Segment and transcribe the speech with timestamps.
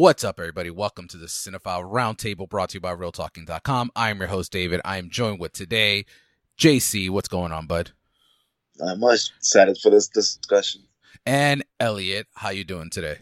[0.00, 0.70] What's up, everybody?
[0.70, 3.90] Welcome to the Cinephile Roundtable brought to you by RealTalking.com.
[3.94, 4.80] I'm your host, David.
[4.82, 6.06] I am joined with today
[6.58, 7.10] JC.
[7.10, 7.90] What's going on, bud?
[8.78, 9.30] Not much.
[9.36, 10.84] Excited for this discussion.
[11.26, 13.18] And Elliot, how you doing today?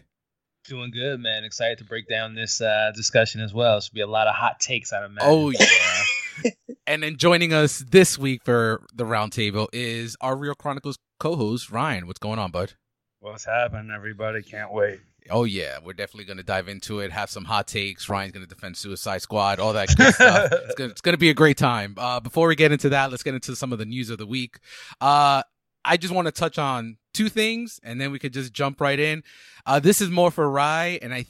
[0.69, 1.43] Doing good, man.
[1.43, 3.81] Excited to break down this uh, discussion as well.
[3.81, 5.19] Should be a lot of hot takes out of man.
[5.21, 6.51] Oh yeah.
[6.87, 12.07] and then joining us this week for the roundtable is our Real Chronicles co-host Ryan.
[12.07, 12.75] What's going on, bud?
[13.19, 14.41] What's happening, everybody?
[14.43, 15.01] Can't wait.
[15.29, 17.11] Oh yeah, we're definitely going to dive into it.
[17.11, 18.09] Have some hot takes.
[18.09, 19.59] Ryan's going to defend Suicide Squad.
[19.59, 20.51] All that good stuff.
[20.65, 21.95] It's going it's to be a great time.
[21.97, 24.25] Uh, before we get into that, let's get into some of the news of the
[24.25, 24.59] week.
[25.01, 25.43] Uh,
[25.85, 28.99] I just want to touch on two things, and then we could just jump right
[28.99, 29.23] in.
[29.65, 31.25] Uh, this is more for Rye, and I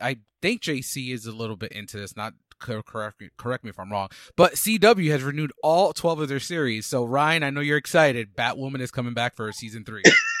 [0.00, 2.16] I think JC is a little bit into this.
[2.16, 6.28] Not correct me, correct me if I'm wrong, but CW has renewed all 12 of
[6.28, 6.86] their series.
[6.86, 8.36] So Ryan, I know you're excited.
[8.36, 10.02] Batwoman is coming back for season three.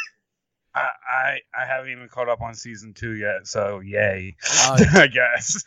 [0.74, 5.06] I, I, I haven't even caught up on season two yet, so yay, uh, I
[5.06, 5.62] guess.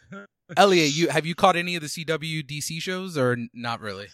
[0.55, 4.07] Elliot, you have you caught any of the CW DC shows or not really?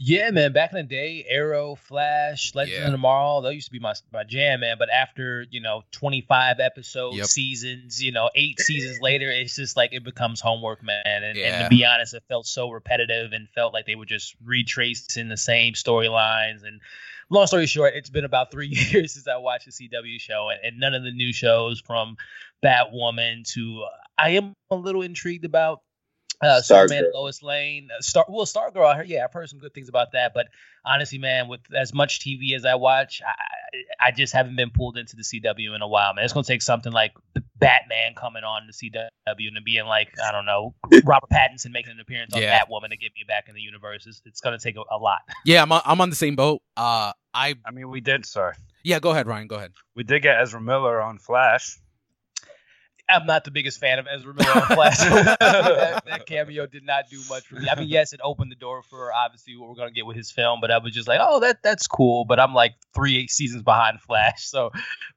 [0.00, 0.52] Yeah, man.
[0.52, 2.86] Back in the day, Arrow, Flash, Legends yeah.
[2.86, 4.76] of Tomorrow, that used to be my my jam, man.
[4.78, 7.26] But after you know, twenty five episodes, yep.
[7.26, 11.02] seasons, you know, eight seasons later, it's just like it becomes homework, man.
[11.04, 11.46] And, yeah.
[11.46, 15.28] and to be honest, it felt so repetitive and felt like they were just retracing
[15.28, 16.80] the same storylines and
[17.30, 20.60] long story short, it's been about three years since I watched the CW show, and,
[20.64, 22.16] and none of the new shows from
[22.64, 25.80] Batwoman to uh, I am a little intrigued about
[26.40, 28.24] uh, Superman, Lois Lane, uh, Star.
[28.28, 28.86] Well, Stargirl.
[28.86, 30.32] I heard, yeah, I've heard some good things about that.
[30.34, 30.46] But
[30.84, 34.96] honestly, man, with as much TV as I watch, I, I just haven't been pulled
[34.96, 36.24] into the CW in a while, man.
[36.24, 37.12] It's gonna take something like
[37.56, 40.74] Batman coming on the CW and being like, I don't know,
[41.04, 42.60] Robert Pattinson making an appearance on yeah.
[42.60, 44.06] Batwoman to get me back in the universe.
[44.06, 45.20] It's, it's gonna take a, a, lot.
[45.44, 46.62] Yeah, I'm on, I'm on the same boat.
[46.76, 48.54] Uh, I I mean, we did, sir.
[48.84, 49.48] Yeah, go ahead, Ryan.
[49.48, 49.72] Go ahead.
[49.96, 51.78] We did get Ezra Miller on Flash.
[53.10, 54.98] I'm not the biggest fan of Ezra Miller on Flash.
[54.98, 57.68] that, that, cameo did not do much for me.
[57.68, 60.30] I mean, yes, it opened the door for obviously what we're gonna get with his
[60.30, 62.24] film, but I was just like, oh, that that's cool.
[62.24, 64.70] But I'm like three seasons behind Flash, so.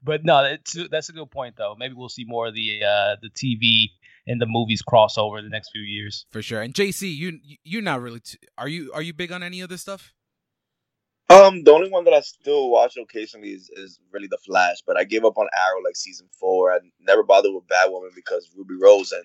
[0.03, 0.55] But no,
[0.89, 1.75] that's a good point though.
[1.77, 3.91] Maybe we'll see more of the uh, the TV
[4.27, 6.61] and the movies crossover in the next few years for sure.
[6.61, 8.19] And JC, you you're not really.
[8.19, 10.13] T- are you are you big on any of this stuff?
[11.31, 14.97] Um, the only one that I still watch occasionally is, is really The Flash, but
[14.97, 16.73] I gave up on Arrow like season four.
[16.73, 19.23] I never bothered with Batwoman because Ruby Rose, and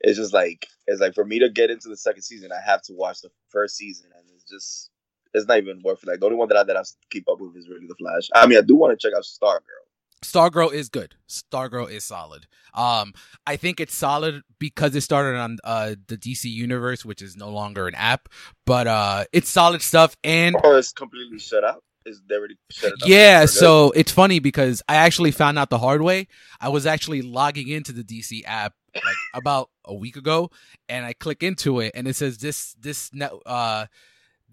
[0.00, 2.82] it's just like it's like for me to get into the second season, I have
[2.82, 4.90] to watch the first season, and it's just
[5.32, 6.08] it's not even worth it.
[6.08, 8.28] Like the only one that I that I keep up with is really The Flash.
[8.34, 9.86] I mean, I do want to check out Stargirl.
[10.22, 11.14] Stargirl is good.
[11.28, 12.46] Stargirl is solid.
[12.74, 13.12] Um,
[13.46, 17.50] I think it's solid because it started on uh the DC universe, which is no
[17.50, 18.28] longer an app,
[18.64, 20.16] but uh, it's solid stuff.
[20.24, 21.82] And or it's completely shut out.
[22.04, 25.78] Is they already shut it Yeah, so it's funny because I actually found out the
[25.78, 26.26] hard way.
[26.60, 29.04] I was actually logging into the DC app like
[29.34, 30.50] about a week ago,
[30.88, 33.10] and I click into it, and it says this this
[33.46, 33.86] uh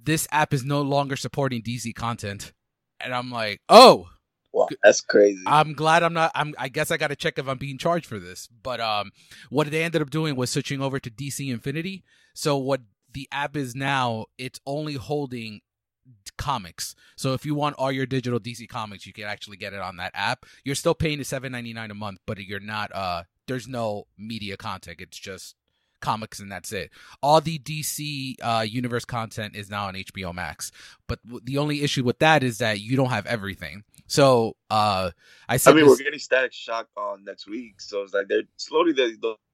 [0.01, 2.53] this app is no longer supporting DC content,
[2.99, 4.09] and I'm like, oh
[4.51, 5.43] Wow, that's crazy.
[5.45, 6.31] I'm glad I'm not.
[6.33, 6.55] I'm.
[6.57, 8.49] I guess I got to check if I'm being charged for this.
[8.63, 9.11] But um,
[9.49, 12.03] what they ended up doing was switching over to DC Infinity.
[12.33, 12.81] So what
[13.13, 15.61] the app is now, it's only holding
[16.37, 16.95] comics.
[17.15, 19.97] So if you want all your digital DC comics, you can actually get it on
[19.97, 20.45] that app.
[20.63, 22.91] You're still paying the seven ninety nine a month, but you're not.
[22.93, 24.97] Uh, there's no media content.
[24.99, 25.55] It's just
[25.99, 26.91] comics and that's it.
[27.21, 30.71] All the DC uh, universe content is now on HBO Max.
[31.07, 33.83] But w- the only issue with that is that you don't have everything.
[34.07, 35.11] So uh,
[35.47, 35.99] I said, I mean, this...
[35.99, 39.13] we're getting Static Shock on next week, so it's like they're slowly they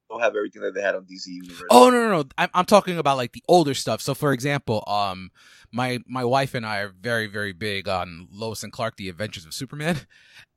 [0.09, 1.63] don't have everything that they had on DC Universe.
[1.69, 2.23] Oh no, no, no!
[2.37, 4.01] I'm, I'm talking about like the older stuff.
[4.01, 5.31] So, for example, um,
[5.71, 9.45] my my wife and I are very very big on Lois and Clark: The Adventures
[9.45, 9.97] of Superman,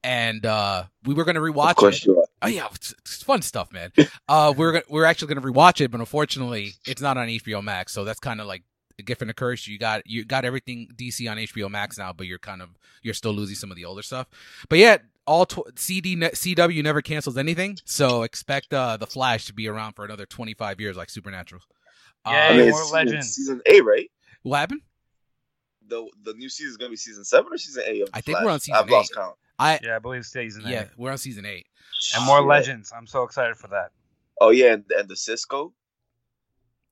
[0.04, 2.06] and uh, we were gonna rewatch of course it.
[2.06, 2.26] You are.
[2.42, 3.92] Oh yeah, it's, it's fun stuff, man.
[4.28, 7.92] uh, we're gonna, we're actually gonna rewatch it, but unfortunately, it's not on HBO Max,
[7.92, 8.62] so that's kind of like
[8.98, 9.66] a gift and a curse.
[9.66, 12.70] You got you got everything DC on HBO Max now, but you're kind of
[13.02, 14.28] you're still losing some of the older stuff.
[14.68, 14.98] But yeah,
[15.28, 19.92] all tw- CD CW never cancels anything, so expect uh, the Flash to be around
[19.92, 21.60] for another 25 years, like Supernatural.
[22.26, 23.34] Yeah, uh, I mean, more legends.
[23.34, 24.10] Season eight, right?
[24.42, 24.80] What happened?
[25.86, 28.08] The the new season is gonna be season seven or season eight.
[28.12, 28.80] I think we're on season.
[28.80, 28.92] I've eight.
[28.92, 29.36] lost count.
[29.58, 30.70] I yeah, I believe it's season eight.
[30.72, 31.66] Yeah, we're on season eight.
[32.16, 32.92] And more legends.
[32.94, 33.90] I'm so excited for that.
[34.40, 35.72] Oh yeah, and, and the Cisco.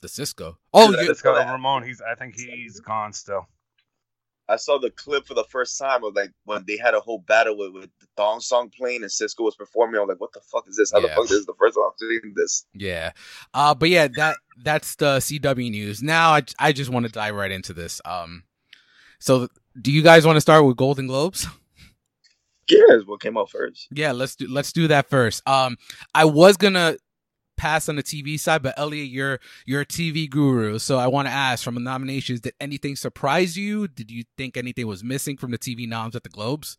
[0.02, 0.58] The Cisco.
[0.74, 1.82] Oh, Yeah, you, Cisco that- Ramon.
[1.82, 2.00] He's.
[2.02, 3.48] I think he's gone still.
[4.48, 7.18] I saw the clip for the first time of like when they had a whole
[7.26, 9.96] battle with, with the thong song playing and Cisco was performing.
[9.96, 10.92] I was like, "What the fuck is this?
[10.92, 11.14] How the Yeah.
[11.16, 13.10] fuck this is the first time I'm seeing this?" yeah.
[13.54, 16.02] Uh, but yeah, that that's the CW news.
[16.02, 18.00] Now I I just want to dive right into this.
[18.04, 18.44] Um,
[19.18, 19.48] so
[19.80, 21.46] do you guys want to start with Golden Globes?
[22.68, 23.86] Cares what came out first?
[23.92, 25.46] Yeah, let's do let's do that first.
[25.48, 25.76] Um,
[26.14, 26.96] I was gonna
[27.56, 31.28] pass on the TV side, but Elliot, you're you're a TV guru, so I want
[31.28, 33.88] to ask from the nominations, did anything surprise you?
[33.88, 36.78] Did you think anything was missing from the TV noms at the Globes?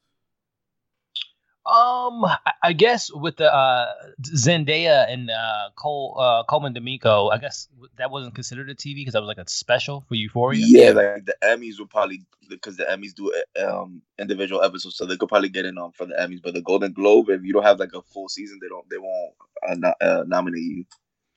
[1.68, 2.24] Um,
[2.64, 3.92] I- guess with the uh,
[4.22, 7.68] Zendaya and uh, Cole uh, Colman Domingo, I guess
[7.98, 10.64] that wasn't considered a TV because that was like a special for Euphoria.
[10.66, 13.34] Yeah, like the Emmys would probably because the Emmys do
[13.66, 16.42] um individual episodes, so they could probably get in on for the Emmys.
[16.42, 18.98] But the Golden Globe, if you don't have like a full season, they don't they
[18.98, 20.86] won't uh, uh, nominate you.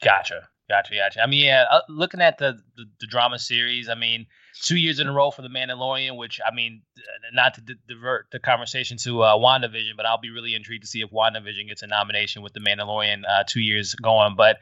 [0.02, 1.22] Gotcha, gotcha, gotcha.
[1.22, 4.26] I mean, yeah, uh, looking at the, the the drama series, I mean,
[4.62, 7.00] two years in a row for the Mandalorian, which I mean, uh,
[7.32, 10.88] not to di- divert the conversation to uh, WandaVision, but I'll be really intrigued to
[10.88, 14.34] see if WandaVision gets a nomination with the Mandalorian uh, two years going.
[14.36, 14.58] But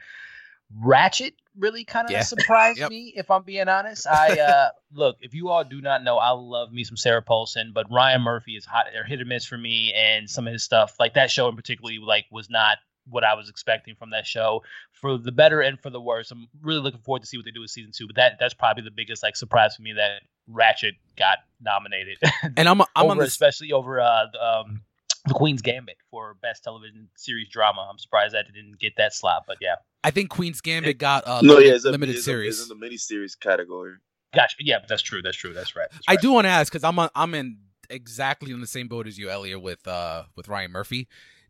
[0.83, 2.21] Ratched really kind of Yeah.
[2.21, 2.89] surprised Yep.
[2.91, 4.05] me, if I'm being honest.
[4.07, 7.71] I uh, look, if you all do not know, I love me some Sarah Paulson,
[7.73, 10.63] but Ryan Murphy is hot or hit or miss for me, and some of his
[10.63, 12.77] stuff, like that show in particular, like was not
[13.09, 14.61] what I was expecting from that show
[14.91, 16.31] for the better and for the worse.
[16.31, 18.07] I'm really looking forward to see what they do with season two.
[18.07, 22.17] But that that's probably the biggest like surprise for me that Ratched got nominated,
[22.57, 23.33] And I'm I'm on over, this.
[23.33, 24.81] especially over uh, the, um,
[25.27, 27.87] the Queen's Gambit for best television series drama.
[27.89, 31.23] I'm surprised that it didn't get that slot, but yeah, I think Queen's Gambit got
[31.27, 32.59] a no, limited, yeah, it's a, limited it's a- series.
[32.61, 33.93] it's in the miniseries category.
[34.33, 34.55] gotcha.
[34.59, 35.21] Yeah, that's true.
[35.21, 35.53] That's true.
[35.53, 35.87] That's right.
[35.91, 37.57] That's I do want to ask because I'm on, I'm in
[37.91, 41.07] exactly in the same boat as you, Elliot, with uh with Ryan Murphy.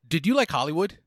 [0.08, 0.98] Did you like Hollywood?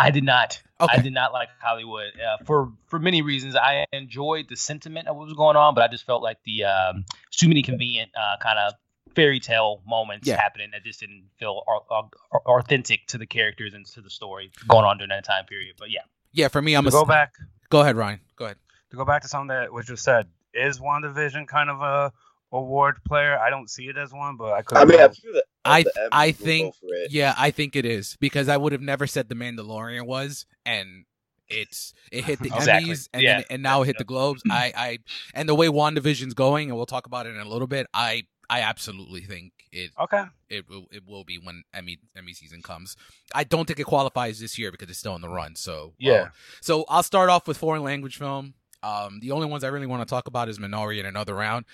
[0.00, 0.60] I did not.
[0.80, 0.96] Okay.
[0.98, 3.54] I did not like Hollywood uh, for for many reasons.
[3.56, 6.64] I enjoyed the sentiment of what was going on, but I just felt like the
[6.64, 8.72] um, too many convenient uh, kind of
[9.14, 10.40] fairy tale moments Yeah.
[10.40, 12.10] happening that just didn't feel au- au-
[12.58, 15.74] authentic to the characters and to the story going on during that time period.
[15.78, 16.00] But yeah,
[16.32, 17.34] Yeah, for me, I'm to a go back
[17.70, 18.20] Go ahead, Ryan.
[18.36, 18.56] Go ahead.
[18.90, 20.28] to go back to something that was just said.
[20.54, 22.12] Is WandaVision kind of a
[22.52, 23.38] award player?
[23.38, 24.78] I don't see it as one, but I could.
[24.78, 26.74] I mean, I be feel that I the I think
[27.08, 31.04] yeah, I think it is because I would have never said the Mandalorian was, and
[31.48, 32.90] it's it hit the Exactly.
[32.92, 33.36] Emmys and Yeah.
[33.38, 34.42] then, and now it hit the Globes.
[34.50, 34.98] I I
[35.34, 37.86] and the way Wandavision's going, and we'll talk about it in a little bit.
[37.92, 40.24] I I absolutely think it okay.
[40.48, 42.96] it will it will be when Emmy Emmy season comes.
[43.34, 45.54] I don't think it qualifies this year because it's still in the run.
[45.56, 46.12] So Yeah.
[46.12, 46.28] uh,
[46.60, 48.54] so I'll start off with foreign language film.
[48.82, 51.66] Um, the only ones I really want to talk about is Minari and Another Round.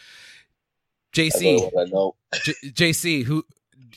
[1.16, 2.14] JC, all I know.
[2.44, 3.44] J- JC, who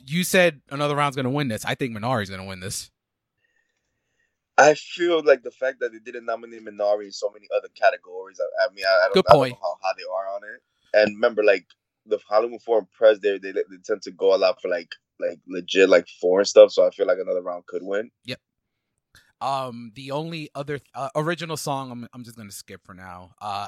[0.06, 1.66] you said Another Round's going to win this?
[1.66, 2.90] I think Minari's going to win this.
[4.58, 8.40] I feel like the fact that they didn't nominate Minari in so many other categories.
[8.42, 10.42] I, I mean, I, I don't, Good I don't know how high they are on
[10.44, 10.62] it.
[10.94, 11.66] And remember, like
[12.06, 15.40] the Hollywood Foreign Press, they, they they tend to go a lot for like like
[15.48, 16.72] legit like foreign stuff.
[16.72, 18.12] So I feel like another round could win.
[18.26, 18.40] Yep.
[19.42, 23.32] Um, the only other uh, original song I'm I'm just going to skip for now.
[23.42, 23.68] Uh,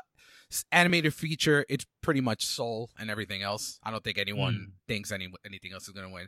[0.72, 3.80] animated feature, it's pretty much Soul and everything else.
[3.84, 6.28] I don't think anyone thinks any anything else is going to win.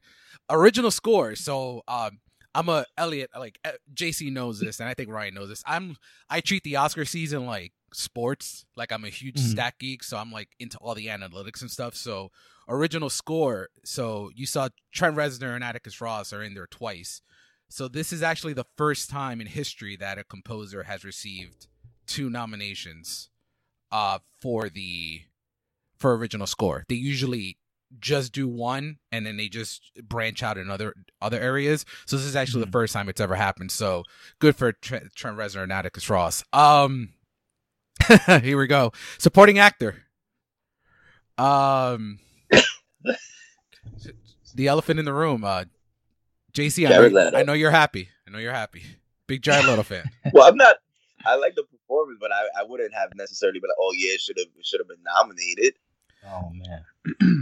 [0.49, 2.19] Original score, so um.
[2.55, 5.63] I'm a Elliot like uh, JC knows this and I think Ryan knows this.
[5.65, 5.97] I'm
[6.29, 8.63] I treat the Oscar season like sports.
[8.75, 9.51] Like I'm a huge Mhm.
[9.53, 11.95] stat geek, so I'm like into all the analytics and stuff.
[11.95, 12.29] So
[12.69, 13.69] original score.
[13.83, 17.21] So you saw Trent Reznor and Atticus Ross are in there twice.
[17.69, 21.65] So this is actually the first time in history that a composer has received
[22.05, 23.29] two nominations
[23.93, 25.21] uh for the
[25.99, 26.83] for original score.
[26.89, 27.57] They usually
[27.99, 31.85] just do one and then they just branch out in other other areas.
[32.07, 32.65] So this is actually Mhm.
[32.65, 33.71] the first time it's ever happened.
[33.71, 34.03] So
[34.39, 36.43] good for Trent, Trent Reznor and Atticus Ross.
[36.51, 37.13] Um
[38.41, 38.91] here we go.
[39.19, 40.03] Supporting actor.
[41.37, 42.19] Um
[44.55, 45.43] the elephant in the room.
[45.43, 45.65] Uh
[46.53, 48.09] JC, I know, I know you're happy.
[48.27, 48.83] I know you're happy.
[49.27, 50.09] Big Jared Leto fan.
[50.33, 50.77] Well, I'm not.
[51.25, 54.21] I like the performance, but I, I wouldn't have necessarily been like, oh yeah, it
[54.21, 55.75] should have should have been nominated.
[56.25, 56.83] oh man.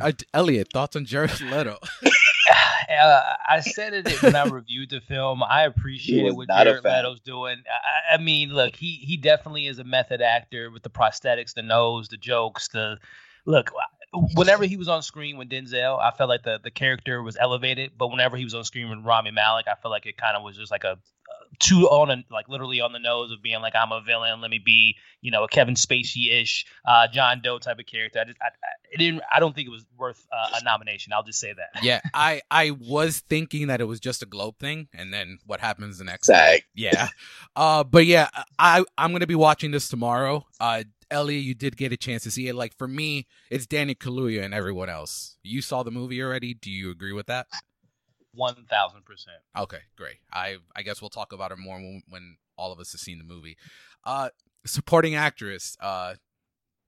[0.01, 1.77] Uh, Elliot, thoughts on Jared Leto?
[3.01, 5.43] uh, I said it when I reviewed the film.
[5.43, 6.83] I appreciated what not a Jared.
[6.83, 7.57] Leto's doing.
[7.67, 11.61] I, I mean, look, he he definitely is a method actor with the prosthetics, the
[11.61, 12.97] nose, the jokes, the
[13.45, 13.71] look.
[14.13, 17.91] Whenever he was on screen with Denzel, I felt like the, the character was elevated.
[17.97, 20.43] But whenever he was on screen with Rami Malek, I felt like it kind of
[20.43, 20.97] was just like a
[21.59, 24.41] too on a, like literally on the nose of being like I'm a villain.
[24.41, 28.19] Let me be you know a Kevin Spacey ish uh, John Doe type of character.
[28.19, 31.13] I just I, I didn't I don't think it was worth uh, a nomination.
[31.13, 31.83] I'll just say that.
[31.83, 35.59] Yeah, I I was thinking that it was just a Globe thing, and then what
[35.59, 36.27] happens the next?
[36.27, 36.63] Zag.
[36.73, 37.09] Yeah,
[37.55, 40.45] uh, but yeah, I I'm gonna be watching this tomorrow.
[40.59, 42.55] Uh, Elliot, you did get a chance to see it.
[42.55, 45.37] Like for me, it's Danny Kaluuya and everyone else.
[45.43, 46.53] You saw the movie already.
[46.53, 47.47] Do you agree with that?
[48.33, 49.37] One thousand percent.
[49.57, 50.17] Okay, great.
[50.31, 53.17] I I guess we'll talk about it more when, when all of us have seen
[53.17, 53.57] the movie.
[54.05, 54.29] Uh,
[54.65, 56.15] supporting actress, uh,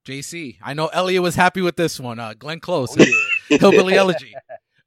[0.08, 0.58] JC.
[0.62, 2.20] I know Elliot was happy with this one.
[2.20, 3.04] Uh, Glenn Close, oh,
[3.50, 3.58] yeah.
[3.60, 4.34] Hillbilly Elegy.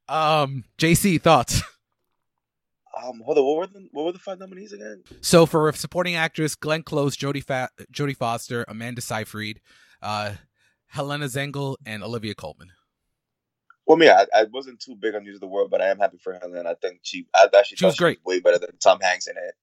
[0.09, 1.63] Um, JC thoughts.
[2.97, 3.45] Um, hold on.
[3.45, 5.03] What were the what were the five nominees again?
[5.21, 9.61] So for supporting actress, Glenn Close, Jodie Fa- Jodie Foster, Amanda Seyfried,
[10.01, 10.33] uh,
[10.87, 12.71] Helena Zengel, and Olivia Colman.
[13.87, 15.99] Well, me, I, I wasn't too big on News of the World, but I am
[15.99, 16.71] happy for Helena.
[16.71, 19.29] I think she, I actually she was great, she was way better than Tom Hanks
[19.29, 19.55] in it.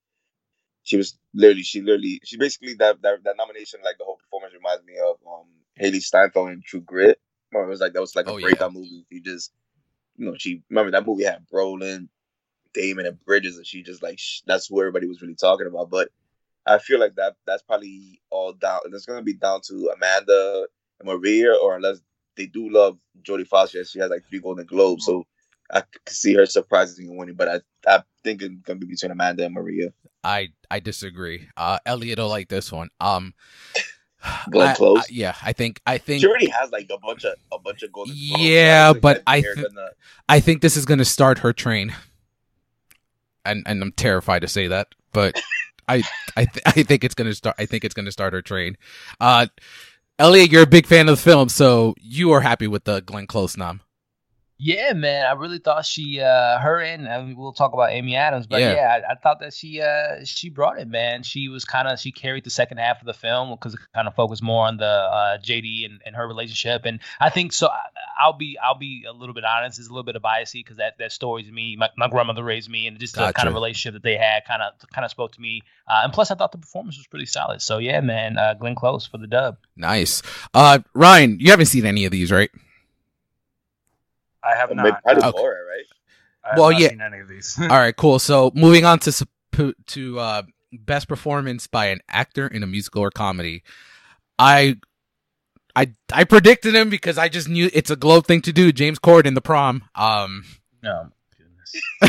[0.83, 4.53] She was literally, she literally, she basically that that, that nomination, like the whole performance,
[4.53, 5.47] reminds me of um
[5.81, 7.19] Hailee Steinfeld in True Grit.
[7.51, 8.79] Where it was like that was like a oh, breakout yeah.
[8.79, 9.05] movie.
[9.09, 9.51] You just,
[10.17, 12.07] you know, she remember that movie had Brolin,
[12.73, 15.89] Damon, and Bridges, and she just like sh- that's who everybody was really talking about.
[15.89, 16.09] But
[16.65, 18.79] I feel like that that's probably all down.
[18.85, 20.67] It's gonna be down to Amanda
[20.99, 21.99] and Maria, or unless
[22.35, 23.83] they do love Jodie Foster.
[23.83, 25.25] She has like three Golden Globes, so
[25.71, 27.35] I could see her surprising and winning.
[27.35, 29.93] But I I think it's gonna be between Amanda and Maria.
[30.23, 31.47] I I disagree.
[31.57, 32.89] Uh, Elliot will like this one.
[32.99, 33.33] Um.
[34.51, 34.99] Glenn Close.
[34.99, 37.83] I, yeah, I think I think she already has like a bunch of a bunch
[37.83, 38.13] of golden.
[38.13, 39.67] Globes, yeah, but I th-
[40.29, 41.93] I think this is going to start her train,
[43.45, 45.39] and and I'm terrified to say that, but
[45.87, 46.03] I
[46.35, 47.55] I th- I think it's to start.
[47.59, 48.77] I think it's to start her train.
[49.19, 49.47] Uh,
[50.19, 53.27] Elliot, you're a big fan of the film, so you are happy with the Glenn
[53.27, 53.81] Close nom.
[54.63, 58.15] Yeah, man, I really thought she, uh, her and I mean, we'll talk about Amy
[58.15, 61.23] Adams, but yeah, yeah I, I, thought that she, uh, she brought it, man.
[61.23, 64.07] She was kind of, she carried the second half of the film because it kind
[64.07, 67.67] of focused more on the uh, JD and, and her relationship, and I think so.
[67.67, 69.79] I, will be, I'll be a little bit honest.
[69.79, 71.75] There's a little bit of biasy because that that story's me.
[71.75, 73.27] My, my grandmother raised me, and just gotcha.
[73.27, 75.63] the kind of relationship that they had kind of kind of spoke to me.
[75.89, 77.61] Uh, and plus, I thought the performance was pretty solid.
[77.61, 79.57] So yeah, man, uh, Glenn Close for the dub.
[79.75, 80.21] Nice.
[80.53, 82.49] Uh, Ryan, you haven't seen any of these, right?
[84.43, 85.01] I have not.
[85.03, 85.37] Probably okay.
[85.37, 86.57] Laura, right?
[86.57, 86.89] well, yeah.
[86.89, 87.57] any of these.
[87.61, 88.19] All right, cool.
[88.19, 89.25] So moving on to
[89.87, 93.63] to uh, best performance by an actor in a musical or comedy.
[94.37, 94.77] I
[95.75, 98.71] I I predicted him because I just knew it's a Globe thing to do.
[98.71, 99.83] James Corden, in The Prom.
[99.95, 100.43] Um,
[100.81, 101.09] no,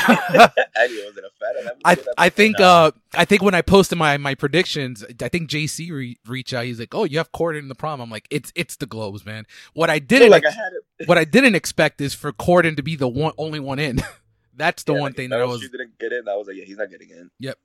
[1.85, 5.91] I I think uh I think when I posted my my predictions, I think JC
[5.91, 6.65] re- reached out.
[6.65, 9.25] He's like, "Oh, you have Corden in the prom." I'm like, "It's it's the Globes,
[9.25, 12.83] man." What I didn't like ex- I what I didn't expect is for Corden to
[12.83, 14.01] be the one only one in.
[14.57, 15.61] That's the yeah, one like, thing that I was.
[15.69, 16.29] didn't get in.
[16.29, 17.31] I was like, yeah, he's not getting in.
[17.41, 17.59] Yep.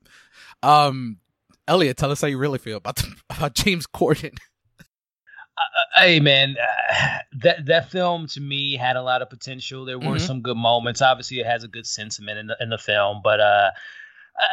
[0.63, 1.17] Um,
[1.67, 4.37] Elliot, tell us how you really feel about the, about James Corden.
[5.59, 9.85] Uh, hey man, uh, that that film to me had a lot of potential.
[9.85, 10.17] There were mm-hmm.
[10.17, 11.01] some good moments.
[11.01, 13.71] Obviously, it has a good sentiment in the, in the film, but uh,
[14.39, 14.45] uh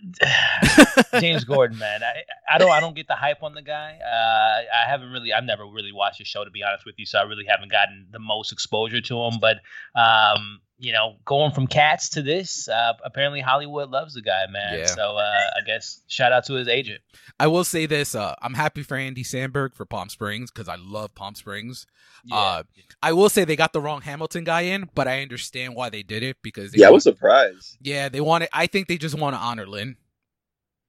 [1.20, 2.22] James Corden, man, I,
[2.54, 3.98] I don't I don't get the hype on the guy.
[4.00, 7.06] Uh, I haven't really I've never really watched the show to be honest with you,
[7.06, 9.38] so I really haven't gotten the most exposure to him.
[9.40, 9.56] But
[9.94, 14.78] um, you know, going from Cats to this, uh, apparently Hollywood loves the guy, man.
[14.78, 14.86] Yeah.
[14.86, 15.20] So uh,
[15.56, 17.00] I guess shout out to his agent.
[17.40, 20.76] I will say this: uh, I'm happy for Andy Samberg for Palm Springs because I
[20.76, 21.86] love Palm Springs.
[22.24, 22.36] Yeah.
[22.36, 22.62] Uh,
[23.02, 26.04] I will say they got the wrong Hamilton guy in, but I understand why they
[26.04, 27.76] did it because yeah, I was surprised.
[27.80, 28.48] Yeah, they wanted.
[28.52, 29.96] I think they just want to honor Lin,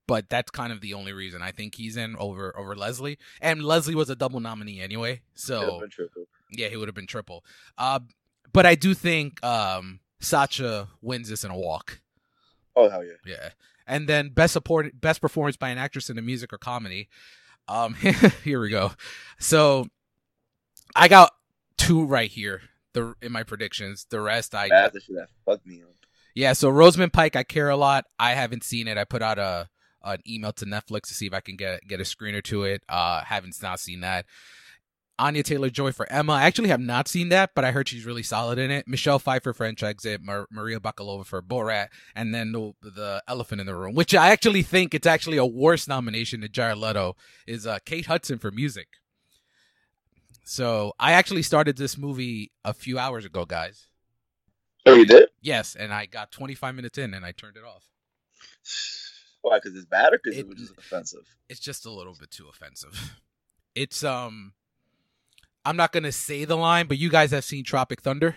[0.07, 3.17] but that's kind of the only reason I think he's in over over Leslie.
[3.41, 5.81] And Leslie was a double nominee anyway, so
[6.51, 7.43] yeah, he would have been triple.
[7.77, 8.01] Uh,
[8.51, 12.01] but I do think um, Sacha wins this in a walk.
[12.75, 13.13] Oh hell yeah!
[13.25, 13.49] Yeah,
[13.87, 17.09] and then best support, best performance by an actress in a music or comedy.
[17.67, 17.93] Um,
[18.43, 18.91] here we go.
[19.39, 19.87] So
[20.95, 21.33] I got
[21.77, 22.61] two right here.
[22.93, 24.07] The in my predictions.
[24.09, 25.89] The rest I that's the shit that fucked me up.
[26.35, 28.05] Yeah, so Rosamund Pike, I care a lot.
[28.17, 28.97] I haven't seen it.
[28.97, 29.69] I put out a
[30.03, 32.83] an email to Netflix to see if I can get get a screener to it.
[32.87, 34.25] Uh, haven't not seen that.
[35.19, 36.33] Anya Taylor Joy for Emma.
[36.33, 38.87] I actually have not seen that, but I heard she's really solid in it.
[38.87, 43.61] Michelle Pfeiffer for French Exit, Mar- Maria Bakalova for Borat, and then the, the, Elephant
[43.61, 47.15] in the Room, which I actually think it's actually a worse nomination than Jared Leto,
[47.45, 48.87] is uh, Kate Hudson for music.
[50.45, 53.87] So I actually started this movie a few hours ago, guys.
[54.85, 55.29] Oh, you did?
[55.41, 57.85] Yes, and I got 25 minutes in and I turned it off.
[59.41, 59.57] Why?
[59.57, 61.35] Because it's bad, or because it, it was just offensive?
[61.49, 63.19] It's just a little bit too offensive.
[63.75, 64.53] It's um
[65.65, 68.35] I'm not gonna say the line, but you guys have seen Tropic Thunder.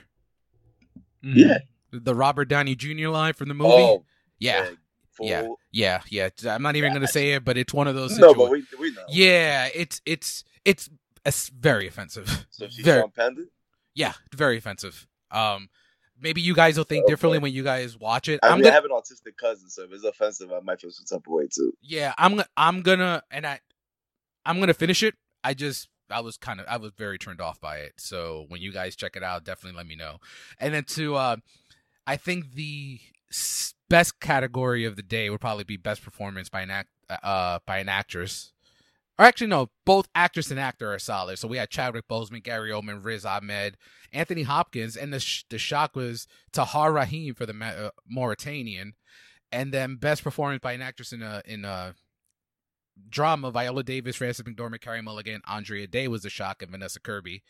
[1.24, 1.38] Mm-hmm.
[1.38, 1.58] Yeah.
[1.92, 3.08] The Robert Downey Jr.
[3.08, 3.70] line from the movie.
[3.72, 4.04] Oh,
[4.38, 4.70] yeah.
[5.12, 5.26] Full.
[5.28, 6.28] Yeah, yeah, yeah.
[6.54, 8.18] I'm not even Yeah, gonna say it, but it's one of those.
[8.18, 9.02] No, but we we know.
[9.10, 10.88] yeah, it's it's it's
[11.26, 12.46] it's very offensive.
[12.50, 13.46] So she's Very- Sean.
[13.94, 15.06] Yeah, very offensive.
[15.30, 15.68] Um,
[16.18, 17.12] maybe you guys will think Okay.
[17.12, 18.40] differently when you guys watch it.
[18.42, 20.90] I I'm mean, gonna, have an autistic cousin, so if it's offensive, I might feel
[20.90, 21.74] some type of way too.
[21.82, 23.60] yeah, I'm I'm gonna, and I,
[24.46, 25.14] I'm gonna finish it.
[25.44, 27.94] I just, I was kind of, I was very turned off by it.
[27.98, 30.18] So when you guys check it out, definitely let me know.
[30.58, 31.36] And then to, uh,
[32.06, 33.00] I think the
[33.88, 37.78] best category of the day would probably be best performance by an act, uh, by
[37.78, 38.52] an actress.
[39.18, 41.38] Or actually, no, both actress and actor are solid.
[41.38, 43.76] So we had Chadwick Boseman, Gary Oldman, Riz Ahmed,
[44.12, 48.94] Anthony Hopkins, and the sh- the shock was Tahar Rahim for the Ma- uh, Mauritanian,
[49.52, 51.94] and then best performance by an actress in a in a
[53.08, 57.42] drama: Viola Davis, Frances McDormand, Carey Mulligan, Andra Day was the shock, and Vanessa Kirby.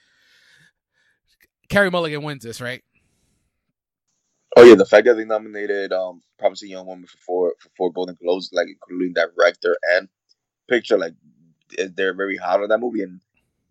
[1.68, 2.82] Carey Mulligan wins this, right?
[4.56, 7.92] Oh yeah, the fact that they nominated um Promising Young Woman for four for four
[7.92, 10.08] Golden Globes, like including director and
[10.68, 11.14] picture, like
[11.78, 13.02] eh, they're very hot on that movie.
[13.02, 13.20] And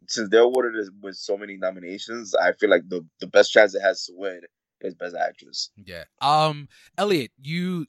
[0.08, 3.75] since they're awarded it with so many nominations, I feel like the the best chance
[3.75, 4.42] it has to win
[4.84, 5.70] is Best Actress.
[5.76, 6.04] Yeah.
[6.22, 7.86] Um, Elliot, you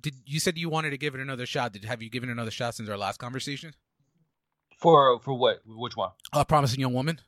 [0.00, 1.72] did you said you wanted to give it another shot?
[1.72, 3.74] Did have you given it another shot since our last conversation?
[4.78, 5.60] For for what?
[5.66, 6.10] Which one?
[6.32, 7.20] Uh, Promising Young Woman.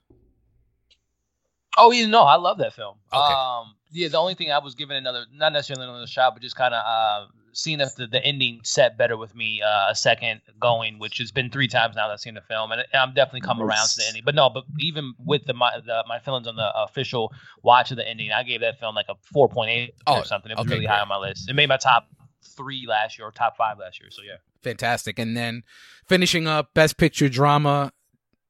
[1.77, 2.97] Oh, you know, I love that film.
[3.13, 3.35] Okay.
[3.35, 6.57] Um, yeah, the only thing I was given another, not necessarily another shot, but just
[6.57, 10.99] kind of uh, seeing the, the ending set better with me uh, a second going,
[10.99, 13.65] which has been three times now that I've seen the film, and I'm definitely coming
[13.65, 14.23] around to the ending.
[14.25, 17.97] But no, but even with the my the, my feelings on the official watch of
[17.97, 20.51] the ending, I gave that film like a 4.8 Oh, or something.
[20.51, 20.95] It was okay, really great.
[20.95, 21.49] high on my list.
[21.49, 22.09] It made my top
[22.43, 24.11] three last year or top five last year.
[24.11, 24.37] So yeah.
[24.63, 25.19] Fantastic.
[25.19, 25.63] And then
[26.07, 27.93] finishing up Best Picture Drama,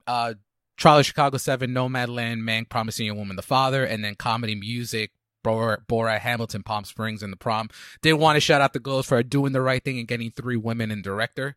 [0.07, 0.35] uh,
[0.79, 5.11] Trial of Chicago 7, Nomadland, Man Promising a Woman the Father, and then comedy music,
[5.45, 7.69] Borat Hamilton, Palm Springs, and The Prom.
[8.03, 10.57] Did want to shout out the girls for doing the right thing and getting three
[10.57, 11.57] women in director.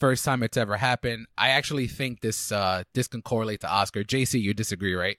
[0.00, 1.26] First time it's ever happened.
[1.36, 4.04] I actually think this uh this can correlate to Oscar.
[4.04, 5.18] JC, you disagree, right?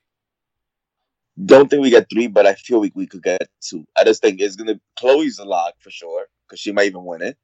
[1.46, 3.86] Don't think we get three, but I feel we, we could get two.
[3.98, 7.22] I just think it's gonna Chloe's a lock for sure because she might even win
[7.22, 7.38] it,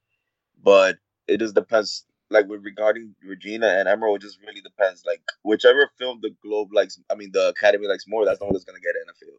[0.63, 2.05] but it just depends.
[2.30, 5.04] Like with regarding Regina and Emerald, it just really depends.
[5.06, 8.54] Like whichever film the Globe likes, I mean the Academy likes more, that's the one
[8.54, 9.08] that's gonna get it.
[9.10, 9.36] I feel.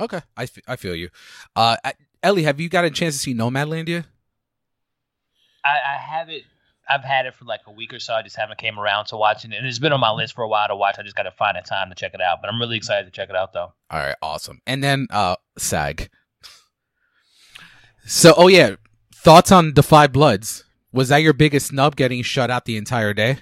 [0.00, 1.08] Okay, I, f- I feel you.
[1.54, 1.76] Uh,
[2.22, 4.04] Ellie, have you got a chance to see Nomadland yet?
[5.64, 6.42] I, I haven't.
[6.88, 8.14] I've had it for like a week or so.
[8.14, 9.56] I just haven't came around to watching it.
[9.56, 10.96] And it's been on my list for a while to watch.
[10.98, 12.38] I just got to find a time to check it out.
[12.40, 13.72] But I'm really excited to check it out, though.
[13.90, 14.60] All right, awesome.
[14.66, 16.08] And then uh SAG.
[18.04, 18.76] So, oh yeah,
[19.14, 20.64] thoughts on Da 5 Bloods?
[20.92, 23.38] Was that your biggest snub getting shut out the entire day?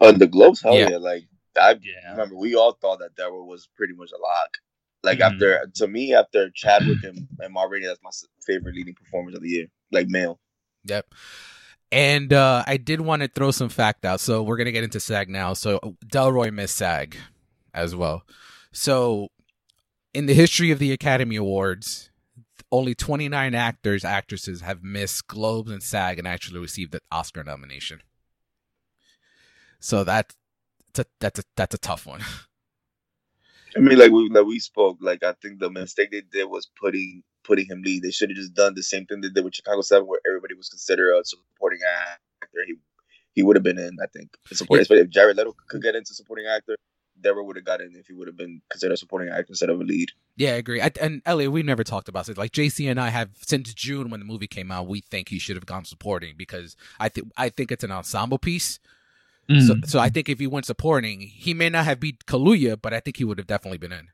[0.00, 0.88] On the Globes, hell Yeah.
[0.90, 0.96] yeah.
[0.96, 1.24] Like
[1.56, 2.10] I Yeah.
[2.10, 4.58] remember, we all thought that Delroy was pretty much a lock.
[5.06, 5.32] Like Mhm.
[5.32, 8.10] after, to me, after Chadwick and, and Ma Rainey, that's my
[8.46, 9.66] favorite leading performers of the year.
[9.92, 10.38] Like male.
[10.84, 11.06] Yep.
[11.92, 14.20] And uh I did want to throw some fact out.
[14.20, 15.54] So we're gonna get into SAG now.
[15.54, 17.16] So Delroy missed SAG
[17.72, 18.22] as well.
[18.72, 19.28] So
[20.12, 22.10] in the history of the Academy Awards,
[22.72, 28.00] only 29 actors, actresses have missed Globes and SAG and actually received the Oscar nomination.
[29.78, 30.34] So that,
[30.92, 32.22] that's a, that's a, that's a tough one.
[33.76, 34.98] I mean, like we like we spoke.
[35.00, 38.02] Like I think the mistake they did was putting putting him lead.
[38.02, 40.54] They should have just done the same thing they did with Chicago Seven, where everybody
[40.54, 42.60] was considered a supporting actor.
[42.66, 42.74] He
[43.32, 43.96] he would have been in.
[44.02, 44.30] I think.
[44.52, 46.76] Supporting, especially if Jared Leto could get into supporting actor,
[47.20, 49.70] Delroy would have gotten in if he would have been considered a supporting actor instead
[49.70, 50.10] of a lead.
[50.36, 50.80] Yeah, I agree.
[50.80, 52.36] I, and Elliot, we never talked about this.
[52.36, 55.38] Like JC and I have since June when the movie came out, we think he
[55.38, 58.78] should have gone supporting because I think I think it's an ensemble piece.
[59.48, 59.86] So, Mm.
[59.88, 62.98] so I think if he went supporting, he may not have beat Kaluuya, but I
[63.00, 64.08] think he would have definitely been in.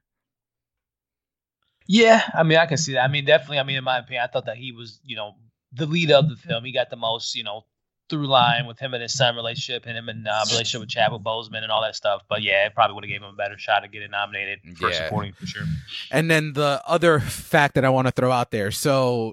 [1.86, 3.02] Yeah, I mean, I can see that.
[3.04, 3.58] I mean, definitely.
[3.58, 5.34] I mean, in my opinion, I thought that he was, you know,
[5.72, 6.64] the lead of the film.
[6.64, 7.64] He got the most, you know,
[8.08, 11.22] through line with him and his son relationship, and him and uh, relationship with Chadwick
[11.22, 12.22] Boseman and all that stuff.
[12.28, 14.90] But yeah, it probably would have gave him a better shot at getting nominated for
[14.90, 15.04] Yeah.
[15.04, 15.64] supporting for sure.
[16.10, 18.70] And then the other fact that I want to throw out there.
[18.70, 19.32] So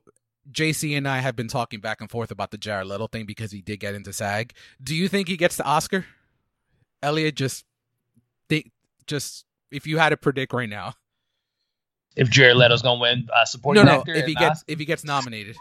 [0.52, 3.52] JC and I have been talking back and forth about the Jared Leto thing because
[3.52, 4.54] he did get into SAG.
[4.82, 6.06] Do you think he gets the Oscar?
[7.04, 7.66] Elliot, just
[8.50, 8.72] think,
[9.08, 10.94] just if you had to predict right now.
[12.16, 13.92] If Jared Leto's gonna win uh, No, supporting no.
[14.00, 15.56] actor, If he gets Oscar- if he gets nominated,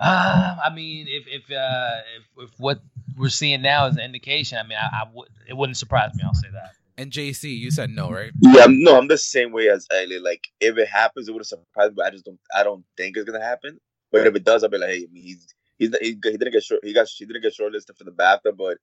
[0.00, 1.96] Uh, I mean, if if uh,
[2.38, 2.80] if if what
[3.16, 6.22] we're seeing now is an indication, I mean, I, I would it wouldn't surprise me.
[6.24, 6.70] I'll say that.
[6.98, 8.32] And JC, you said no, right?
[8.42, 10.18] Yeah, no, I'm the same way as Ellie.
[10.18, 11.94] Like if it happens, it would have surprised me.
[11.96, 12.40] But I just don't.
[12.54, 13.78] I don't think it's gonna happen.
[14.10, 15.46] But if it does, I'll be like, hey, he's
[15.78, 16.80] he's he, he didn't get short.
[16.84, 18.78] He got he didn't get shortlisted for the BAFTA, but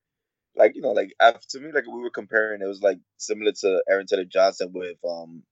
[0.56, 3.84] like you know, like to me, like we were comparing, it was like similar to
[3.90, 5.44] Aaron Taylor Johnson with um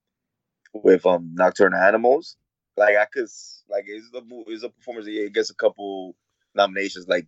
[0.73, 2.38] with um Nocturnal Animals.
[2.78, 3.28] like I could
[3.69, 6.15] like is the it's a performance he gets a couple
[6.56, 7.28] nominations like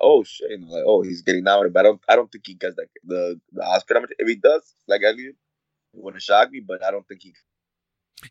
[0.00, 2.46] oh shit you know, like oh he's getting nominated but I don't I don't think
[2.46, 5.36] he gets like the the Oscar nomination if he does like Elliot
[5.94, 7.34] it wouldn't shock me but I don't think he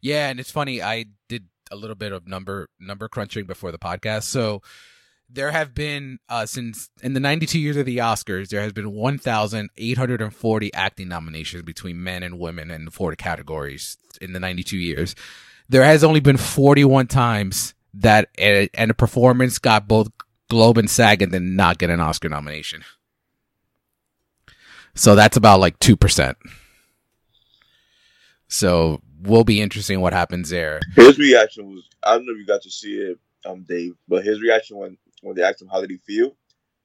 [0.01, 3.79] yeah and it's funny I did a little bit of number number crunching before the
[3.79, 4.61] podcast so
[5.29, 8.91] there have been uh, since in the 92 years of the Oscars, there has been
[8.91, 15.15] 1,840 acting nominations between men and women in the four categories in the 92 years.
[15.67, 20.09] There has only been 41 times that a, and a performance got both
[20.49, 22.83] Globe and SAG and did not get an Oscar nomination.
[24.93, 26.35] So that's about like 2%.
[28.47, 30.79] So we'll be interesting what happens there.
[30.95, 34.23] His reaction was I don't know if you got to see it, um, Dave, but
[34.23, 36.35] his reaction when when they asked him how did he feel,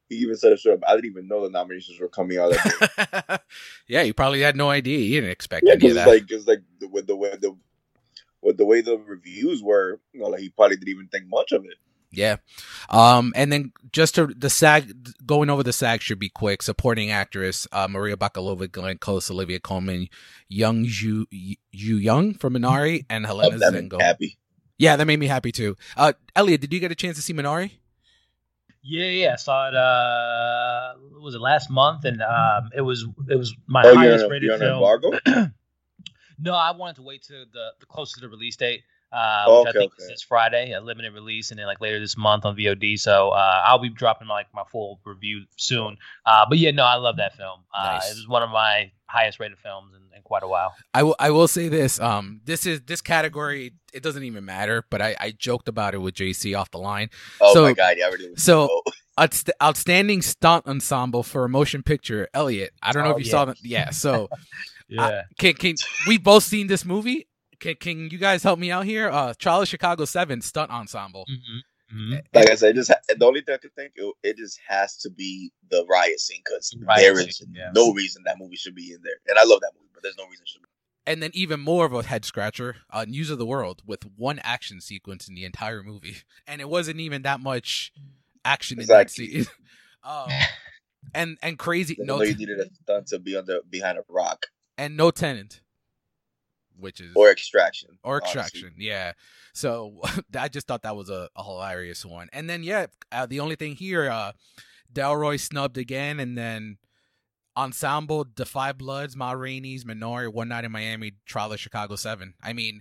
[0.09, 0.81] he even said straight up.
[0.89, 2.53] I didn't even know the nominations were coming out.
[3.87, 4.99] yeah, he probably had no idea.
[4.99, 6.09] He didn't expect yeah, any of that.
[6.09, 7.57] Like it's like the, with the way the
[8.43, 11.53] with the way the reviews were, you know, like he probably didn't even think much
[11.53, 11.75] of it.
[12.13, 12.37] Yeah.
[12.89, 16.63] Um, and then just to the SAG, going over the SAG should be quick.
[16.63, 20.09] Supporting actress, uh, Maria Bakalova, Glenn Close, Olivia Colman,
[20.49, 24.01] Young Ju, Ju Young from Minari, and Helena oh, Zengel.
[24.01, 24.37] Happy.
[24.79, 25.77] Yeah, that made me happy too.
[25.97, 27.73] Uh, Elliot, did you get a chance to see Minari?
[28.83, 29.75] Yeah, yeah, I saw it.
[29.75, 32.05] Uh, was it last month?
[32.05, 34.83] And um, it was it was my oh, highest rated film.
[36.39, 39.69] no, I wanted to wait to the, the close to the release date uh, which
[39.69, 40.13] okay, I think okay.
[40.13, 42.99] is Friday, a limited release, and then like later this month on VOD.
[42.99, 45.97] So uh, I'll be dropping like my full review soon.
[46.25, 47.61] Uh, but yeah, no, I love that film.
[47.75, 48.11] Uh, nice.
[48.11, 50.73] It was one of my highest rated films in, in, quite a while.
[50.95, 51.99] I will I will say this.
[51.99, 53.73] Um, this is this category.
[53.93, 54.85] It doesn't even matter.
[54.89, 57.11] But I, I joked about it with JC off the line.
[57.41, 58.35] Oh so, my god, yeah, already.
[58.37, 58.83] So.
[59.19, 62.73] Outst- outstanding stunt ensemble for a motion picture, Elliot.
[62.83, 63.31] I don't know oh, if you yeah.
[63.31, 63.57] saw that.
[63.63, 64.31] Yeah, so
[64.89, 65.75] yeah, I, can can
[66.07, 67.27] we both seen this movie?
[67.61, 69.09] Can, can you guys help me out here?
[69.11, 71.27] Uh, Charlie Chicago Seven stunt ensemble.
[71.31, 71.59] Mm-hmm.
[71.95, 72.15] Mm-hmm.
[72.33, 74.97] Like I said, just ha- the only thing I could think it, it just has
[74.99, 77.71] to be the riot scene because there is scene, yeah.
[77.75, 80.17] no reason that movie should be in there, and I love that movie, but there's
[80.17, 80.69] no reason it should be.
[81.07, 84.39] And then even more of a head scratcher, uh, News of the World with one
[84.45, 87.93] action sequence in the entire movie, and it wasn't even that much
[88.45, 89.25] action exactly.
[89.25, 89.55] in that scene.
[90.05, 90.29] um,
[91.15, 91.97] and and crazy.
[91.99, 94.47] No, you needed a stunt to be under behind a rock,
[94.79, 95.61] and no Tenet
[96.81, 98.87] which is or extraction or extraction honestly.
[98.87, 99.13] yeah.
[99.53, 100.01] So
[100.39, 102.29] i just thought that was a, a hilarious one.
[102.33, 104.33] And then yeah uh, the only thing here uh
[104.93, 106.79] delroy snubbed again and then
[107.57, 112.53] ensemble 5 Bloods ma rainey's minari one night in miami trial of chicago 7 i
[112.53, 112.81] mean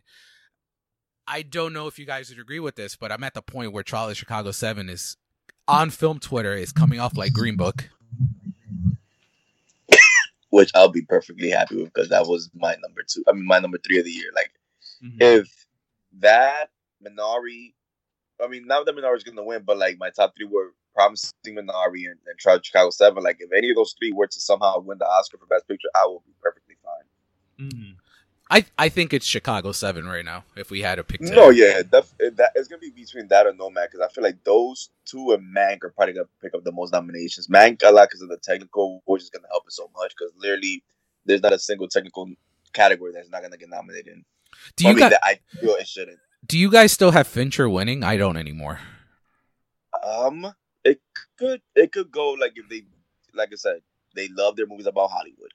[1.28, 3.74] i don't know if you guys would agree with this but i'm at the point
[3.74, 5.18] where trial of chicago 7 is
[5.68, 7.90] on film twitter is coming off like green book
[10.50, 13.24] which I'll be perfectly happy with because that was my number two.
[13.28, 14.32] I mean, my number three of the year.
[14.36, 14.52] Like,
[15.04, 15.18] mm-hmm.
[15.20, 15.68] if
[16.20, 16.70] that
[17.06, 17.74] Minari,
[18.44, 21.34] I mean, not that Minari is gonna win, but like my top three were promising
[21.48, 23.24] Minari and, and Chicago Seven.
[23.24, 25.90] Like, if any of those three were to somehow win the Oscar for Best Picture,
[25.96, 27.68] I will be perfectly fine.
[27.68, 27.92] Mm-hmm.
[28.50, 30.44] I I think it's Chicago Seven right now.
[30.56, 32.06] If we had to pick, no, yeah, that,
[32.38, 35.56] that it's gonna be between that or Nomad because I feel like those two and
[35.56, 37.48] Mank are probably gonna pick up the most nominations.
[37.48, 40.34] Mank a lot because of the technical, which is gonna help us so much because
[40.38, 40.84] literally
[41.26, 42.28] there's not a single technical
[42.74, 44.26] category that's not gonna get nominated in.
[44.76, 46.20] Do you guys, I feel it shouldn't.
[46.46, 48.04] Do you guys still have Fincher winning?
[48.04, 48.80] I don't anymore.
[50.04, 51.00] Um, it
[51.38, 52.84] could it could go like if they
[53.36, 53.82] like I said
[54.16, 55.52] they love their movies about Hollywood.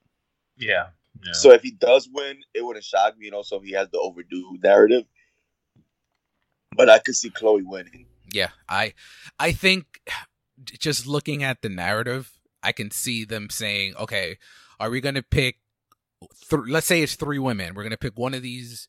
[0.57, 0.88] Yeah.
[1.33, 3.42] So if he does win, it wouldn't shock me, you know.
[3.42, 5.05] So he has the overdue narrative,
[6.77, 8.07] but I could see Chloe winning.
[8.33, 8.94] Yeah, I,
[9.38, 10.00] I think
[10.79, 14.38] just looking at the narrative, I can see them saying, "Okay,
[14.79, 15.59] are we going to pick?
[16.50, 17.74] Th- let's say it's three women.
[17.74, 18.88] We're going to pick one of these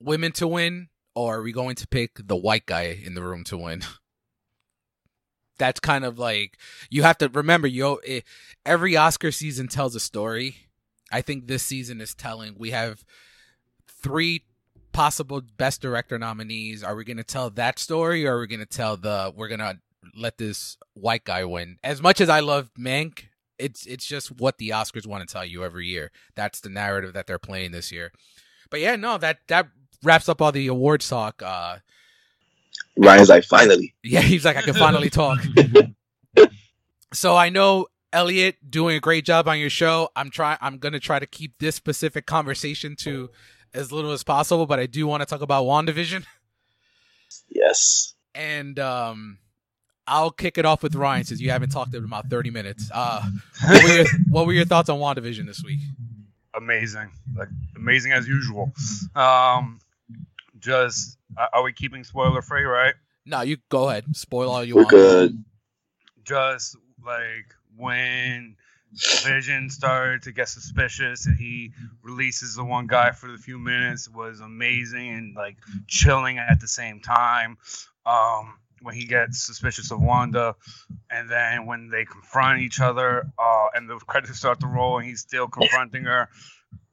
[0.00, 3.44] women to win, or are we going to pick the white guy in the room
[3.44, 3.82] to win?"
[5.58, 6.56] That's kind of like
[6.88, 7.94] you have to remember, yo.
[8.04, 8.24] It,
[8.64, 10.67] every Oscar season tells a story
[11.10, 12.54] I think this season is telling.
[12.58, 13.04] We have
[13.86, 14.44] three
[14.92, 16.82] possible best director nominees.
[16.82, 19.48] Are we going to tell that story or are we going to tell the we're
[19.48, 19.78] going to
[20.16, 21.78] let this white guy win?
[21.82, 23.24] As much as I love Mank,
[23.58, 26.10] it's it's just what the Oscars want to tell you every year.
[26.34, 28.12] That's the narrative that they're playing this year.
[28.70, 29.68] But yeah, no, that that
[30.02, 31.42] wraps up all the awards talk.
[31.42, 31.78] Uh
[32.96, 33.94] Ryan's like finally.
[34.02, 35.38] Yeah, he's like I can finally talk.
[37.12, 40.08] so I know Elliot doing a great job on your show.
[40.16, 43.30] I'm try I'm gonna try to keep this specific conversation to
[43.74, 46.24] as little as possible, but I do want to talk about WandaVision.
[47.50, 48.14] Yes.
[48.34, 49.38] And um
[50.06, 52.90] I'll kick it off with Ryan since you haven't talked in about 30 minutes.
[52.92, 53.22] Uh
[53.68, 55.80] what were your, what were your thoughts on WandaVision this week?
[56.54, 57.10] Amazing.
[57.36, 58.72] Like amazing as usual.
[59.14, 59.80] Um
[60.58, 61.18] just
[61.52, 62.94] are we keeping spoiler free, right?
[63.26, 64.16] No, you go ahead.
[64.16, 64.90] Spoil all you We're want.
[64.90, 65.44] good.
[66.24, 68.56] Just like when
[69.22, 74.08] Vision started to get suspicious and he releases the one guy for the few minutes
[74.08, 77.58] was amazing and like chilling at the same time.
[78.06, 80.54] Um, when he gets suspicious of Wanda,
[81.10, 85.06] and then when they confront each other, uh, and the credits start to roll, and
[85.06, 86.28] he's still confronting her,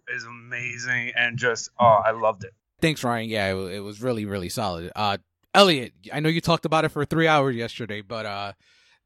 [0.10, 2.54] is amazing, and just oh, I loved it.
[2.82, 3.30] Thanks, Ryan.
[3.30, 4.92] Yeah, it, it was really, really solid.
[4.96, 5.18] Uh,
[5.54, 8.54] Elliot, I know you talked about it for three hours yesterday, but uh,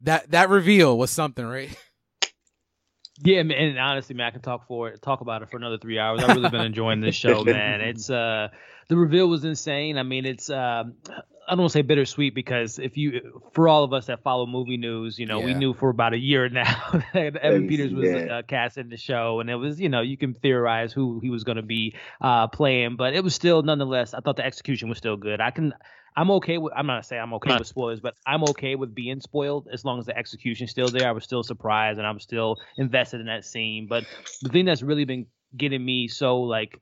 [0.01, 1.75] that that reveal was something, right?
[3.21, 5.77] Yeah, man, and honestly, man, I can talk for it, talk about it for another
[5.77, 6.23] three hours.
[6.23, 7.81] I've really been enjoying this show, man.
[7.81, 8.47] It's uh,
[8.87, 9.97] the reveal was insane.
[9.97, 10.93] I mean, it's um,
[11.49, 14.45] I don't want to say bittersweet because if you, for all of us that follow
[14.45, 18.07] movie news, you know, we knew for about a year now that Evan Peters was
[18.07, 18.37] yeah.
[18.37, 21.31] uh, cast in the show, and it was, you know, you can theorize who he
[21.31, 24.89] was going to be uh, playing, but it was still, nonetheless, I thought the execution
[24.89, 25.41] was still good.
[25.41, 25.73] I can.
[26.15, 26.73] I'm okay with.
[26.75, 29.99] I'm not saying I'm okay with spoilers, but I'm okay with being spoiled as long
[29.99, 31.07] as the execution's still there.
[31.07, 33.87] I was still surprised and I'm still invested in that scene.
[33.87, 34.05] But
[34.41, 36.79] the thing that's really been getting me so like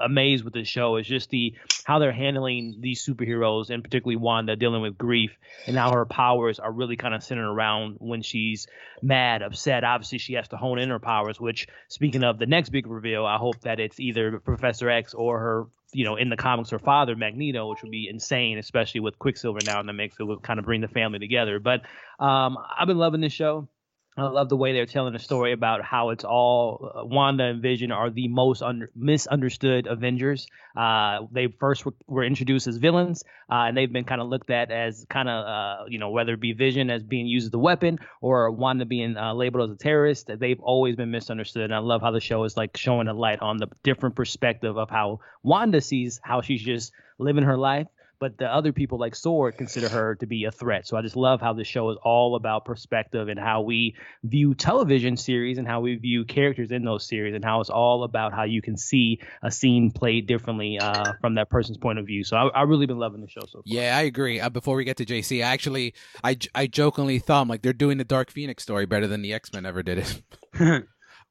[0.00, 4.56] amazed with the show is just the how they're handling these superheroes and particularly Wanda
[4.56, 8.66] dealing with grief and how her powers are really kind of centered around when she's
[9.02, 9.84] mad, upset.
[9.84, 11.40] Obviously, she has to hone in her powers.
[11.40, 15.38] Which, speaking of the next big reveal, I hope that it's either Professor X or
[15.38, 15.66] her.
[15.94, 19.58] You know, in the comics, her father Magneto, which would be insane, especially with Quicksilver
[19.66, 20.16] now in the mix.
[20.18, 21.60] It would kind of bring the family together.
[21.60, 21.82] But
[22.18, 23.68] um, I've been loving this show.
[24.14, 27.62] I love the way they're telling the story about how it's all uh, Wanda and
[27.62, 30.46] Vision are the most under, misunderstood Avengers.
[30.76, 34.50] Uh, they first were, were introduced as villains, uh, and they've been kind of looked
[34.50, 37.54] at as kind of, uh, you know, whether it be Vision as being used as
[37.54, 40.28] a weapon or Wanda being uh, labeled as a terrorist.
[40.28, 43.40] They've always been misunderstood, and I love how the show is like showing a light
[43.40, 47.86] on the different perspective of how Wanda sees how she's just living her life
[48.22, 50.86] but the other people like Sword consider her to be a threat.
[50.86, 54.54] So I just love how the show is all about perspective and how we view
[54.54, 58.32] television series and how we view characters in those series and how it's all about
[58.32, 62.22] how you can see a scene played differently uh, from that person's point of view.
[62.22, 63.62] So I, I really been loving the show so far.
[63.64, 64.38] Yeah, I agree.
[64.38, 67.72] Uh, before we get to JC, I actually, I, I jokingly thought, I'm like, they're
[67.72, 70.22] doing the Dark Phoenix story better than the X Men ever did it.
[70.60, 70.84] Real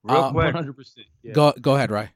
[0.10, 0.75] Uh, quick, 100%.
[1.23, 1.32] Yeah.
[1.32, 2.10] Go, go ahead, Ryan.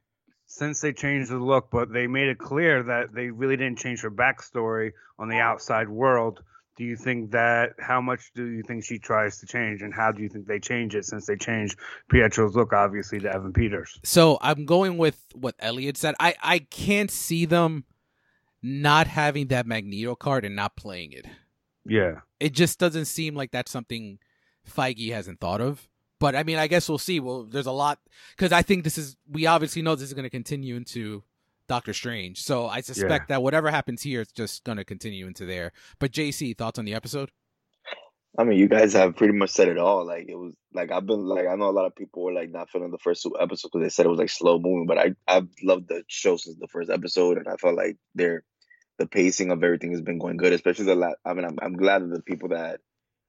[0.56, 4.02] Since they changed the look, but they made it clear that they really didn't change
[4.02, 6.42] her backstory on the outside world.
[6.78, 10.12] Do you think that how much do you think she tries to change, and how
[10.12, 11.78] do you think they change it since they changed
[12.10, 14.00] Pietro's look obviously to Evan Peters?
[14.04, 16.16] So I'm going with what Elliot said.
[16.20, 17.86] I, I can't see them
[18.62, 21.26] not having that Magneto card and not playing it.
[21.86, 24.18] Yeah, It just doesn't seem like that's something
[24.68, 25.88] Feige hasn't thought of.
[26.26, 27.20] But I mean, I guess we'll see.
[27.20, 28.00] Well, there's a lot
[28.36, 29.16] because I think this is.
[29.30, 31.22] We obviously know this is going to continue into
[31.68, 32.42] Doctor Strange.
[32.42, 35.72] So I suspect that whatever happens here, it's just going to continue into there.
[36.00, 37.30] But JC, thoughts on the episode?
[38.40, 40.04] I mean, you guys have pretty much said it all.
[40.04, 42.50] Like it was like I've been like I know a lot of people were like
[42.50, 44.98] not feeling the first two episodes because they said it was like slow moving, but
[44.98, 48.44] I I've loved the show since the first episode, and I felt like they're
[48.98, 51.18] the pacing of everything has been going good, especially the last.
[51.24, 52.80] I mean, I'm I'm glad that the people that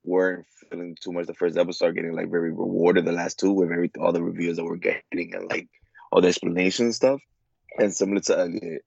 [0.06, 3.70] weren't feeling too much the first episode getting like very rewarded the last two with
[3.70, 5.68] every all the reviews that we're getting and like
[6.10, 7.20] all the explanation stuff.
[7.78, 8.82] And similar to uh, Elliot,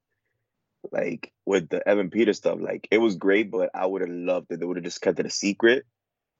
[0.92, 4.48] like with the Evan Peters stuff, like it was great, but I would have loved
[4.50, 5.86] that they would have just kept it a secret.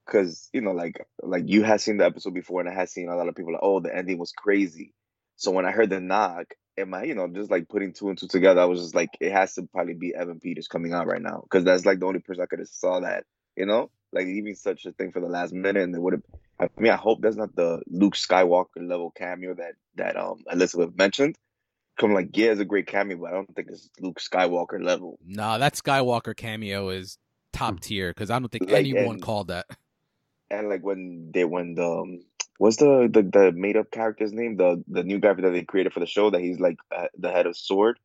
[0.08, 3.08] Cause you know, like like you had seen the episode before, and I had seen
[3.08, 4.92] a lot of people like, oh, the ending was crazy.
[5.36, 8.18] So when I heard the knock, am I, you know, just like putting two and
[8.18, 11.06] two together, I was just like, it has to probably be Evan Peters coming out
[11.06, 13.24] right now, because that's like the only person I could have saw that,
[13.56, 16.22] you know, like even such a thing for the last minute, and they would have.
[16.58, 20.96] I mean, I hope that's not the Luke Skywalker level cameo that that um Elizabeth
[20.96, 21.36] mentioned.
[21.98, 25.18] Come like, yeah, it's a great cameo, but I don't think it's Luke Skywalker level.
[25.24, 27.18] No, that Skywalker cameo is
[27.52, 29.66] top tier because I don't think Like, anyone and- called that.
[30.50, 32.20] and like when they when the um,
[32.58, 35.92] what's the the, the made up character's name the the new guy that they created
[35.92, 37.98] for the show that he's like uh, the head of sword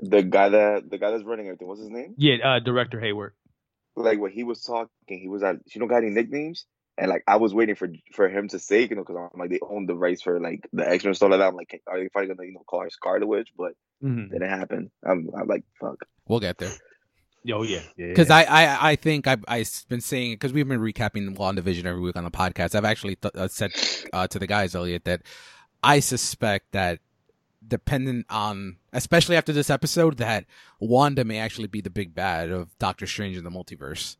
[0.00, 3.34] the guy that the guy that's running everything what's his name Yeah, uh, director Hayward.
[3.96, 7.22] like when he was talking he was like, you don't got any nicknames and like
[7.26, 9.86] I was waiting for for him to say you know because I'm like they own
[9.86, 12.34] the rights for like the X Men stuff like that I'm like are they finally
[12.34, 14.32] gonna you know call her Scarlet Witch but Mm-hmm.
[14.32, 15.96] didn't happen I'm I'm like fuck
[16.28, 16.70] We'll get there.
[17.52, 18.06] Oh yeah, yeah.
[18.08, 22.00] Because I, I, I think I've, I've been saying because we've been recapping WandaVision every
[22.02, 22.74] week on the podcast.
[22.74, 23.72] I've actually th- uh, said
[24.12, 25.22] uh, to the guys, Elliot, that
[25.82, 26.98] I suspect that
[27.66, 30.44] dependent on, especially after this episode, that
[30.80, 34.16] Wanda may actually be the big bad of Doctor Strange in the multiverse.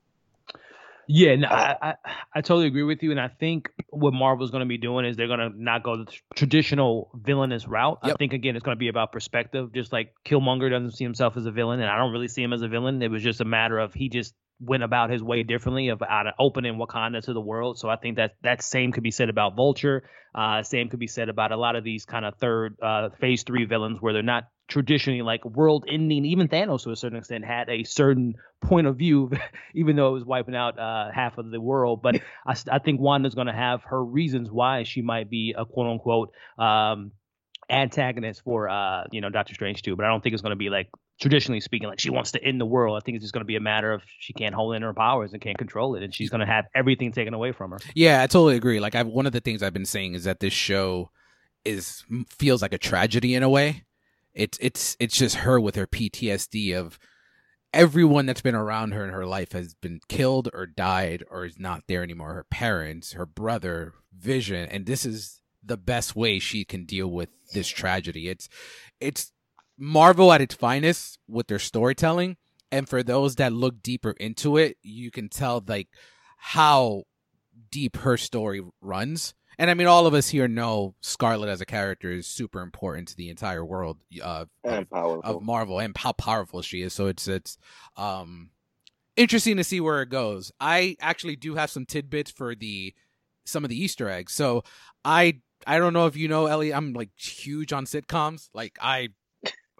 [1.10, 1.94] Yeah, no, I, I,
[2.34, 5.16] I totally agree with you, and I think what Marvel's going to be doing is
[5.16, 8.00] they're going to not go the traditional villainous route.
[8.04, 8.14] Yep.
[8.14, 9.72] I think again it's going to be about perspective.
[9.72, 12.52] Just like Killmonger doesn't see himself as a villain, and I don't really see him
[12.52, 13.00] as a villain.
[13.00, 16.26] It was just a matter of he just went about his way differently of out
[16.26, 17.78] of opening Wakanda to the world.
[17.78, 20.02] So I think that that same could be said about Vulture.
[20.34, 23.44] Uh, same could be said about a lot of these kind of third uh, phase
[23.44, 26.24] three villains where they're not traditionally like world ending.
[26.24, 29.30] Even Thanos to a certain extent had a certain point of view,
[29.74, 32.02] even though it was wiping out uh, half of the world.
[32.02, 35.64] But I, I think Wanda's going to have her reasons why she might be a
[35.64, 37.12] quote unquote um,
[37.70, 39.96] antagonist for uh, you know Doctor Strange too.
[39.96, 40.88] But I don't think it's going to be like
[41.20, 42.96] traditionally speaking, like she wants to end the world.
[42.96, 44.94] I think it's just going to be a matter of she can't hold in her
[44.94, 47.78] powers and can't control it, and she's going to have everything taken away from her.
[47.94, 48.80] Yeah, I totally agree.
[48.80, 51.10] Like, I've one of the things I've been saying is that this show
[51.64, 53.84] is feels like a tragedy in a way.
[54.34, 56.98] It's it's it's just her with her PTSD of
[57.74, 61.58] everyone that's been around her in her life has been killed or died or is
[61.58, 62.34] not there anymore.
[62.34, 67.28] Her parents, her brother, Vision, and this is the best way she can deal with
[67.52, 68.28] this tragedy.
[68.28, 68.48] It's
[69.00, 69.32] it's
[69.78, 72.36] Marvel at its finest with their storytelling.
[72.70, 75.88] And for those that look deeper into it, you can tell like
[76.36, 77.04] how
[77.70, 79.34] deep her story runs.
[79.58, 83.08] And I mean, all of us here know Scarlet as a character is super important
[83.08, 86.92] to the entire world uh, of, of, Marvel and how powerful she is.
[86.92, 87.58] So it's it's
[87.96, 88.50] um,
[89.16, 90.52] interesting to see where it goes.
[90.60, 92.94] I actually do have some tidbits for the
[93.44, 94.32] some of the Easter eggs.
[94.32, 94.62] So
[95.04, 96.72] I I don't know if you know Ellie.
[96.72, 98.50] I'm like huge on sitcoms.
[98.54, 99.08] Like I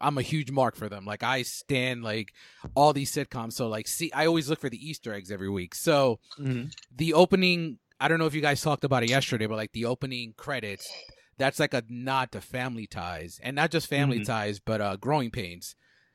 [0.01, 1.05] I'm a huge mark for them.
[1.05, 2.33] Like I stand like
[2.75, 3.55] all these sitcoms.
[3.55, 5.75] So like see I always look for the Easter eggs every week.
[5.75, 6.69] So mm-hmm.
[6.95, 9.87] the opening I don't know if you guys talked about it yesterday, but like the
[9.87, 10.91] opening credits,
[11.37, 13.41] that's like a nod to family ties.
[13.43, 14.33] And not just family mm-hmm.
[14.33, 15.75] ties, but uh growing pains.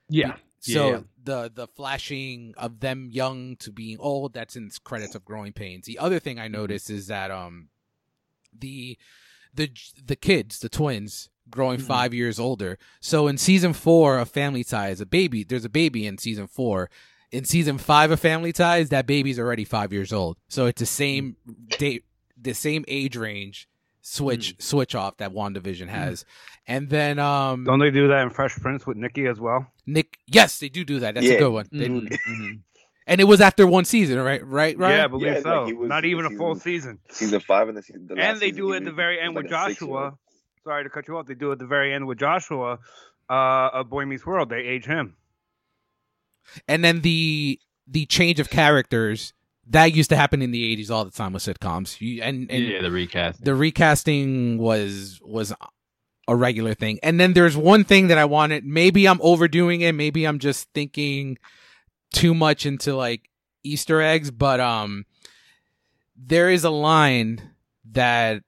[0.10, 0.36] Yeah.
[0.60, 1.00] So yeah.
[1.22, 5.86] the the flashing of them young to being old, that's in credits of growing pains.
[5.86, 6.54] The other thing I mm-hmm.
[6.54, 7.69] noticed is that um
[8.58, 8.98] the
[9.54, 9.69] the
[10.04, 11.88] the kids, the twins, growing mm-hmm.
[11.88, 12.77] five years older.
[12.99, 16.89] So in season four of Family Ties, a baby, there's a baby in season four.
[17.32, 20.38] In season five of Family Ties, that baby's already five years old.
[20.47, 21.36] So it's the same
[21.79, 22.06] date,
[22.39, 23.67] the same age range
[24.03, 24.62] switch mm.
[24.62, 25.89] switch off that WandaVision mm-hmm.
[25.89, 26.23] has.
[26.23, 26.27] Mm.
[26.67, 29.65] And then um Don't they do that in Fresh Prince with Nikki as well?
[29.88, 31.15] Nick Yes, they do do that.
[31.15, 31.34] That's yeah.
[31.34, 31.69] a good one.
[31.73, 32.58] Mm-hmm.
[33.06, 34.45] And it was after one season, right?
[34.45, 34.77] Right?
[34.77, 34.95] Right?
[34.95, 35.63] Yeah, I believe yeah, so.
[35.63, 36.99] Like was, Not even a full season.
[37.10, 38.08] Season five and the season.
[38.08, 40.17] The and they do it at the very end with like Joshua
[40.63, 41.28] sorry to cut you off.
[41.28, 42.80] They do it at the very end with Joshua,
[43.30, 44.49] uh, of Boy Meets World.
[44.49, 45.15] They age him.
[46.67, 49.34] And then the the change of characters
[49.67, 51.99] that used to happen in the 80s all the time with sitcoms.
[52.02, 53.45] You, and, and yeah, the recasting.
[53.45, 55.54] The recasting was was
[56.28, 56.99] a regular thing.
[57.04, 58.65] And then there's one thing that I wanted.
[58.65, 59.93] Maybe I'm overdoing it.
[59.93, 61.38] Maybe I'm just thinking
[62.13, 63.30] too much into like
[63.63, 65.06] Easter eggs, but um,
[66.15, 67.52] there is a line
[67.91, 68.43] that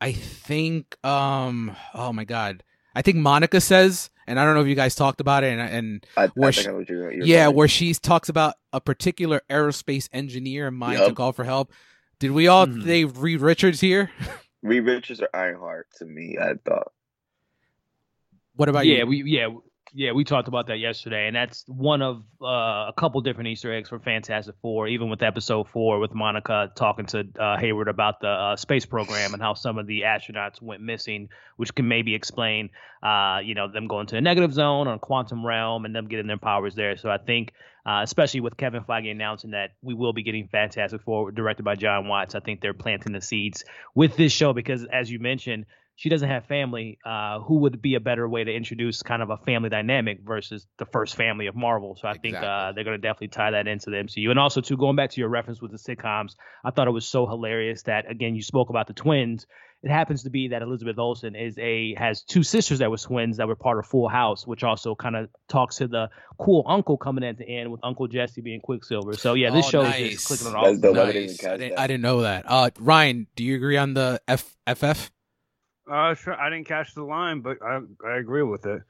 [0.00, 2.62] I think um oh my god.
[2.94, 5.60] I think Monica says, and I don't know if you guys talked about it, and,
[5.60, 10.08] and I, where I she, you're, you're yeah, where she talks about a particular aerospace
[10.12, 11.08] engineer in mind yep.
[11.08, 11.72] to call for help.
[12.18, 12.84] Did we all mm-hmm.
[12.84, 14.10] say Reed Richards here?
[14.62, 16.92] Reed Richards or Ironheart to me, I thought.
[18.56, 19.06] What about yeah, you?
[19.06, 19.48] we yeah
[19.94, 23.72] yeah, we talked about that yesterday, and that's one of uh, a couple different Easter
[23.72, 24.88] eggs for Fantastic Four.
[24.88, 29.34] Even with Episode Four, with Monica talking to uh, Hayward about the uh, space program
[29.34, 32.70] and how some of the astronauts went missing, which can maybe explain,
[33.02, 36.26] uh, you know, them going to a negative zone or quantum realm and them getting
[36.26, 36.96] their powers there.
[36.96, 37.52] So I think,
[37.84, 41.74] uh, especially with Kevin Feige announcing that we will be getting Fantastic Four directed by
[41.74, 45.66] John Watts, I think they're planting the seeds with this show because, as you mentioned
[46.00, 49.28] she doesn't have family, uh, who would be a better way to introduce kind of
[49.28, 51.94] a family dynamic versus the first family of Marvel?
[51.94, 52.30] So I exactly.
[52.30, 54.30] think uh, they're going to definitely tie that into the MCU.
[54.30, 57.06] And also, too, going back to your reference with the sitcoms, I thought it was
[57.06, 59.46] so hilarious that again you spoke about the twins.
[59.82, 63.36] It happens to be that Elizabeth Olsen is a has two sisters that were twins
[63.36, 66.08] that were part of Full House, which also kind of talks to the
[66.38, 69.12] cool uncle coming at the end with Uncle Jesse being Quicksilver.
[69.12, 70.00] So yeah, this oh, show nice.
[70.00, 70.74] is just clicking on all.
[70.94, 71.44] Nice.
[71.44, 72.44] I, didn't, I didn't know that.
[72.46, 75.10] Uh, Ryan, do you agree on the F- FF?
[75.90, 76.34] Uh, sure.
[76.40, 78.82] I didn't catch the line, but I I agree with it.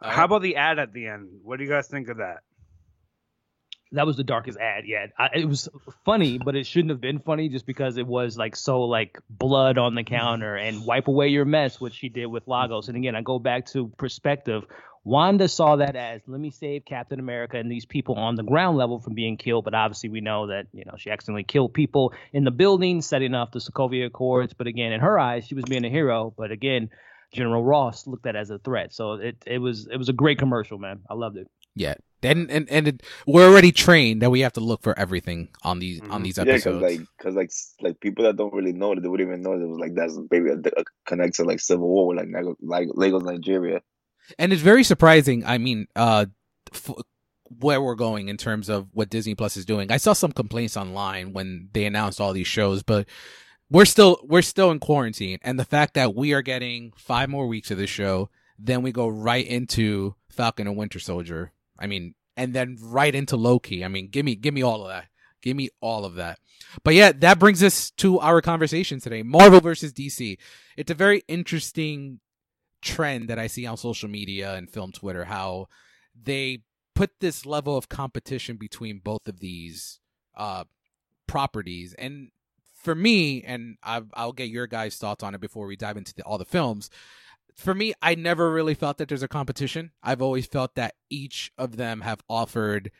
[0.00, 1.28] Uh, How about the ad at the end?
[1.42, 2.38] What do you guys think of that?
[3.92, 5.12] That was the darkest ad yet.
[5.18, 5.68] I, it was
[6.04, 9.76] funny, but it shouldn't have been funny just because it was like so like blood
[9.76, 12.88] on the counter and wipe away your mess, which she did with Lagos.
[12.88, 14.64] And again, I go back to perspective.
[15.04, 18.78] Wanda saw that as let me save Captain America and these people on the ground
[18.78, 19.64] level from being killed.
[19.64, 23.34] But obviously, we know that you know she accidentally killed people in the building, setting
[23.34, 24.54] off the Sokovia Accords.
[24.54, 26.32] But again, in her eyes, she was being a hero.
[26.36, 26.90] But again,
[27.32, 28.94] General Ross looked at it as a threat.
[28.94, 31.00] So it it was it was a great commercial, man.
[31.10, 31.48] I loved it.
[31.74, 35.48] Yeah, and and and it, we're already trained that we have to look for everything
[35.62, 36.12] on these mm-hmm.
[36.12, 36.82] on these episodes.
[36.82, 37.50] Yeah, because like because like
[37.80, 40.18] like people that don't really know it, they wouldn't even know it was like that's
[40.30, 42.28] maybe a, a connect to like civil war, like
[42.60, 43.80] like Lagos, Nigeria.
[44.38, 45.44] And it's very surprising.
[45.44, 46.26] I mean, uh,
[46.72, 46.90] f-
[47.60, 49.90] where we're going in terms of what Disney Plus is doing.
[49.90, 53.06] I saw some complaints online when they announced all these shows, but
[53.70, 57.46] we're still we're still in quarantine, and the fact that we are getting five more
[57.46, 61.52] weeks of this show, then we go right into Falcon and Winter Soldier.
[61.78, 63.84] I mean, and then right into Loki.
[63.84, 65.06] I mean, give me give me all of that.
[65.40, 66.38] Give me all of that.
[66.84, 69.22] But yeah, that brings us to our conversation today.
[69.22, 70.38] Marvel versus DC.
[70.76, 72.20] It's a very interesting
[72.82, 75.68] trend that I see on social media and film Twitter how
[76.20, 76.62] they
[76.94, 80.00] put this level of competition between both of these
[80.36, 80.64] uh,
[81.26, 81.94] properties.
[81.94, 82.30] And
[82.74, 86.12] for me, and i will get your guys' thoughts on it before we dive into
[86.14, 86.90] the, all the films.
[87.54, 89.92] For me, I never really felt that there's a competition.
[90.02, 92.90] I've always felt that each of them have offered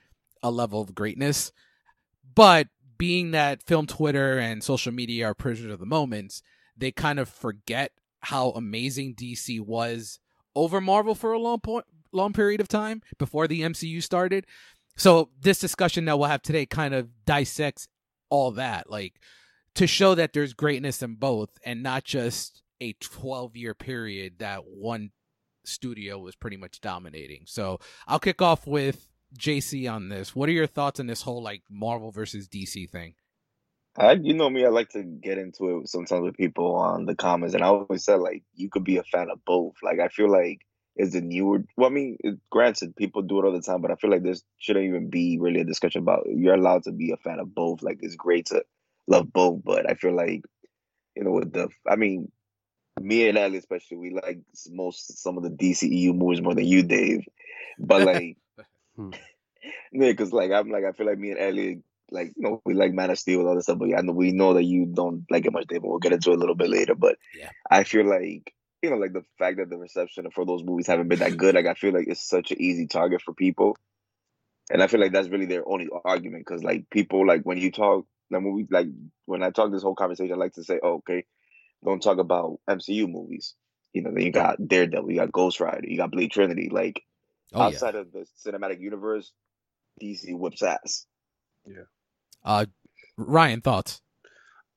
[0.42, 1.52] a level of greatness.
[2.34, 2.68] But
[2.98, 6.42] being that film Twitter and social media are prisoners of the moments,
[6.76, 10.18] they kind of forget how amazing DC was
[10.54, 14.46] over Marvel for a long point long period of time before the MCU started.
[14.96, 17.88] So this discussion that we'll have today kind of dissects
[18.28, 19.14] all that, like
[19.74, 24.66] to show that there's greatness in both and not just a 12 year period that
[24.66, 25.10] one
[25.64, 27.44] studio was pretty much dominating.
[27.46, 29.08] So I'll kick off with
[29.38, 30.36] JC on this.
[30.36, 33.14] What are your thoughts on this whole like Marvel versus DC thing?
[33.96, 37.14] I, you know me, I like to get into it sometimes with people on the
[37.14, 39.74] comments, and I always said like you could be a fan of both.
[39.82, 40.60] Like I feel like
[40.96, 41.64] is the newer.
[41.76, 44.22] Well, I mean, it, granted, people do it all the time, but I feel like
[44.22, 46.26] this shouldn't even be really a discussion about.
[46.26, 47.82] You're allowed to be a fan of both.
[47.82, 48.64] Like it's great to
[49.06, 50.42] love both, but I feel like
[51.14, 51.68] you know with the.
[51.86, 52.30] I mean,
[53.00, 54.40] me and Ali especially, we like
[54.70, 57.26] most some of the DCEU movies more than you, Dave.
[57.78, 58.36] But like,
[58.96, 59.10] hmm.
[59.92, 61.82] yeah, because like I'm like I feel like me and Ali
[62.12, 64.02] like you know we like Man of Steel and all this stuff, but yeah, I
[64.02, 65.82] know we know that you don't like it much, Dave.
[65.82, 68.52] We'll get into it a little bit later, but yeah, I feel like
[68.82, 71.54] you know, like the fact that the reception for those movies haven't been that good,
[71.54, 73.76] like I feel like it's such an easy target for people,
[74.70, 77.70] and I feel like that's really their only argument because like people like when you
[77.70, 78.88] talk, like when we like
[79.26, 81.24] when I talk this whole conversation, I like to say, oh, okay,
[81.84, 83.54] don't talk about MCU movies.
[83.92, 86.68] You know, then you got Daredevil, you got Ghost Rider, you got Blade Trinity.
[86.72, 87.02] Like
[87.52, 88.00] oh, outside yeah.
[88.00, 89.30] of the cinematic universe,
[90.02, 91.06] DC whips ass.
[91.66, 91.84] Yeah.
[92.44, 92.66] Uh,
[93.16, 94.00] Ryan, thoughts?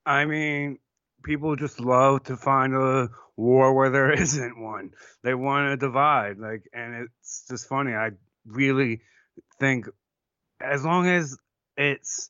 [0.05, 0.77] I mean,
[1.23, 4.91] people just love to find a war where there isn't one.
[5.23, 7.93] They want to divide, like, and it's just funny.
[7.93, 8.11] I
[8.45, 9.01] really
[9.59, 9.87] think
[10.61, 11.37] as long as
[11.77, 12.29] it's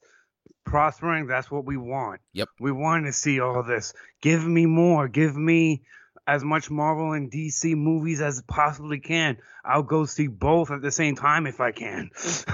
[0.66, 2.22] prospering, that's what we want.
[2.34, 2.50] Yep.
[2.60, 3.94] We want to see all this.
[4.22, 5.08] Give me more.
[5.08, 5.84] Give me
[6.28, 9.38] as much Marvel and DC movies as possibly can.
[9.64, 12.10] I'll go see both at the same time if I can.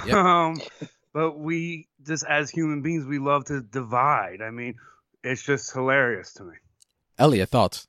[0.06, 0.16] Yep.
[0.16, 0.62] um,
[1.14, 4.42] but we just as human beings, we love to divide.
[4.42, 4.76] I mean,
[5.24, 6.54] it's just hilarious to me.
[7.18, 7.88] Elliot, thoughts?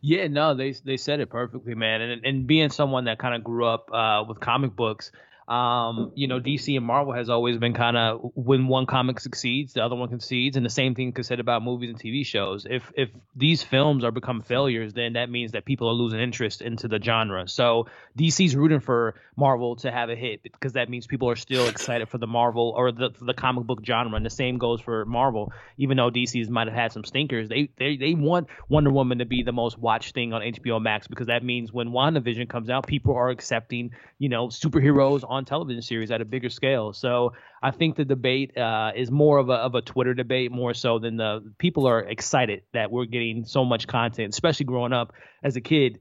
[0.00, 2.02] Yeah, no, they they said it perfectly, man.
[2.02, 5.10] And and being someone that kind of grew up uh, with comic books,
[5.48, 9.74] um, you know, DC and Marvel has always been kind of when one comic succeeds,
[9.74, 12.66] the other one concedes, and the same thing could said about movies and TV shows.
[12.68, 16.62] If if these films are become failures, then that means that people are losing interest
[16.62, 17.46] into the genre.
[17.46, 17.88] So
[18.18, 22.08] DC's rooting for Marvel to have a hit because that means people are still excited
[22.08, 24.16] for the Marvel or the the comic book genre.
[24.16, 27.50] And the same goes for Marvel, even though DC's might have had some stinkers.
[27.50, 31.06] They they they want Wonder Woman to be the most watched thing on HBO Max
[31.06, 36.10] because that means when WandaVision comes out, people are accepting you know superheroes television series
[36.10, 36.92] at a bigger scale.
[36.92, 37.32] So
[37.62, 41.00] I think the debate uh, is more of a of a Twitter debate more so
[41.00, 45.12] than the people are excited that we're getting so much content, especially growing up
[45.42, 45.98] as a kid.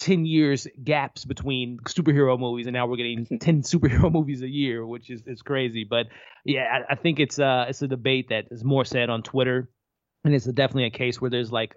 [0.00, 4.86] 10 years gaps between superhero movies and now we're getting 10 superhero movies a year
[4.86, 6.06] which is, is crazy but
[6.44, 9.68] yeah I, I think it's uh it's a debate that is more said on twitter
[10.24, 11.74] and it's definitely a case where there's like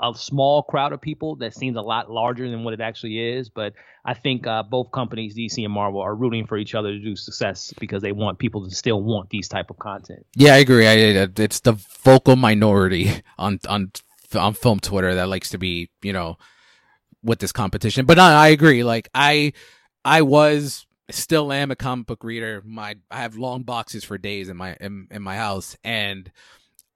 [0.00, 3.48] a small crowd of people that seems a lot larger than what it actually is.
[3.48, 6.98] But I think uh, both companies, DC and Marvel, are rooting for each other to
[6.98, 10.26] do success because they want people to still want these type of content.
[10.34, 10.86] Yeah, I agree.
[10.86, 13.92] I, it's the vocal minority on on
[14.34, 16.36] on film Twitter that likes to be, you know,
[17.22, 18.06] with this competition.
[18.06, 18.84] But I agree.
[18.84, 19.52] Like I,
[20.04, 22.62] I was still am a comic book reader.
[22.64, 26.30] My I have long boxes for days in my in, in my house and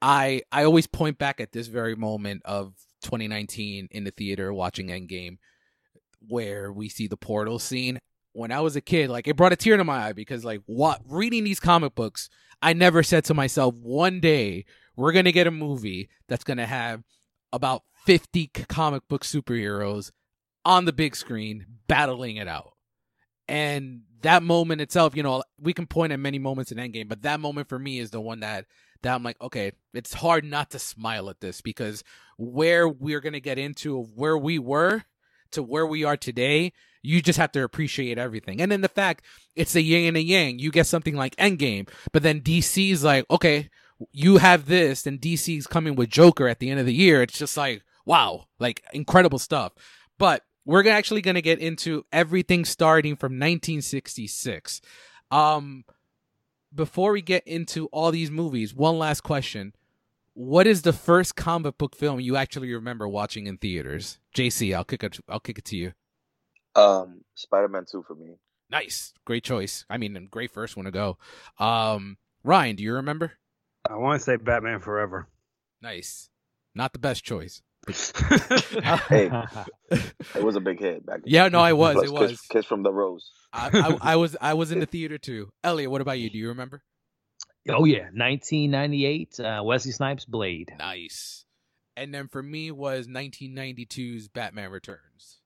[0.03, 4.89] I I always point back at this very moment of 2019 in the theater watching
[4.89, 5.39] Endgame,
[6.27, 7.99] where we see the portal scene.
[8.33, 10.63] When I was a kid, like it brought a tear to my eye because, like,
[10.67, 12.31] what reading these comic books,
[12.63, 14.65] I never said to myself, one day
[14.97, 17.03] we're gonna get a movie that's gonna have
[17.53, 20.13] about 50 comic book superheroes
[20.65, 22.73] on the big screen battling it out.
[23.49, 27.23] And that moment itself, you know, we can point at many moments in Endgame, but
[27.23, 28.67] that moment for me is the one that
[29.03, 32.05] that I'm like, okay, it's hard not to smile at this because
[32.37, 35.05] where we're gonna get into where we were
[35.53, 36.73] to where we are today,
[37.03, 38.61] you just have to appreciate everything.
[38.61, 39.25] And then the fact
[39.57, 40.59] it's a yin and a yang.
[40.59, 43.69] You get something like Endgame, but then DC's like, okay,
[44.13, 47.23] you have this, and DC's coming with Joker at the end of the year.
[47.23, 49.73] It's just like, wow, like incredible stuff.
[50.19, 54.81] But we're actually going to get into everything starting from 1966.
[55.31, 55.85] Um,
[56.75, 59.75] before we get into all these movies, one last question.
[60.35, 64.19] What is the first comic book film you actually remember watching in theaters?
[64.35, 65.93] JC, I'll kick it I'll kick it to you.
[66.77, 68.37] Um, Spider-Man 2 for me.
[68.71, 69.13] Nice.
[69.25, 69.85] Great choice.
[69.91, 71.19] I mean, great first one to go.
[71.59, 73.33] Um, Ryan, do you remember?
[73.89, 75.27] I want to say Batman Forever.
[75.83, 76.31] Nice.
[76.75, 77.63] Not the best choice.
[79.09, 79.31] hey,
[79.91, 81.25] it was a big hit back then.
[81.27, 81.97] Yeah, no, I was.
[82.03, 83.31] It was Kiss, Kiss from the Rose.
[83.53, 84.37] I, I, I, was.
[84.41, 85.51] I was in the theater too.
[85.65, 86.31] Elliot, what about you?
[86.31, 86.83] Do you remember?
[87.69, 89.41] Oh yeah, 1998.
[89.41, 90.73] Uh, Wesley Snipes Blade.
[90.79, 91.45] Nice.
[91.97, 95.40] And then for me was 1992's Batman Returns.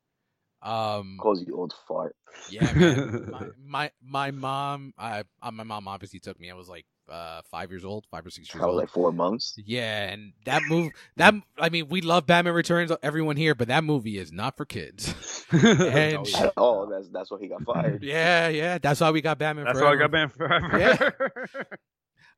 [0.64, 2.16] Um, calls you old fart.
[2.50, 3.30] Yeah, man.
[3.30, 6.50] my, my my mom, I my mom obviously took me.
[6.50, 8.80] I was like uh five years old, five or six years I was old.
[8.80, 9.54] like four months.
[9.62, 13.84] Yeah, and that move that I mean, we love Batman Returns, everyone here, but that
[13.84, 15.12] movie is not for kids.
[15.52, 16.86] And At all.
[16.88, 18.02] That's that's why he got fired.
[18.02, 19.66] yeah, yeah, that's why we got Batman.
[19.66, 19.96] That's Forever.
[19.98, 21.66] why I got banned forever.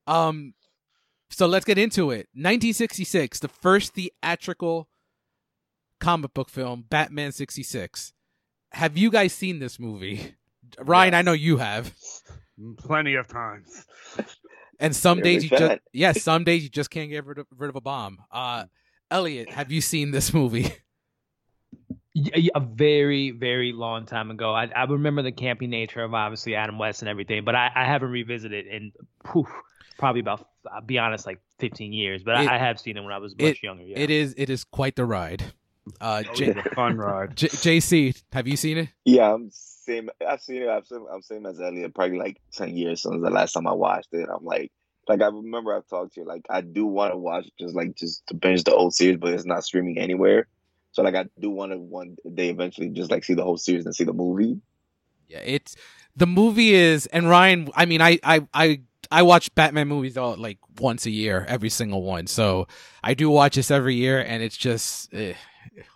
[0.09, 0.55] Um,
[1.31, 2.29] so let's get into it.
[2.35, 4.89] 1966, the first theatrical
[6.01, 8.13] comic book film, Batman 66.
[8.73, 10.35] Have you guys seen this movie?
[10.79, 11.95] Ryan, I know you have.
[12.79, 13.87] Plenty of times.
[14.79, 15.81] And some You're days big you just fan.
[15.93, 18.19] yes, some days you just can't get rid of, rid of a bomb.
[18.31, 18.65] Uh,
[19.11, 20.73] Elliot, have you seen this movie?
[22.55, 24.55] a very, very long time ago.
[24.55, 27.85] I, I remember the campy nature of obviously Adam West and everything, but I, I
[27.85, 28.93] haven't revisited in
[29.25, 29.49] poof,
[29.99, 32.23] probably about, I'll be honest, like 15 years.
[32.23, 33.85] But It- I, I have seen it when I was much younger.
[33.85, 33.99] Yeah.
[33.99, 35.53] It is it is quite the ride.
[36.01, 37.37] Uh, Oh, J- it fun ride.
[37.37, 38.89] J- JC, have you seen it?
[39.05, 40.11] Yeah, I'm same.
[40.27, 40.69] I've seen it.
[40.69, 41.05] I've seen.
[41.13, 41.95] I'm same as Elliot.
[41.95, 44.29] Probably like ten years since the last time I watched it.
[44.33, 44.73] I'm like,
[45.09, 46.27] like I remember I've talked to you.
[46.27, 49.33] Like I do want to watch just like just to binge the old series, but
[49.33, 50.49] it's not streaming anywhere.
[50.93, 53.85] So like I do want to one day eventually just like see the whole series
[53.85, 54.61] and see the movie.
[55.29, 55.77] Yeah, it's
[56.17, 57.69] the movie is and Ryan.
[57.77, 58.81] I mean, I I I
[59.11, 62.27] I watch Batman movies all like once a year, every single one.
[62.27, 62.67] So
[63.05, 65.35] I do watch this every year, and it's just eh,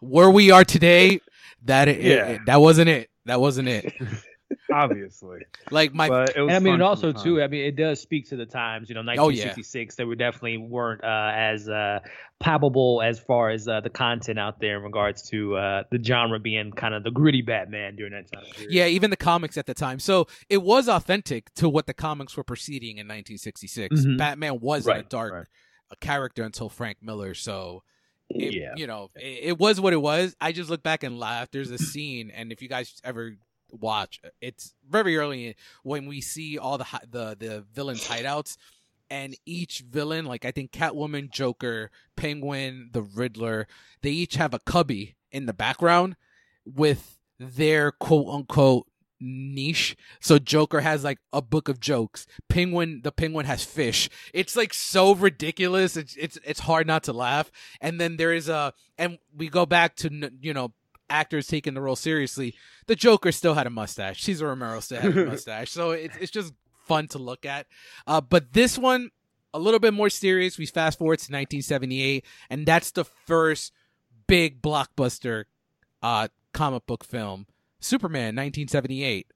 [0.00, 1.20] where we are today.
[1.64, 2.26] That it, Yeah.
[2.26, 3.10] it- that wasn't it.
[3.26, 3.92] That wasn't it.
[4.72, 5.40] Obviously.
[5.70, 8.00] Like my but it was And I mean, and also too, I mean, it does
[8.00, 8.88] speak to the times.
[8.88, 9.46] You know, Oh, yeah.
[9.50, 12.00] 1966, they were definitely weren't uh, as uh,
[12.40, 16.38] palpable as far as uh, the content out there in regards to uh, the genre
[16.40, 18.44] being kind of the gritty Batman during that time.
[18.52, 18.72] period.
[18.72, 19.98] yeah, even the comics at the time.
[19.98, 24.00] So it was authentic to what the comics were proceeding in 1966.
[24.04, 24.18] Mhm.
[24.18, 25.46] Batman wasn't a dark right.
[25.90, 27.34] a character until Frank Miller.
[27.34, 27.82] So
[28.30, 28.74] it, Yeah.
[28.76, 30.34] you know, it, it was what it was.
[30.40, 31.50] I just look back and laugh.
[31.50, 33.36] There's a scene, and if you guys ever
[33.70, 38.56] watch, it's very early when we see all the the the villains' hideouts,
[39.10, 43.66] and each villain, like I think Catwoman, Joker, Penguin, the Riddler,
[44.02, 46.16] they each have a cubby in the background
[46.64, 48.86] with their quote unquote
[49.20, 49.96] niche.
[50.20, 52.26] So Joker has like a book of jokes.
[52.48, 54.08] Penguin, the Penguin has fish.
[54.32, 55.96] It's like so ridiculous.
[55.96, 57.50] It's it's it's hard not to laugh.
[57.80, 60.72] And then there is a, and we go back to you know
[61.08, 62.54] actors taking the role seriously.
[62.86, 64.22] The Joker still had a mustache.
[64.22, 65.70] Cesar Romero still had a mustache.
[65.70, 66.54] So it's it's just
[66.86, 67.66] fun to look at.
[68.06, 69.10] Uh, but this one
[69.52, 70.58] a little bit more serious.
[70.58, 73.72] We fast forward to 1978, and that's the first
[74.26, 75.44] big blockbuster
[76.02, 77.46] uh, comic book film,
[77.80, 79.26] Superman, 1978.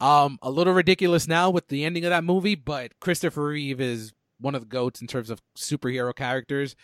[0.00, 4.12] Um, a little ridiculous now with the ending of that movie, but Christopher Reeve is
[4.40, 6.76] one of the goats in terms of superhero characters.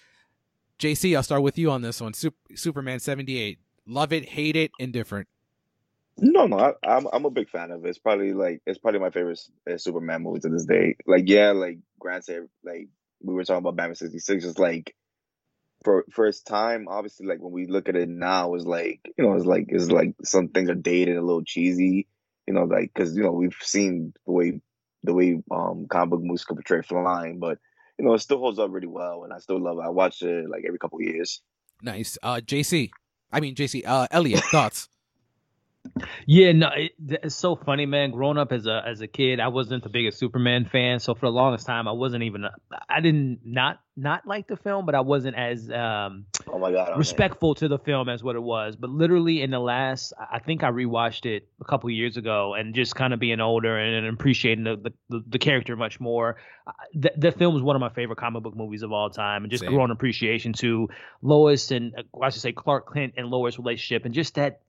[0.78, 2.14] JC, I'll start with you on this one.
[2.14, 3.58] Sup- Superman 78.
[3.86, 5.28] Love it, hate it, indifferent.
[6.16, 7.88] No, no, I, I'm I'm a big fan of it.
[7.88, 9.40] It's probably like it's probably my favorite
[9.70, 10.96] uh, Superman movie to this day.
[11.06, 12.88] Like, yeah, like granted, like
[13.20, 14.94] we were talking about Batman '66, it's like
[15.84, 19.34] for its time, obviously, like when we look at it now, it's like you know,
[19.34, 22.08] it's like it's like some things are dated, a little cheesy,
[22.46, 24.60] you know, like because you know we've seen the way
[25.02, 27.58] the way um comic book movies could portray flying, but
[27.98, 29.86] you know it still holds up really well, and I still love it.
[29.86, 31.40] I watch it like every couple years.
[31.82, 32.16] Nice.
[32.22, 32.90] Uh, JC.
[33.30, 33.82] I mean, JC.
[33.86, 34.88] Uh, Elliot, thoughts?
[36.26, 38.10] Yeah, no, it, it's so funny, man.
[38.10, 41.26] Growing up as a as a kid, I wasn't the biggest Superman fan, so for
[41.26, 42.46] the longest time, I wasn't even.
[42.88, 46.98] I didn't not not like the film, but I wasn't as um oh my god
[46.98, 47.54] respectful man.
[47.56, 48.76] to the film as what it was.
[48.76, 52.74] But literally in the last, I think I rewatched it a couple years ago, and
[52.74, 56.36] just kind of being older and, and appreciating the, the, the character much more.
[56.94, 59.50] The, the film is one of my favorite comic book movies of all time, and
[59.50, 59.72] just Same.
[59.72, 60.88] growing appreciation to
[61.22, 64.60] Lois and I should say Clark Kent and Lois relationship, and just that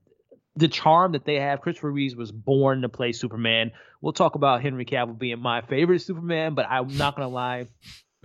[0.56, 1.60] the charm that they have.
[1.60, 3.72] Christopher Reeves was born to play Superman.
[4.00, 7.68] We'll talk about Henry Cavill being my favorite Superman, but I'm not gonna lie.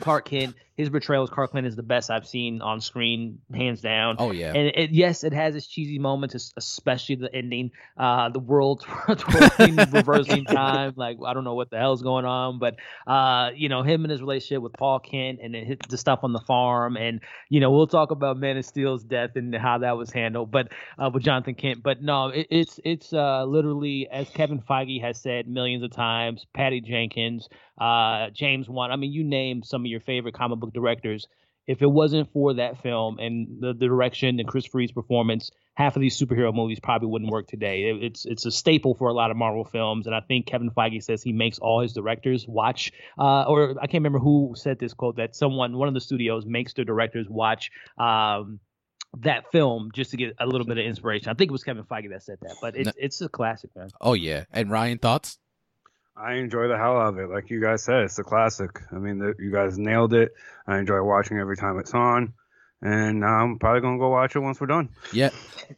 [0.02, 3.82] Clark Kent, his portrayal as Clark Kent is the best I've seen on screen, hands
[3.82, 4.16] down.
[4.20, 4.54] Oh yeah.
[4.54, 10.46] And it, yes, it has its cheesy moments, especially the ending, uh, the world reversing
[10.46, 10.94] time.
[10.96, 12.76] Like I don't know what the hell's going on, but
[13.06, 16.40] uh, you know him and his relationship with Paul Kent and the stuff on the
[16.40, 20.10] farm, and you know we'll talk about Man of Steel's death and how that was
[20.10, 21.84] handled, but uh, with Jonathan Kent.
[21.84, 26.46] But no, it, it's it's uh, literally as Kevin Feige has said millions of times,
[26.54, 28.92] Patty Jenkins, uh, James Wan.
[28.92, 31.28] I mean, you name some of your favorite comic book directors.
[31.68, 35.96] If it wasn't for that film and the, the direction and Chris Reeve's performance, half
[35.96, 37.84] of these superhero movies probably wouldn't work today.
[37.84, 40.72] It, it's it's a staple for a lot of Marvel films, and I think Kevin
[40.72, 42.92] Feige says he makes all his directors watch.
[43.18, 46.46] Uh, or I can't remember who said this quote that someone, one of the studios,
[46.46, 47.70] makes the directors watch.
[47.98, 48.60] Um,
[49.20, 51.30] that film just to get a little bit of inspiration.
[51.30, 53.90] I think it was Kevin Feige that said that, but it's it's a classic, man.
[54.00, 54.46] Oh yeah.
[54.52, 55.38] And Ryan, thoughts?
[56.22, 57.30] I enjoy the hell out of it.
[57.30, 58.80] Like you guys said, it's a classic.
[58.92, 60.34] I mean, the, you guys nailed it.
[60.68, 62.34] I enjoy watching every time it's on.
[62.82, 64.90] And I'm probably going to go watch it once we're done.
[65.14, 65.30] Yeah.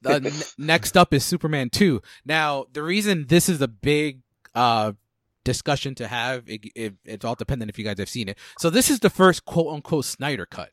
[0.06, 2.02] Uh, n- next up is Superman 2.
[2.26, 4.22] Now, the reason this is a big
[4.56, 4.94] uh,
[5.44, 8.38] discussion to have, it, it, it's all dependent if you guys have seen it.
[8.58, 10.72] So, this is the first quote unquote Snyder cut.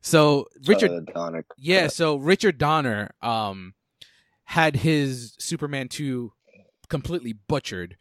[0.00, 0.90] So, Richard.
[0.90, 3.74] Uh, Donner yeah, so Richard Donner um,
[4.44, 6.32] had his Superman 2
[6.88, 7.96] completely butchered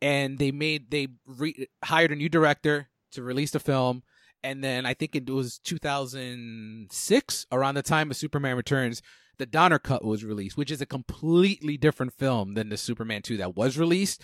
[0.00, 4.02] and they made they re- hired a new director to release the film.
[4.42, 9.02] And then I think it was 2006 around the time of Superman Returns
[9.38, 13.38] the Donner cut was released which is a completely different film than the Superman 2
[13.38, 14.22] that was released.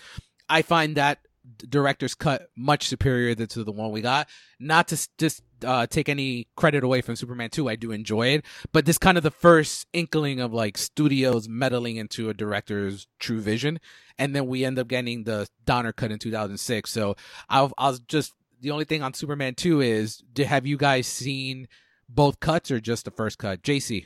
[0.49, 1.19] I find that
[1.57, 4.29] director's cut much superior to the one we got.
[4.59, 8.45] Not to just uh, take any credit away from Superman 2, I do enjoy it,
[8.71, 13.41] but this kind of the first inkling of like studios meddling into a director's true
[13.41, 13.79] vision,
[14.17, 16.91] and then we end up getting the Donner cut in 2006.
[16.91, 17.15] So
[17.49, 21.67] I'll, I'll just the only thing on Superman 2 is, do, have you guys seen
[22.07, 24.05] both cuts or just the first cut, JC?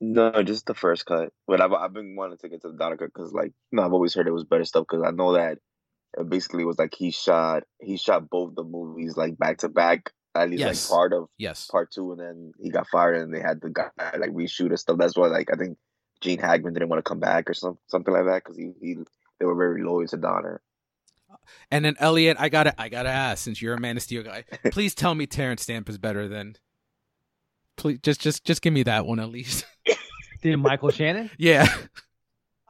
[0.00, 1.32] No, just the first cut.
[1.46, 3.92] But I've I've been wanting to get to the Donner cut because like no, I've
[3.92, 5.58] always heard it was better stuff because I know that
[6.16, 10.12] it basically was like he shot he shot both the movies like back to back
[10.34, 10.90] at least yes.
[10.90, 13.70] like part of yes part two and then he got fired and they had the
[13.70, 15.76] guy like reshoot and stuff that's why like i think
[16.20, 18.96] gene hackman didn't want to come back or some, something like that because he, he
[19.38, 20.60] they were very loyal to donner
[21.70, 24.44] and then elliot i gotta i gotta ask since you're a man of steel guy
[24.70, 26.56] please tell me terence stamp is better than
[27.76, 29.64] please just just just give me that one at least
[30.42, 31.66] did michael shannon yeah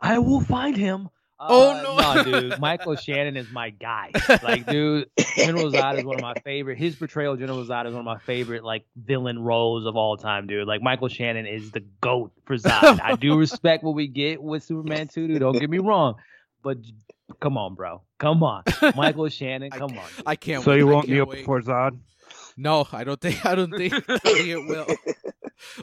[0.01, 1.09] i will find him
[1.41, 2.61] oh uh, no, no, dude!
[2.61, 4.11] Michael Shannon is my guy.
[4.43, 6.79] Like, dude, General Zod is one of my favorite.
[6.79, 10.17] His portrayal of General Zod is one of my favorite like villain roles of all
[10.17, 10.67] time, dude.
[10.67, 13.01] Like Michael Shannon is the goat for Zod.
[13.03, 15.41] I do respect what we get with Superman 2, dude.
[15.41, 16.17] Don't get me wrong,
[16.63, 16.79] but
[17.41, 18.65] come on, bro, come on,
[18.97, 20.09] Michael Shannon, come I, on.
[20.27, 20.65] I can't.
[20.65, 20.79] So wait.
[20.79, 21.99] you won't kneel before Zod?
[22.57, 23.45] No, I don't think.
[23.47, 24.87] I don't think it will.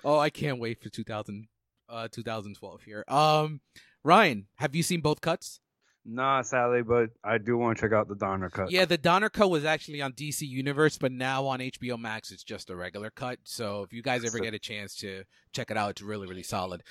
[0.04, 1.48] Oh, I can't wait for 2000,
[1.90, 3.04] uh, 2012 here.
[3.08, 3.62] Um.
[4.06, 5.60] Ryan, have you seen both cuts?
[6.06, 8.70] Nah, sadly, but I do want to check out the Donner cut.
[8.70, 12.44] Yeah, the Donner cut was actually on DC Universe, but now on HBO Max, it's
[12.44, 13.40] just a regular cut.
[13.44, 16.44] So if you guys ever get a chance to check it out, it's really, really
[16.44, 16.84] solid.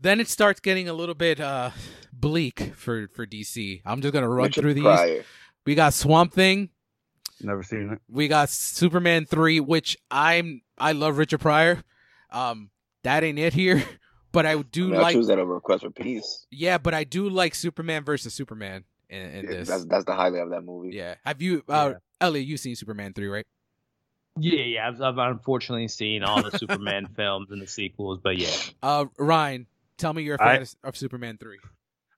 [0.00, 1.70] Then it starts getting a little bit uh,
[2.12, 3.82] bleak for for DC.
[3.84, 4.82] I'm just gonna run Richard through these.
[4.82, 5.24] Pryor.
[5.66, 6.70] We got Swamp Thing.
[7.42, 8.00] Never seen it.
[8.08, 11.82] We got Superman three, which I'm I love Richard Pryor.
[12.30, 12.70] Um,
[13.02, 13.84] that ain't it here.
[14.32, 16.46] But I do I mean, like choose that over Quest for Peace.
[16.52, 19.68] Yeah, but I do like Superman versus Superman in, in yeah, this.
[19.68, 20.94] That's that's the highlight of that movie.
[20.94, 21.16] Yeah.
[21.24, 21.98] Have you, uh, yeah.
[22.20, 22.46] Elliot?
[22.46, 23.46] You've seen Superman three, right?
[24.38, 24.88] Yeah, yeah.
[24.88, 28.54] I've, I've unfortunately seen all the Superman films and the sequels, but yeah.
[28.82, 29.66] Uh, Ryan,
[30.00, 31.58] tell me your fan I, of Superman three.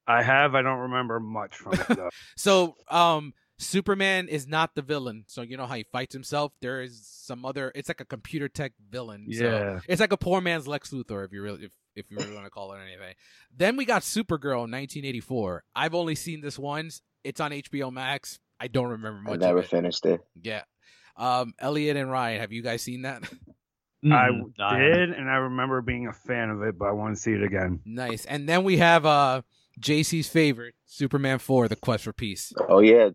[0.07, 0.55] I have.
[0.55, 2.11] I don't remember much from it though.
[2.37, 5.25] so, um, Superman is not the villain.
[5.29, 6.53] So you know how he fights himself.
[6.61, 7.71] There is some other.
[7.75, 9.27] It's like a computer tech villain.
[9.29, 9.41] Yeah.
[9.41, 12.35] So it's like a poor man's Lex Luthor, if you really, if if you really
[12.35, 13.15] want to call it anything.
[13.55, 15.65] Then we got Supergirl in 1984.
[15.75, 17.03] I've only seen this once.
[17.23, 18.41] It's on HBO Max.
[18.59, 19.35] I don't remember much.
[19.35, 19.69] I never it.
[19.69, 20.21] finished it.
[20.41, 20.63] Yeah.
[21.17, 23.23] Um, Elliot and Ryan, have you guys seen that?
[24.11, 24.29] I
[24.79, 27.43] did, and I remember being a fan of it, but I want to see it
[27.43, 27.81] again.
[27.85, 28.25] Nice.
[28.25, 29.43] And then we have uh
[29.81, 32.53] JC's favorite, Superman 4, The Quest for Peace.
[32.69, 33.09] Oh, yeah.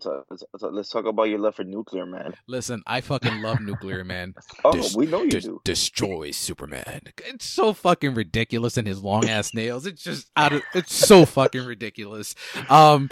[0.61, 2.33] let's talk about your love for Nuclear Man.
[2.47, 4.33] Listen, I fucking love Nuclear Man.
[4.65, 5.61] oh, Des- we know you des- do.
[5.63, 7.01] Destroy Superman.
[7.25, 9.85] It's so fucking ridiculous and his long ass nails.
[9.85, 12.33] It's just out of, it's so fucking ridiculous.
[12.69, 13.09] Um,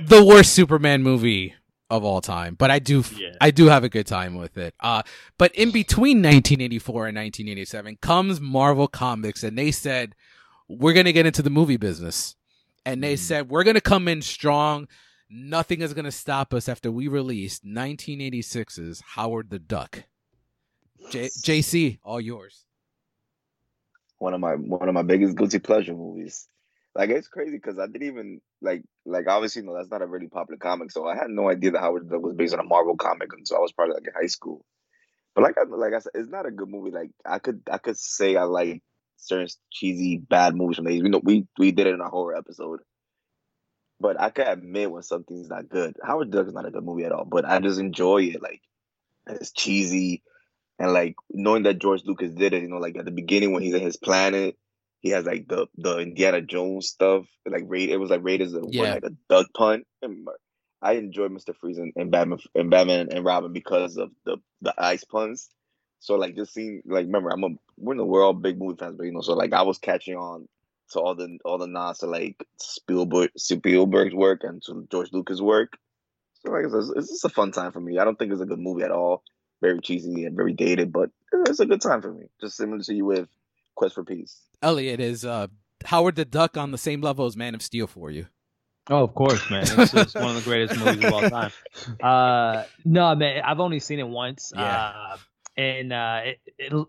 [0.00, 1.54] the worst Superman movie
[1.96, 3.34] of all time, but I do yeah.
[3.40, 4.74] I do have a good time with it.
[4.80, 5.02] Uh
[5.38, 10.14] but in between 1984 and 1987 comes Marvel Comics and they said
[10.68, 12.36] we're going to get into the movie business.
[12.86, 13.18] And they mm.
[13.18, 14.88] said we're going to come in strong.
[15.30, 20.04] Nothing is going to stop us after we released 1986's Howard the Duck.
[21.10, 22.64] J- JC, all yours.
[24.18, 26.48] One of my one of my biggest guilty pleasure movies.
[26.94, 30.28] Like it's crazy because I didn't even like like obviously no that's not a really
[30.28, 32.96] popular comic so I had no idea that Howard Duck was based on a Marvel
[32.96, 34.64] comic until I was probably like in high school.
[35.34, 36.90] But like I like I said, it's not a good movie.
[36.90, 38.82] Like I could I could say I like
[39.16, 41.02] certain cheesy bad movies from the 80s.
[41.02, 42.80] We know we we did it in a horror episode.
[44.00, 45.96] But I can admit when something's not good.
[46.02, 48.42] Howard Duck is not a good movie at all, but I just enjoy it.
[48.42, 48.60] Like
[49.26, 50.22] it's cheesy
[50.78, 53.62] and like knowing that George Lucas did it, you know, like at the beginning when
[53.62, 54.56] he's in his planet
[55.04, 57.90] he has like the the Indiana Jones stuff, like raid.
[57.90, 58.94] It was like Raiders of yeah.
[58.94, 59.86] like a duck punt.
[60.80, 64.74] I enjoy Mister Freeze and, and, Batman and Batman and Robin because of the the
[64.78, 65.50] ice puns.
[66.00, 68.96] So like just seeing like remember I'm a we're, in the, all big movie fans,
[68.96, 70.48] but you know so like I was catching on
[70.92, 75.38] to all the all the nods to like Spielberg Spielberg's work and to George Lucas'
[75.38, 75.74] work.
[76.46, 77.98] So like it's, it's just a fun time for me.
[77.98, 79.22] I don't think it's a good movie at all.
[79.60, 81.10] Very cheesy and very dated, but
[81.46, 82.24] it's a good time for me.
[82.40, 83.28] Just similar to you with
[83.74, 84.40] Quest for Peace.
[84.62, 85.48] Elliot is uh,
[85.84, 88.26] Howard the Duck on the same level as Man of Steel for you.
[88.90, 89.62] Oh, of course, man.
[89.62, 91.50] It's, it's one of the greatest movies of all time.
[92.02, 94.52] Uh, no, man, I've only seen it once.
[94.54, 94.62] Yeah.
[94.62, 95.16] Uh,
[95.56, 96.86] and uh, it, it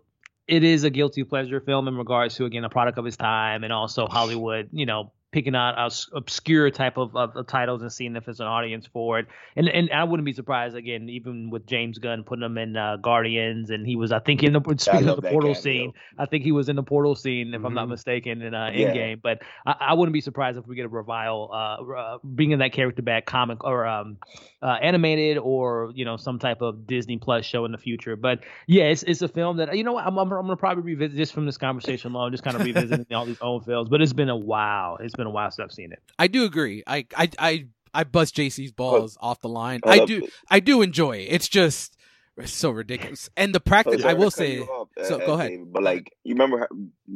[0.47, 3.63] it is a guilty pleasure film in regards to again a product of its time
[3.63, 5.75] and also Hollywood, you know, picking out
[6.13, 9.27] obscure type of, of, of, titles and seeing if there's an audience for it.
[9.57, 12.95] And and I wouldn't be surprised again, even with James Gunn putting them in uh,
[12.95, 16.45] Guardians, and he was I think in the speaking of the portal scene, I think
[16.45, 17.65] he was in the portal scene if mm-hmm.
[17.65, 17.91] I'm not mm-hmm.
[17.91, 18.93] mistaken in uh, yeah.
[18.93, 19.21] Endgame.
[19.21, 22.71] But I, I, wouldn't be surprised if we get a revival, uh, uh bringing that
[22.71, 24.17] character back, comic or um,
[24.61, 28.15] uh, animated, or you know some type of Disney Plus show in the future.
[28.15, 30.83] But yeah, it's it's a film that you know what I'm I'm, I'm gonna probably
[30.83, 33.89] revisit just from this conversation alone, just kind of revisiting all these old films.
[33.89, 34.97] But it's been a while.
[35.01, 36.01] It's been been a while since I've seen it.
[36.17, 36.83] I do agree.
[36.85, 39.81] I I I, I bust JC's balls off the line.
[39.85, 40.33] I, I do it.
[40.49, 41.27] I do enjoy it.
[41.29, 41.97] It's just
[42.37, 43.29] it's so ridiculous.
[43.37, 44.59] And the practice, I will say.
[44.61, 45.51] Up, so uh, go ahead.
[45.71, 46.67] But like you remember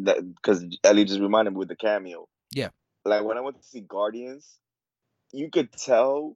[0.04, 2.28] that because Ellie just reminded me with the cameo.
[2.52, 2.70] Yeah.
[3.06, 4.58] Like when I went to see Guardians,
[5.32, 6.36] you could tell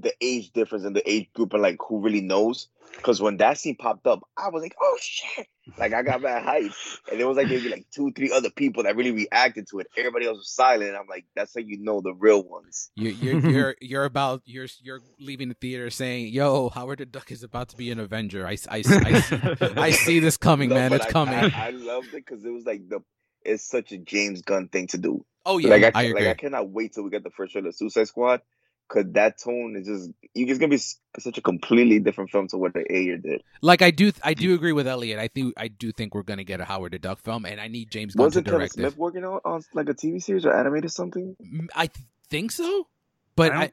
[0.00, 2.68] the age difference and the age group and like who really knows.
[2.96, 6.44] Because when that scene popped up, I was like, "Oh shit!" Like I got that
[6.44, 6.72] hype,
[7.10, 9.88] and it was like maybe like two, three other people that really reacted to it.
[9.98, 10.94] Everybody else was silent.
[10.94, 14.68] I'm like, "That's how you know the real ones." You're you're you're, you're about you're
[14.80, 18.46] you're leaving the theater saying, "Yo, Howard the Duck is about to be an Avenger."
[18.46, 20.92] I I, I, I see this coming, no, man.
[20.92, 21.34] It's I, coming.
[21.34, 23.00] I, I loved it because it was like the
[23.44, 25.24] it's such a James Gunn thing to do.
[25.44, 26.20] Oh yeah, like I, I agree.
[26.20, 28.40] Like I cannot wait till we get the first trailer of Suicide Squad
[28.88, 30.78] because that tone is just it's gonna be
[31.18, 33.42] such a completely different film to what the Ayer did.
[33.62, 35.18] Like I do, I do agree with Elliot.
[35.18, 37.68] I think I do think we're gonna get a Howard the Duck film, and I
[37.68, 38.98] need James Gunn Wasn't to direct Kevin Smith it.
[38.98, 41.36] working on, on like a TV series or animated something?
[41.74, 41.90] I
[42.28, 42.86] think so,
[43.34, 43.72] but I, I,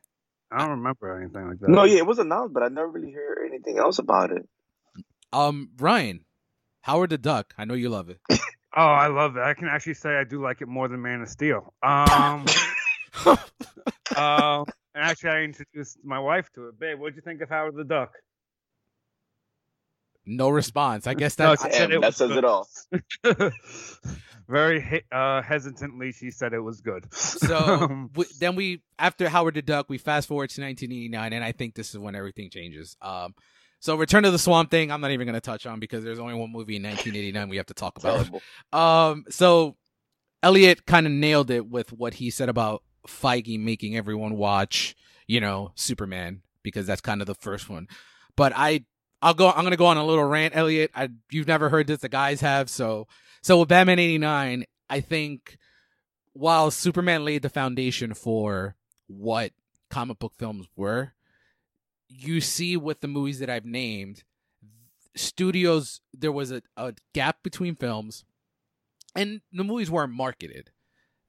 [0.51, 1.69] I don't remember anything like that.
[1.69, 4.47] No, yeah, it was announced, but I never really heard anything else about it.
[5.31, 6.25] Um, Ryan,
[6.81, 7.53] Howard the Duck.
[7.57, 8.19] I know you love it.
[8.29, 8.39] oh,
[8.75, 9.41] I love it.
[9.41, 11.73] I can actually say I do like it more than Man of Steel.
[11.81, 12.45] Um.
[14.15, 14.65] um
[14.95, 16.79] and actually, I introduced my wife to it.
[16.79, 18.11] Babe, what'd you think of Howard the Duck?
[20.25, 21.05] No response.
[21.05, 22.67] I guess that's no, Damn, that says it all.
[24.47, 27.13] Very uh, hesitantly, she said it was good.
[27.13, 31.51] so we, then we, after Howard the Duck, we fast forward to 1989, and I
[31.51, 32.95] think this is when everything changes.
[33.01, 33.33] Um,
[33.79, 36.19] so Return of the Swamp Thing, I'm not even going to touch on because there's
[36.19, 38.29] only one movie in 1989 we have to talk about.
[38.71, 39.75] Um, so
[40.41, 44.95] Elliot kind of nailed it with what he said about Feige making everyone watch,
[45.27, 47.87] you know, Superman because that's kind of the first one.
[48.35, 48.85] But I,
[49.21, 49.49] I'll go.
[49.49, 50.91] I'm gonna go on a little rant, Elliot.
[50.93, 52.69] I, you've never heard this, the guys have.
[52.69, 53.07] So,
[53.41, 55.57] so with Batman '89, I think
[56.33, 58.75] while Superman laid the foundation for
[59.07, 59.51] what
[59.89, 61.13] comic book films were,
[62.09, 64.23] you see with the movies that I've named,
[65.15, 68.25] studios there was a, a gap between films,
[69.15, 70.71] and the movies weren't marketed.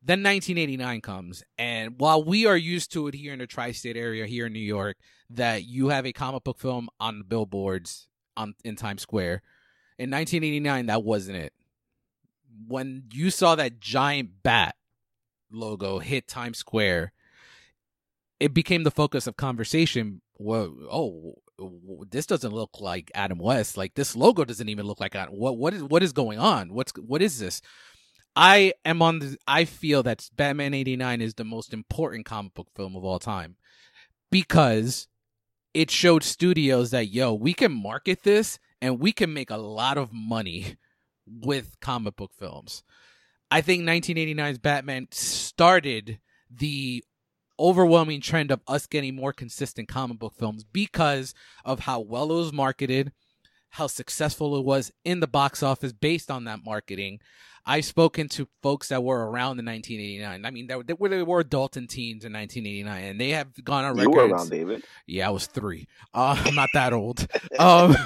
[0.07, 4.27] Then 1989 comes, and while we are used to it here in the tri-state area,
[4.27, 4.99] here in New York,
[5.31, 9.41] that you have a comic book film on the billboards on in Times Square,
[9.99, 11.55] in 1989 that wasn't it.
[12.69, 14.77] When you saw that giant bat
[15.51, 17.13] logo hit Times Square,
[18.41, 20.21] it became the focus of conversation.
[20.35, 21.35] Whoa, oh,
[22.11, 23.79] this doesn't look like Adam West.
[23.79, 25.35] Like this logo doesn't even look like Adam.
[25.35, 26.75] What what is what is going on?
[26.75, 27.63] What's what is this?
[28.37, 29.37] I am on the.
[29.47, 33.57] I feel that Batman '89 is the most important comic book film of all time
[34.31, 35.07] because
[35.73, 39.99] it showed studios that yo, we can market this and we can make a lot
[39.99, 40.77] of money
[41.27, 42.83] with comic book films.
[43.51, 46.19] I think 1989's Batman started
[46.51, 47.05] the
[47.59, 52.37] overwhelming trend of us getting more consistent comic book films because of how well it
[52.37, 53.13] was marketed,
[53.71, 57.21] how successful it was in the box office based on that marketing.
[57.67, 60.45] I've spoken to folks that were around in 1989.
[60.45, 63.85] I mean, they, were, they were adult and teens in 1989, and they have gone
[63.85, 64.11] on record.
[64.11, 64.85] You were around, David.
[65.07, 65.89] Yeah, I was three.
[66.13, 67.27] Uh, I'm not that old.
[67.57, 67.97] Um,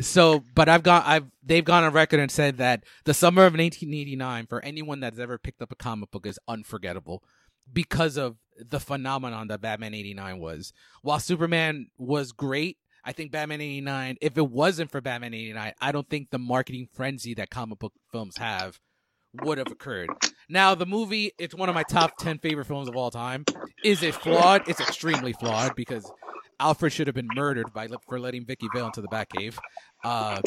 [0.00, 3.52] so, but I've got, I've, they've gone on record and said that the summer of
[3.52, 7.22] 1989 for anyone that's ever picked up a comic book is unforgettable
[7.70, 10.72] because of the phenomenon that Batman 89 was.
[11.02, 15.92] While Superman was great, I think Batman 89, if it wasn't for Batman 89, I
[15.92, 18.78] don't think the marketing frenzy that comic book films have
[19.42, 20.10] would have occurred.
[20.48, 23.44] Now, the movie, it's one of my top 10 favorite films of all time.
[23.84, 24.68] Is it flawed?
[24.68, 26.10] It's extremely flawed because
[26.58, 29.56] Alfred should have been murdered by for letting Vicky Vale into the Batcave.
[30.04, 30.40] Uh,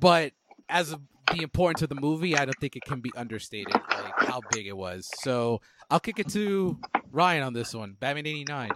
[0.00, 0.32] but
[0.68, 0.94] as
[1.32, 4.66] the importance of the movie, I don't think it can be understated, like how big
[4.66, 5.08] it was.
[5.22, 5.60] So
[5.90, 6.78] I'll kick it to
[7.12, 7.96] Ryan on this one.
[7.98, 8.70] Batman '89.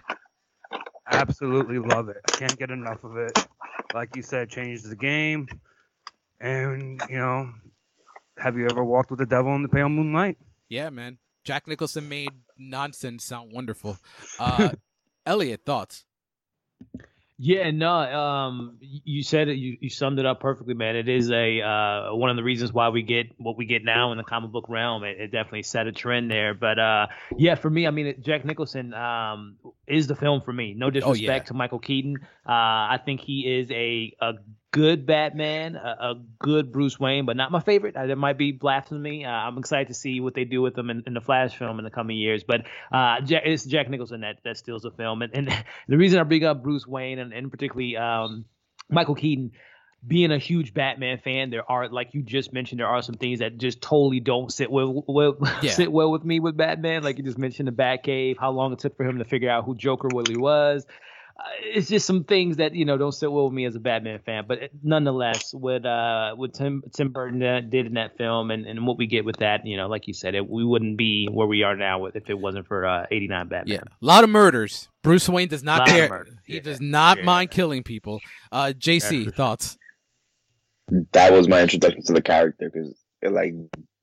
[1.15, 2.17] Absolutely love it.
[2.29, 3.47] I can't get enough of it.
[3.95, 5.47] Like you said, changed the game.
[6.41, 7.53] And you know,
[8.37, 10.39] have you ever walked with the devil in the pale moonlight?
[10.69, 11.19] Yeah, man.
[11.45, 13.99] Jack Nicholson made nonsense sound wonderful.
[14.39, 14.71] Uh,
[15.27, 16.05] Elliot, thoughts?
[17.37, 19.57] Yeah, no, um, you said it.
[19.57, 20.95] You, you summed it up perfectly, man.
[20.95, 24.12] It is a uh, one of the reasons why we get what we get now
[24.12, 25.03] in the comic book realm.
[25.03, 26.55] It, it definitely set a trend there.
[26.55, 27.07] But uh,
[27.37, 29.57] yeah, for me, I mean, Jack Nicholson um,
[29.87, 30.74] is the film for me.
[30.76, 31.39] No disrespect oh, yeah.
[31.41, 32.18] to Michael Keaton.
[32.49, 34.35] Uh, I think he is a a
[34.74, 37.95] good Batman, a, a, good Bruce Wayne, but not my favorite.
[37.95, 39.24] Uh, that might be blasphemy.
[39.24, 41.78] Uh, I'm excited to see what they do with him in, in the Flash film
[41.78, 42.43] in the coming years.
[42.43, 45.22] But uh, Jack, it's Jack Nicholson that, that steals the film.
[45.22, 48.47] And, and the reason I bring up Bruce Wayne and, and particularly um,
[48.91, 49.53] Michael Keaton,
[50.07, 53.39] being a huge Batman fan, there are like you just mentioned, there are some things
[53.39, 55.73] that just totally don't sit well, well yeah.
[55.73, 57.03] sit well with me with Batman.
[57.03, 59.65] Like you just mentioned the Batcave, how long it took for him to figure out
[59.65, 60.87] who Joker really was.
[61.37, 63.81] Uh, it's just some things that you know don't sit well with me as a
[63.81, 64.45] Batman fan.
[64.47, 67.41] But nonetheless, what uh what Tim Tim Burton
[67.71, 70.15] did in that film and, and what we get with that, you know, like you
[70.15, 73.49] said, it, we wouldn't be where we are now if it wasn't for uh, '89
[73.49, 73.75] Batman.
[73.75, 74.89] Yeah, a lot of murders.
[75.03, 76.27] Bruce Wayne does not care.
[76.45, 76.61] He yeah.
[76.61, 77.25] does not yeah.
[77.25, 78.21] mind killing people.
[78.53, 79.77] Uh, JC, thoughts?
[81.12, 83.55] That was my introduction to the character because like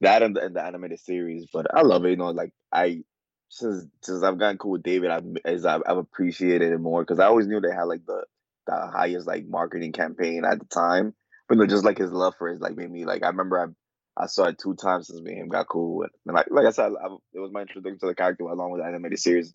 [0.01, 1.47] that in the, the animated series.
[1.51, 2.11] But I love it.
[2.11, 3.03] You know, like I
[3.49, 7.19] since since I've gotten cool with David, I've as I've, I've appreciated it more because
[7.19, 8.23] I always knew they had like the
[8.67, 11.13] the highest like marketing campaign at the time,
[11.47, 14.23] but know, just like his love for it like made me like I remember I
[14.23, 16.65] I saw it two times since me and him got cool, and, and like like
[16.65, 19.53] I said, I, it was my introduction to the character along with the animated series.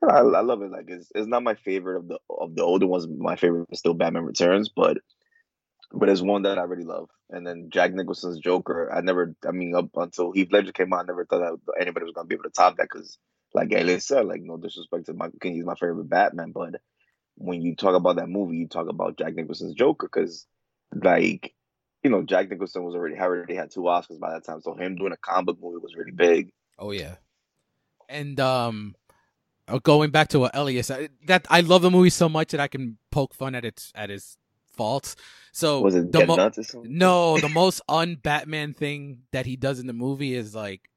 [0.00, 0.70] And I, I love it.
[0.72, 3.06] Like it's, it's not my favorite of the of the older ones.
[3.08, 4.98] My favorite is still Batman Returns, but
[5.92, 7.08] but it's one that I really love.
[7.30, 11.00] And then Jack Nicholson's Joker, I never, I mean, up until Heath Ledger came out,
[11.00, 13.18] I never thought that anybody was gonna be able to top that because
[13.54, 16.80] like Elliot said, like no disrespect to Michael Keaton, he's my favorite Batman, but
[17.36, 20.46] when you talk about that movie, you talk about Jack Nicholson's Joker because,
[20.94, 21.54] like,
[22.02, 24.96] you know, Jack Nicholson was already already had two Oscars by that time, so him
[24.96, 26.52] doing a comic movie was really big.
[26.78, 27.16] Oh yeah,
[28.08, 28.94] and um,
[29.68, 32.68] uh, going back to what said, that I love the movie so much that I
[32.68, 34.36] can poke fun at its at its
[34.72, 35.16] faults.
[35.52, 36.50] So was it the mo-
[36.84, 40.88] no, the most un Batman thing that he does in the movie is like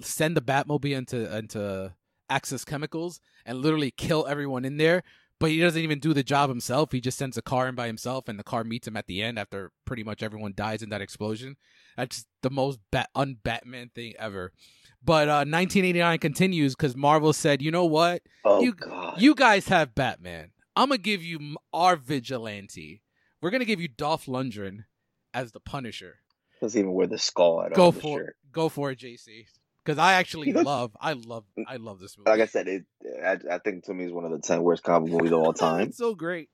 [0.00, 1.92] send the Batmobile into into
[2.30, 5.02] Axis Chemicals and literally kill everyone in there.
[5.40, 6.90] But he doesn't even do the job himself.
[6.90, 9.22] He just sends a car in by himself, and the car meets him at the
[9.22, 11.56] end after pretty much everyone dies in that explosion.
[11.96, 14.52] That's the most bat- un-Batman thing ever.
[15.00, 18.22] But uh, 1989 continues because Marvel said, "You know what?
[18.44, 19.20] Oh, you God.
[19.22, 20.50] you guys have Batman.
[20.74, 23.02] I'm gonna give you our vigilante.
[23.40, 24.84] We're gonna give you Dolph Lundgren
[25.32, 26.16] as the Punisher.
[26.60, 27.92] Doesn't even wear the skull at go all.
[27.92, 28.36] For, shirt.
[28.52, 29.46] Go for it, JC
[29.88, 32.28] because I actually love, I love, I love this movie.
[32.28, 32.84] Like I said, it,
[33.24, 35.52] I, I think to me is one of the ten worst comic movies of all
[35.54, 35.88] time.
[35.88, 36.50] it's so great.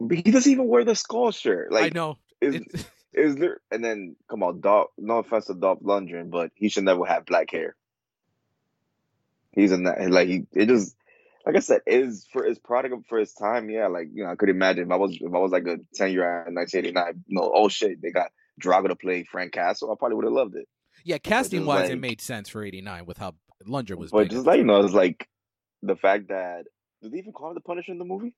[0.00, 1.70] But he doesn't even wear the skull shirt.
[1.70, 2.16] Like I know.
[2.40, 2.62] Is
[3.12, 3.60] is there?
[3.70, 4.88] And then come on, Dolph.
[4.96, 7.76] No offense to Dolph Lundgren, but he should never have black hair.
[9.52, 10.46] He's in that like he.
[10.52, 10.96] It just
[11.46, 13.68] like I said, is for his product for his time.
[13.68, 15.78] Yeah, like you know, I could imagine if I was if I was like a
[15.94, 17.24] ten year old in 1989.
[17.26, 18.30] You know, oh shit, they got
[18.60, 19.90] Drago to play Frank Castle.
[19.92, 20.68] I probably would have loved it.
[21.04, 23.34] Yeah, casting wise, like, it made sense for '89 with how
[23.66, 24.10] Lundgren was.
[24.10, 25.28] But just like you know, it's like
[25.82, 26.64] the fact that
[27.02, 28.34] do they even call him the Punisher in the movie?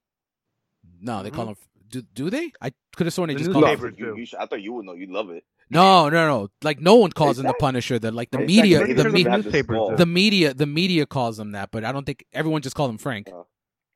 [1.01, 1.37] No, they mm-hmm.
[1.37, 1.57] call him.
[1.89, 2.51] Do do they?
[2.61, 3.95] I could have sworn they the just called him.
[3.97, 4.95] You, you, I thought you would know.
[4.95, 5.45] You'd love it.
[5.69, 6.49] No, no, no.
[6.63, 7.49] Like no one calls exactly.
[7.49, 7.99] him the Punisher.
[7.99, 11.71] The like the media, the, the, media, the media, the media calls him that.
[11.71, 13.29] But I don't think everyone just calls him Frank.
[13.29, 13.43] Uh,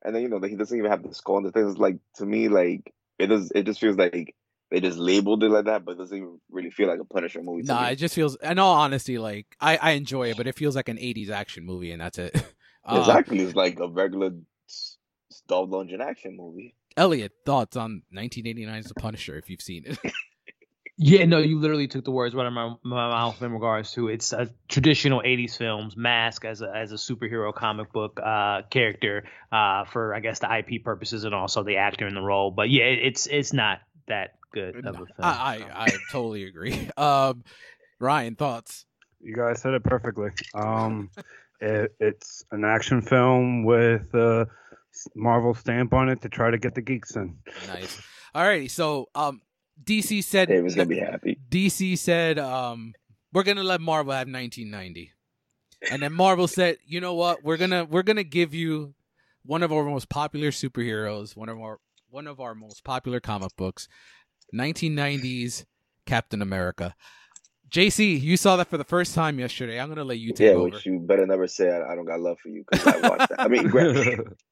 [0.03, 1.37] and then you know that he doesn't even have the skull.
[1.37, 3.51] And the thing is, like to me, like it does.
[3.53, 4.35] It just feels like
[4.69, 7.41] they just labeled it like that, but it doesn't even really feel like a Punisher
[7.41, 7.63] movie.
[7.63, 8.35] Nah, it just feels.
[8.37, 11.65] In all honesty, like I I enjoy it, but it feels like an '80s action
[11.65, 12.35] movie, and that's it.
[12.83, 14.31] Uh, exactly, it's like a regular
[15.47, 16.75] Dolph Lundgren action movie.
[16.97, 19.97] Elliot, thoughts on 1989's The Punisher if you've seen it?
[21.03, 23.91] Yeah, no, you literally took the words right out of my, my mouth in regards
[23.93, 25.97] to it's a traditional '80s films.
[25.97, 30.55] Mask as a as a superhero comic book uh, character uh, for I guess the
[30.55, 32.51] IP purposes and also the actor in the role.
[32.51, 33.79] But yeah, it's it's not
[34.09, 35.07] that good of a film.
[35.17, 36.87] I I, I totally agree.
[36.97, 37.45] Um,
[37.99, 38.85] Ryan, thoughts?
[39.21, 40.29] You guys said it perfectly.
[40.53, 41.09] Um,
[41.59, 44.47] it, it's an action film with a
[45.15, 47.37] Marvel stamp on it to try to get the geeks in.
[47.67, 47.99] Nice.
[48.35, 49.41] All righty, so um,
[49.83, 51.39] DC said he was gonna be happy.
[51.49, 52.93] DC said, um,
[53.33, 55.11] "We're gonna let Marvel have 1990,"
[55.89, 57.43] and then Marvel said, "You know what?
[57.43, 58.93] We're gonna we're gonna give you
[59.43, 61.79] one of our most popular superheroes, one of our
[62.09, 63.87] one of our most popular comic books,
[64.53, 65.65] 1990s
[66.05, 66.95] Captain America."
[67.71, 69.79] JC, you saw that for the first time yesterday.
[69.79, 70.67] I'm gonna let you take yeah, over.
[70.67, 73.07] Yeah, which you better never say I, I don't got love for you because I
[73.07, 73.39] watched that.
[73.39, 73.71] I mean,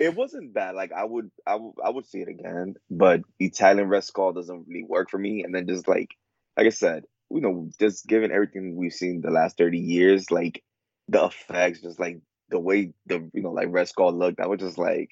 [0.00, 0.74] It wasn't bad.
[0.74, 2.74] Like I would, I would, I would see it again.
[2.90, 5.44] But Italian Red Skull doesn't really work for me.
[5.44, 6.16] And then just like,
[6.56, 10.64] like I said, you know, just given everything we've seen the last thirty years, like
[11.08, 14.60] the effects, just like the way the you know like Red Skull looked, I was
[14.60, 15.10] just like,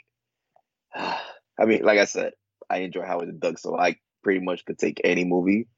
[0.94, 2.32] I mean, like I said,
[2.70, 5.68] I enjoy Howard the Duck, so I pretty much could take any movie.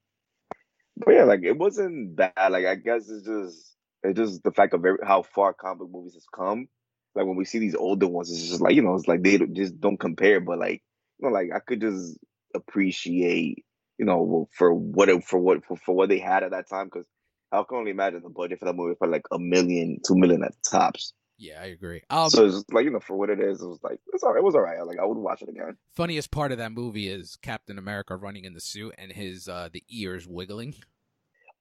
[0.96, 2.32] But yeah, like it wasn't bad.
[2.50, 6.14] Like I guess it's just it's just the fact of very, how far comic movies
[6.14, 6.68] has come
[7.14, 9.38] like when we see these older ones, it's just like you know, it's like they
[9.38, 10.40] just don't compare.
[10.40, 10.82] But like
[11.18, 12.18] you know, like I could just
[12.54, 13.64] appreciate
[13.98, 16.86] you know for what it, for what for, for what they had at that time
[16.86, 17.06] because
[17.52, 20.44] I can only imagine the budget for that movie for like a million, two million
[20.44, 21.12] at tops.
[21.36, 22.02] Yeah, I agree.
[22.11, 24.32] Um, so it's like you know, for what it is, it was like it's all
[24.32, 24.38] right.
[24.38, 24.86] It was all right.
[24.86, 25.76] Like I would watch it again.
[25.94, 29.68] Funniest part of that movie is Captain America running in the suit and his uh
[29.72, 30.74] the ears wiggling.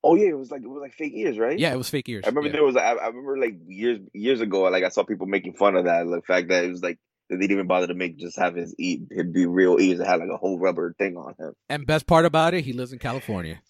[0.03, 1.59] Oh yeah, it was like it was like fake ears, right?
[1.59, 2.23] Yeah, it was fake ears.
[2.25, 2.53] I remember yeah.
[2.53, 5.75] there was I, I, remember like years years ago, like I saw people making fun
[5.75, 8.37] of that, the fact that it was like they didn't even bother to make just
[8.39, 9.99] have his eat him be real ears.
[9.99, 11.53] It had like a whole rubber thing on him.
[11.67, 13.61] And best part about it, he lives in California.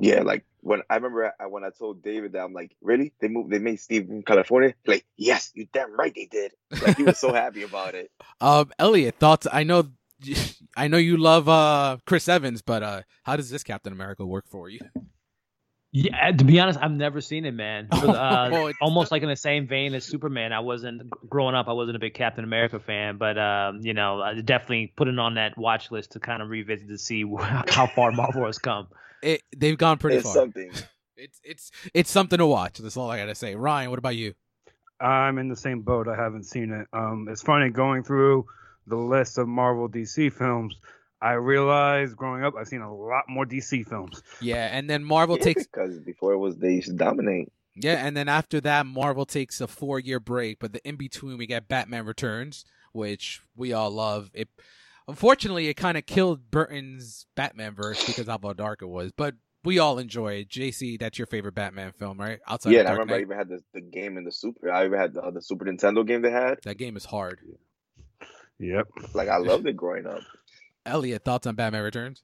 [0.00, 3.12] Yeah, like when I remember I, when I told David that I'm like, really?
[3.20, 4.74] They moved, they made Steve in California?
[4.86, 6.52] Like, yes, you damn right they did.
[6.82, 8.10] Like he was so happy about it.
[8.40, 9.46] Um, Elliot, thoughts?
[9.52, 9.90] I know,
[10.76, 14.46] I know you love uh Chris Evans, but uh, how does this Captain America work
[14.48, 14.80] for you?
[15.94, 17.88] Yeah, to be honest, I've never seen it, man.
[18.02, 20.52] Uh, oh, almost like in the same vein as Superman.
[20.52, 21.68] I wasn't growing up.
[21.68, 25.18] I wasn't a big Captain America fan, but um, you know, I definitely put it
[25.18, 28.88] on that watch list to kind of revisit to see how far Marvel has come.
[29.22, 30.34] It, they've gone pretty it's far.
[30.34, 30.72] Something.
[31.14, 32.78] It's it's it's something to watch.
[32.78, 33.54] That's all I gotta say.
[33.54, 34.34] Ryan, what about you?
[34.98, 36.08] I'm in the same boat.
[36.08, 36.88] I haven't seen it.
[36.92, 38.46] Um, it's funny going through
[38.88, 40.74] the list of Marvel DC films.
[41.22, 44.22] I realized growing up, I've seen a lot more DC films.
[44.40, 47.52] Yeah, and then Marvel yeah, takes because before it was they used to dominate.
[47.76, 51.38] Yeah, and then after that, Marvel takes a four year break, but the in between
[51.38, 54.30] we get Batman Returns, which we all love.
[54.34, 54.48] It
[55.06, 59.36] unfortunately it kind of killed Burton's Batman verse because of how dark it was, but
[59.64, 60.48] we all enjoy it.
[60.48, 62.40] JC, that's your favorite Batman film, right?
[62.48, 63.18] Outside, yeah, I remember Knight.
[63.18, 64.72] I even had the, the game in the Super.
[64.72, 66.58] I even had the, the Super Nintendo game they had.
[66.64, 67.38] That game is hard.
[68.58, 68.88] Yep.
[69.14, 70.20] Like I loved it growing up.
[70.86, 72.22] Elliot, thoughts on Batman Returns?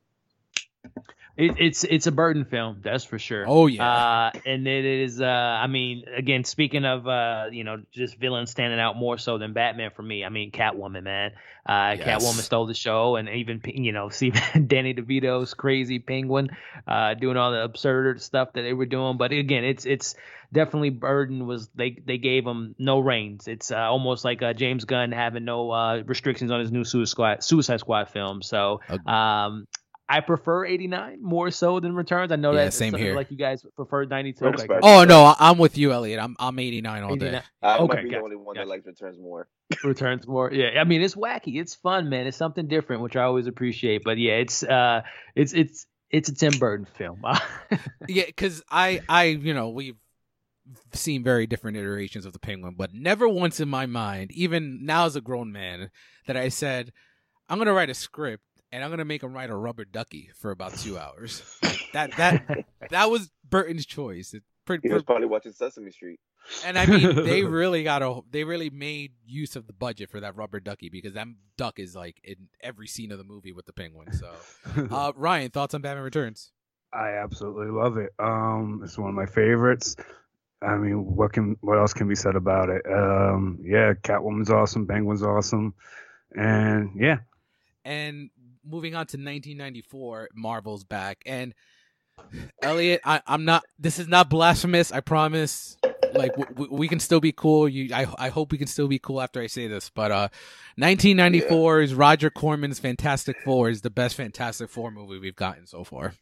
[1.38, 3.44] It, it's it's a Burton film, that's for sure.
[3.46, 5.20] Oh yeah, uh, and it is.
[5.20, 9.38] Uh, I mean, again, speaking of uh, you know, just villains standing out more so
[9.38, 10.24] than Batman for me.
[10.24, 11.30] I mean, Catwoman, man.
[11.64, 12.00] Uh, yes.
[12.00, 16.50] Catwoman stole the show, and even you know, see Danny DeVito's crazy Penguin,
[16.88, 19.16] uh, doing all the absurd stuff that they were doing.
[19.16, 20.16] But again, it's it's
[20.52, 23.46] definitely Burton was they they gave him no reins.
[23.46, 27.10] It's uh, almost like uh, James Gunn having no uh, restrictions on his new Suicide
[27.10, 28.42] Squad, Suicide Squad film.
[28.42, 29.68] So um,
[30.08, 32.32] I prefer 89 more so than Returns.
[32.32, 33.14] I know yeah, that same here.
[33.14, 34.44] Like you guys prefer 92.
[34.44, 34.66] Okay.
[34.82, 36.18] Oh no, I'm with you, Elliot.
[36.18, 37.32] I'm I'm 89 all 89.
[37.32, 37.40] day.
[37.62, 39.48] I okay, might be the only one that likes Returns more.
[39.84, 40.52] returns more.
[40.52, 41.60] Yeah, I mean it's wacky.
[41.60, 42.26] It's fun, man.
[42.26, 44.02] It's something different, which I always appreciate.
[44.04, 45.02] But yeah, it's uh,
[45.34, 47.22] it's it's it's a Tim Burton film.
[48.08, 49.96] yeah, because I I you know we've
[50.92, 55.06] seen very different iterations of the Penguin, but never once in my mind, even now
[55.06, 55.90] as a grown man,
[56.26, 56.92] that I said
[57.48, 60.50] I'm gonna write a script and I'm gonna make him ride a rubber ducky for
[60.50, 61.42] about two hours.
[61.92, 64.34] that that that was Burton's choice.
[64.34, 64.42] It
[64.82, 66.20] he was probably watching Sesame Street.
[66.64, 70.20] And I mean, they really got a they really made use of the budget for
[70.20, 73.66] that rubber ducky because that duck is like in every scene of the movie with
[73.66, 74.12] the penguin.
[74.12, 74.32] So,
[74.90, 76.52] uh, Ryan, thoughts on Batman Returns?
[76.92, 78.12] I absolutely love it.
[78.18, 79.96] Um, it's one of my favorites.
[80.62, 82.82] I mean, what can what else can be said about it?
[82.90, 85.74] Um, yeah, Catwoman's awesome, Penguin's awesome,
[86.34, 87.18] and yeah.
[87.84, 88.30] And
[88.68, 91.54] moving on to 1994, Marvel's back, and
[92.62, 93.64] Elliot, I, am not.
[93.78, 94.92] This is not blasphemous.
[94.92, 95.76] I promise.
[96.14, 97.68] Like we, we can still be cool.
[97.68, 99.90] You, I, I hope we can still be cool after I say this.
[99.90, 100.28] But uh,
[100.76, 105.84] 1994 is Roger Corman's Fantastic Four is the best Fantastic Four movie we've gotten so
[105.84, 106.14] far.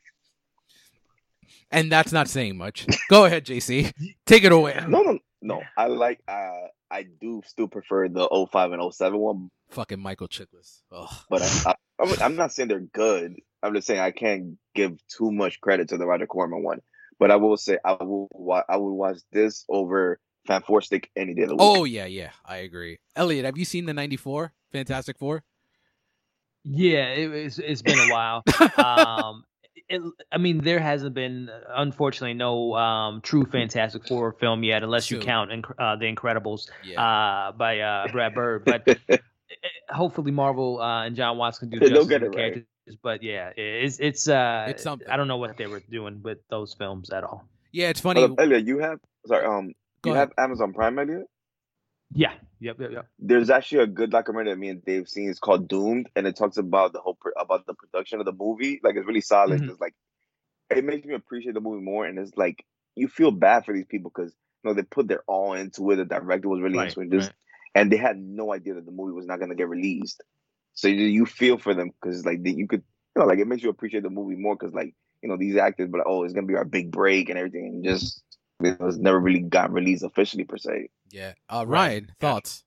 [1.70, 2.86] And that's not saying much.
[3.08, 3.92] Go ahead, JC.
[4.26, 4.78] Take it away.
[4.88, 5.62] No, no, no.
[5.76, 6.20] I like.
[6.28, 9.50] Uh, I do still prefer the 05 and 07 one.
[9.70, 10.82] Fucking Michael Chiklis.
[10.92, 11.08] Ugh.
[11.28, 13.36] But I, I, I'm not saying they're good.
[13.62, 16.80] I'm just saying I can't give too much credit to the Roger Corman one.
[17.18, 18.28] But I will say I will.
[18.68, 21.62] I would watch this over Fan Four Stick any day of the week.
[21.62, 22.98] Oh yeah, yeah, I agree.
[23.16, 25.42] Elliot, have you seen the '94 Fantastic Four?
[26.62, 28.42] Yeah, it, it's it's been a while.
[28.76, 29.44] um,
[29.88, 35.10] it, I mean, there hasn't been, unfortunately, no um, true Fantastic Four film yet, unless
[35.10, 37.02] you count uh, the Incredibles yeah.
[37.02, 38.64] uh, by uh, Brad Bird.
[38.64, 39.18] But eh,
[39.88, 42.64] hopefully, Marvel uh, and Jon Watts can do justice to the characters.
[42.86, 42.98] Right.
[43.02, 45.08] But yeah, it's it's uh, it's something.
[45.08, 47.48] I don't know what they were doing with those films at all.
[47.72, 48.22] Yeah, it's funny.
[48.22, 49.72] Uh, Elliot, you have sorry, um,
[50.02, 50.30] Go you ahead.
[50.36, 51.26] have Amazon Prime, Elliot?
[52.12, 52.32] Yeah.
[52.60, 52.80] Yep.
[52.80, 52.90] Yep.
[52.92, 53.06] Yep.
[53.18, 55.28] There's actually a good documentary that me and Dave seen.
[55.28, 58.80] It's called Doomed, and it talks about the whole about the production of the movie.
[58.82, 59.60] Like it's really solid.
[59.60, 59.70] Mm-hmm.
[59.70, 59.94] It's like
[60.70, 63.86] it makes me appreciate the movie more, and it's like you feel bad for these
[63.86, 64.32] people because
[64.62, 65.96] you know they put their all into it.
[65.96, 67.80] The director was really right, into it, just, right.
[67.80, 70.22] and they had no idea that the movie was not going to get released.
[70.74, 72.82] So you, you feel for them because like you could
[73.14, 75.56] you know like it makes you appreciate the movie more because like you know these
[75.56, 78.22] actors, but like, oh, it's gonna be our big break and everything, and just
[78.60, 80.88] it was never really got released officially per se.
[81.10, 81.34] Yeah.
[81.48, 82.64] Uh, Ryan, thoughts?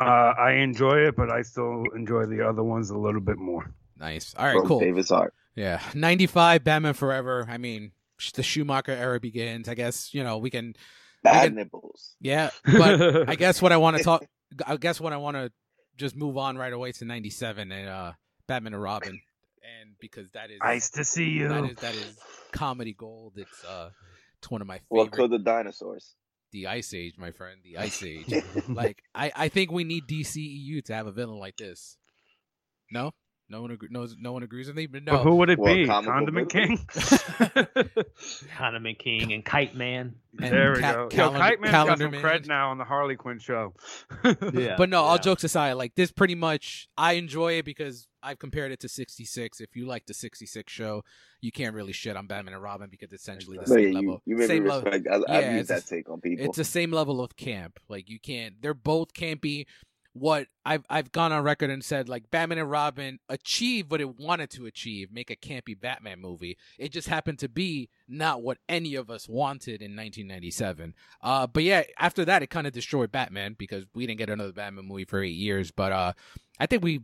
[0.00, 3.72] Uh, I enjoy it, but I still enjoy the other ones a little bit more.
[3.98, 4.34] Nice.
[4.36, 4.80] All right, From cool.
[4.80, 5.34] David's heart.
[5.54, 5.80] Yeah.
[5.94, 7.46] 95, Batman Forever.
[7.48, 7.92] I mean,
[8.34, 9.68] the Schumacher era begins.
[9.68, 10.74] I guess, you know, we can.
[11.22, 12.14] Bad we can, nipples.
[12.20, 12.50] Yeah.
[12.64, 14.24] But I guess what I want to talk.
[14.66, 15.50] I guess what I want to
[15.96, 18.12] just move on right away to 97 and uh,
[18.46, 19.20] Batman and Robin.
[19.80, 20.58] And because that is.
[20.62, 21.48] Nice to see you.
[21.48, 22.18] That is, that is
[22.52, 23.34] comedy gold.
[23.36, 23.64] It's.
[23.64, 23.90] uh
[24.40, 24.88] it's one of my favorite.
[24.88, 26.14] What killed the dinosaurs?
[26.52, 27.60] The Ice Age, my friend.
[27.64, 28.44] The Ice Age.
[28.68, 31.96] like I, I think we need DCEU to have a villain like this.
[32.90, 33.12] No,
[33.48, 34.16] no one agree, knows.
[34.18, 34.86] No one agrees with me.
[34.86, 35.86] But no, well, who would it be?
[35.86, 36.84] Condiment King.
[38.56, 40.16] Condiment King and Kite Man.
[40.40, 41.08] And there we ca- go.
[41.08, 43.72] Cal- Yo, Kite Man's got some cred now on the Harley Quinn show.
[44.52, 48.40] yeah, but no, all jokes aside, like this, pretty much, I enjoy it because I've
[48.40, 49.60] compared it to 66.
[49.60, 51.04] If you like the 66 show,
[51.40, 54.22] you can't really shit on Batman and Robin because it's essentially the same yeah, level.
[54.26, 55.06] You, you same respect.
[55.06, 55.24] level.
[55.28, 56.44] I, yeah, that take on people.
[56.44, 57.78] It's the same level of camp.
[57.88, 58.60] Like you can't.
[58.60, 59.66] They're both campy
[60.18, 64.18] what I've I've gone on record and said like Batman and Robin achieved what it
[64.18, 66.56] wanted to achieve, make a campy Batman movie.
[66.78, 70.94] It just happened to be not what any of us wanted in 1997.
[71.22, 74.52] Uh, but yeah, after that it kind of destroyed Batman because we didn't get another
[74.52, 75.70] Batman movie for eight years.
[75.70, 76.12] But uh,
[76.58, 77.02] I think we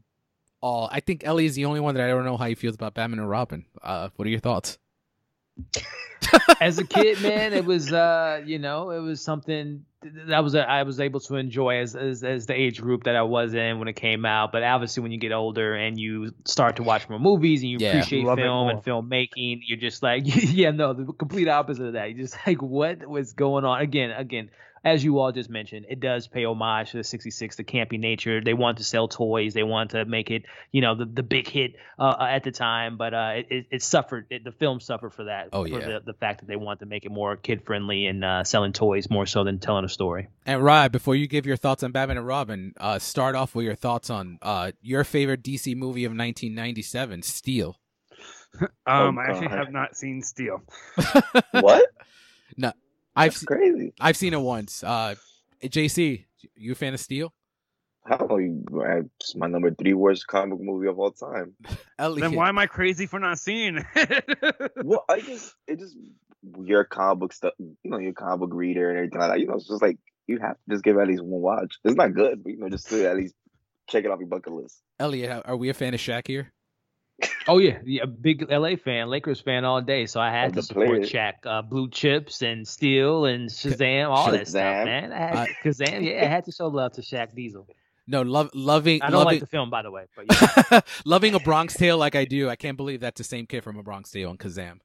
[0.61, 2.75] all I think Ellie is the only one that I don't know how he feels
[2.75, 3.67] about Batman and Robin.
[3.83, 4.79] Uh, what are your thoughts?
[6.61, 10.69] As a kid, man, it was uh, you know, it was something that was a,
[10.69, 13.79] I was able to enjoy as, as as the age group that I was in
[13.79, 14.53] when it came out.
[14.53, 17.79] But obviously, when you get older and you start to watch more movies and you
[17.81, 22.11] yeah, appreciate film and filmmaking, you're just like, yeah, no, the complete opposite of that.
[22.11, 23.81] You're just like, what was going on?
[23.81, 24.51] Again, again,
[24.85, 28.41] as you all just mentioned, it does pay homage to the 66, the campy nature.
[28.41, 29.55] They want to sell toys.
[29.55, 32.97] They want to make it, you know, the, the big hit uh, at the time.
[32.97, 35.51] But uh, it, it suffered, it, the film suffered for that.
[35.53, 35.79] Oh, for yeah.
[35.79, 38.73] The, the fact that they want to make it more kid friendly and uh, selling
[38.73, 40.29] toys more so than telling a story.
[40.47, 43.65] And Ryan, before you give your thoughts on Batman and Robin, uh, start off with
[43.65, 47.79] your thoughts on uh, your favorite DC movie of 1997, Steel.
[48.61, 50.63] um, oh, I actually have not seen Steel.
[51.53, 51.87] what?
[52.57, 52.73] No,
[53.15, 53.93] I've That's crazy.
[54.01, 54.83] I've seen it once.
[54.83, 55.15] Uh,
[55.63, 56.25] JC,
[56.57, 57.33] you a fan of Steel?
[58.05, 58.65] How you?
[59.21, 61.55] It's my number three worst comic movie of all time.
[61.99, 64.73] then why am I crazy for not seeing it?
[64.85, 65.97] well, I just it just
[66.65, 67.53] your comic book stuff.
[67.59, 69.41] You know, your comic book reader and everything like that.
[69.41, 71.77] You know, it's just like you have to just give at least one watch.
[71.85, 73.37] It's not good, but you know, just to at least
[73.89, 74.81] check it off your bucket list.
[74.99, 76.53] Elliot, are we a fan of Shaq here?
[77.47, 80.07] Oh yeah, yeah, big LA fan, Lakers fan all day.
[80.07, 81.11] So I had to support players.
[81.11, 84.33] Shaq, uh, Blue Chips and Steel and Shazam, all Shazam.
[84.33, 85.13] that stuff, man.
[85.13, 87.67] I had, uh, Shazam, yeah, I had to show love to Shaq Diesel.
[88.07, 89.01] No, love, loving.
[89.03, 90.07] I don't loving, like the film, by the way.
[90.17, 90.27] But
[90.71, 90.81] yeah.
[91.05, 93.79] loving a Bronx Tale like I do, I can't believe that's the same kid from
[93.79, 94.81] a Bronx Tale and Kazam.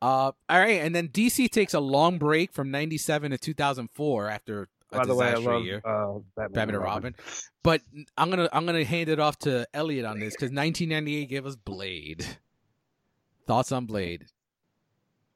[0.00, 4.62] Uh, all right, and then DC takes a long break from '97 to 2004 after
[4.62, 5.80] a By the way, I love year.
[5.84, 6.84] Uh, Batman, Batman and Robin.
[6.84, 7.14] Robin.
[7.62, 7.82] But
[8.16, 11.56] I'm gonna I'm gonna hand it off to Elliot on this because 1998 gave us
[11.56, 12.26] Blade.
[13.46, 14.26] Thoughts on Blade?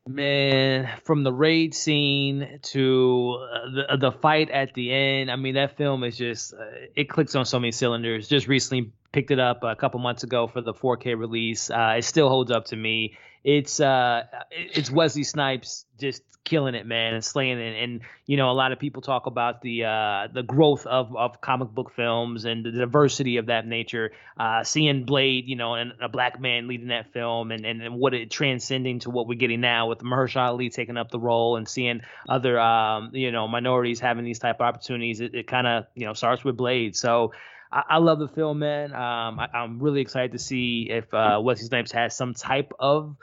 [0.09, 5.55] Man, from the raid scene to uh, the the fight at the end, I mean
[5.55, 6.59] that film is just uh,
[6.95, 8.29] it clicks on so many cylinders.
[8.29, 11.71] Just recently picked it up a couple months ago for the 4K release.
[11.71, 13.17] Uh, it still holds up to me
[13.47, 17.81] it's uh it's Wesley Snipes just killing it, man, and slaying it.
[17.81, 21.41] And you know, a lot of people talk about the uh, the growth of, of
[21.41, 24.11] comic book films and the diversity of that nature.
[24.37, 27.95] Uh, seeing Blade, you know, and a black man leading that film, and, and, and
[27.95, 31.57] what it transcending to what we're getting now with Mahershala Ali taking up the role,
[31.57, 35.21] and seeing other um, you know minorities having these type of opportunities.
[35.21, 36.97] It, it kind of you know starts with Blade.
[36.97, 37.33] So.
[37.73, 38.95] I, love the film, man.
[38.95, 43.17] Um, I, am really excited to see if uh, Wesley Snipes has some type of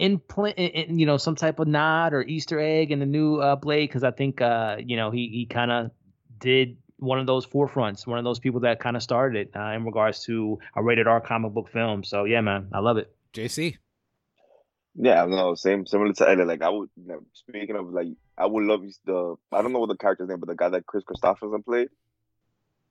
[0.00, 3.56] implant, in, you know, some type of nod or Easter egg in the new uh,
[3.56, 5.90] Blade because I think, uh, you know, he he kind of
[6.38, 9.72] did one of those forefronts, one of those people that kind of started it uh,
[9.72, 12.04] in regards to a rated R comic book film.
[12.04, 13.14] So yeah, man, I love it.
[13.32, 13.76] JC.
[14.96, 16.44] Yeah, no, same similar to Eddie.
[16.44, 19.78] Like I would, you know, speaking of like, I would love the I don't know
[19.78, 21.88] what the character's name, but the guy that Kris Kristofferson played.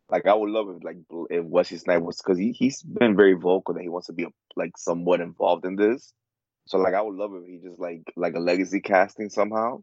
[0.09, 0.97] Like I would love if like
[1.29, 4.25] if Wesley Snipes was because he he's been very vocal that he wants to be
[4.55, 6.13] like somewhat involved in this.
[6.69, 9.81] So like I would love if he just like like a legacy casting somehow.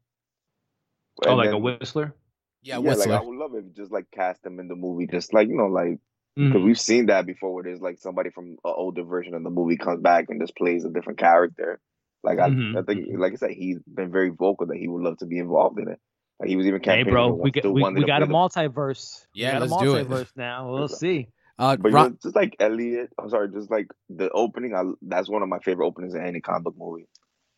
[1.25, 2.15] Oh, and like then, a Whistler.
[2.63, 2.79] Yeah, yeah.
[2.79, 3.13] Whistler.
[3.13, 5.57] Like I would love if just like cast him in the movie, just like you
[5.57, 5.99] know, like
[6.37, 6.65] because mm-hmm.
[6.65, 9.77] we've seen that before, where there's like somebody from an older version of the movie
[9.77, 11.81] comes back and just plays a different character.
[12.23, 12.77] Like mm-hmm.
[12.77, 15.27] I, I think, like I said, he's been very vocal that he would love to
[15.27, 15.99] be involved in it.
[16.39, 17.07] Like he was even campaigning.
[17.07, 19.27] Hey, bro, we, got, we, we got a multiverse.
[19.35, 20.73] Yeah, we got let's a multiverse now.
[20.73, 21.29] We'll see.
[21.59, 25.29] Uh, but Ron- know, just like Elliot, I'm sorry, just like the opening, I, that's
[25.29, 27.09] one of my favorite openings in any comic book movie.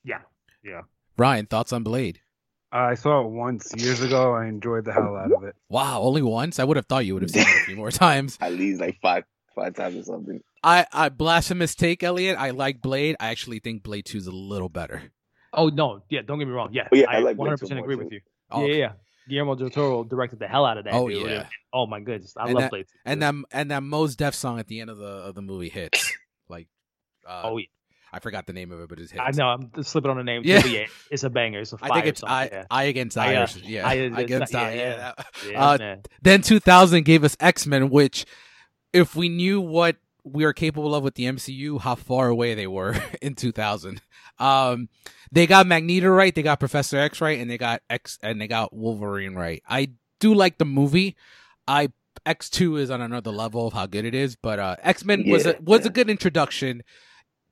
[0.04, 0.20] Yeah,
[0.62, 0.82] yeah.
[1.16, 2.20] Ryan, thoughts on Blade?
[2.70, 4.34] I saw it once years ago.
[4.34, 5.56] I enjoyed the hell out of it.
[5.68, 6.58] Wow, only once?
[6.58, 8.36] I would have thought you would have seen it a few more times.
[8.40, 10.40] At least like five, five times or something.
[10.62, 12.36] I, I blasphemous take, Elliot.
[12.38, 13.16] I like Blade.
[13.20, 15.02] I actually think Blade Two is a little better.
[15.52, 16.70] Oh no, yeah, don't get me wrong.
[16.72, 18.20] Yeah, oh, yeah I, I like 100 percent agree with you.
[18.50, 18.92] Oh, yeah, yeah.
[19.28, 20.94] Guillermo del Toro directed the hell out of that.
[20.94, 21.28] Oh dude.
[21.28, 21.46] yeah.
[21.72, 22.86] Oh my goodness, I and love that, Blade.
[23.04, 25.68] And that and that Mos Def song at the end of the of the movie
[25.68, 26.12] hits.
[26.48, 26.68] like,
[27.26, 27.66] uh, oh yeah.
[28.10, 29.22] I forgot the name of it, but it's hits.
[29.22, 30.42] I know I'm slipping on the name.
[30.44, 31.60] Yeah, yeah it's a banger.
[31.60, 32.64] It's a I think it's I, yeah.
[32.70, 33.56] I against I, Irish.
[33.56, 34.74] yeah, I, against I.
[34.74, 35.12] Yeah,
[35.46, 35.64] yeah.
[35.64, 38.24] Uh, then 2000 gave us X Men, which
[38.94, 39.96] if we knew what
[40.32, 44.00] we are capable of with the MCU, how far away they were in 2000.
[44.38, 44.88] Um,
[45.32, 48.48] they got Magneto right, they got Professor X right, and they got X and they
[48.48, 49.62] got Wolverine right.
[49.68, 49.90] I
[50.20, 51.16] do like the movie.
[51.66, 51.92] I
[52.26, 55.22] X two is on another level of how good it is, but uh, X Men
[55.24, 55.88] yeah, was a was yeah.
[55.88, 56.82] a good introduction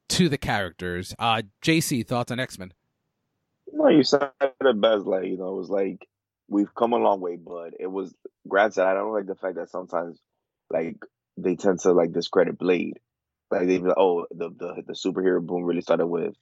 [0.09, 1.15] to the characters.
[1.19, 2.73] Uh, JC thoughts on X Men?
[3.73, 5.05] No, you said it best.
[5.07, 6.07] Like you know, it was like
[6.49, 8.15] we've come a long way, but it was.
[8.49, 10.21] Granted, I don't like the fact that sometimes
[10.71, 10.97] like
[11.37, 12.99] they tend to like discredit Blade.
[13.51, 16.35] Like they be like, oh, the the the superhero boom really started with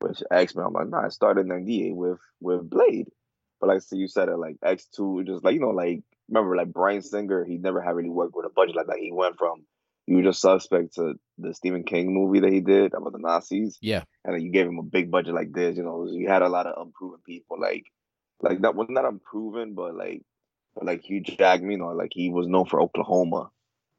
[0.00, 0.66] with X Men.
[0.66, 3.08] I'm like, nah, it started in '98 with with Blade.
[3.60, 6.56] But like, so you said it like X two, just like you know, like remember
[6.56, 8.98] like Bryan Singer, he never had really worked with a budget like that.
[8.98, 9.64] He went from
[10.06, 13.78] you just Suspect to the Stephen King movie that he did about the Nazis.
[13.80, 15.76] Yeah, and like, you gave him a big budget like this.
[15.76, 17.84] You know, you had a lot of unproven people, like
[18.40, 20.22] like that was not unproven, but like
[20.74, 23.50] but like Hugh Jackman, you know, like he was known for Oklahoma.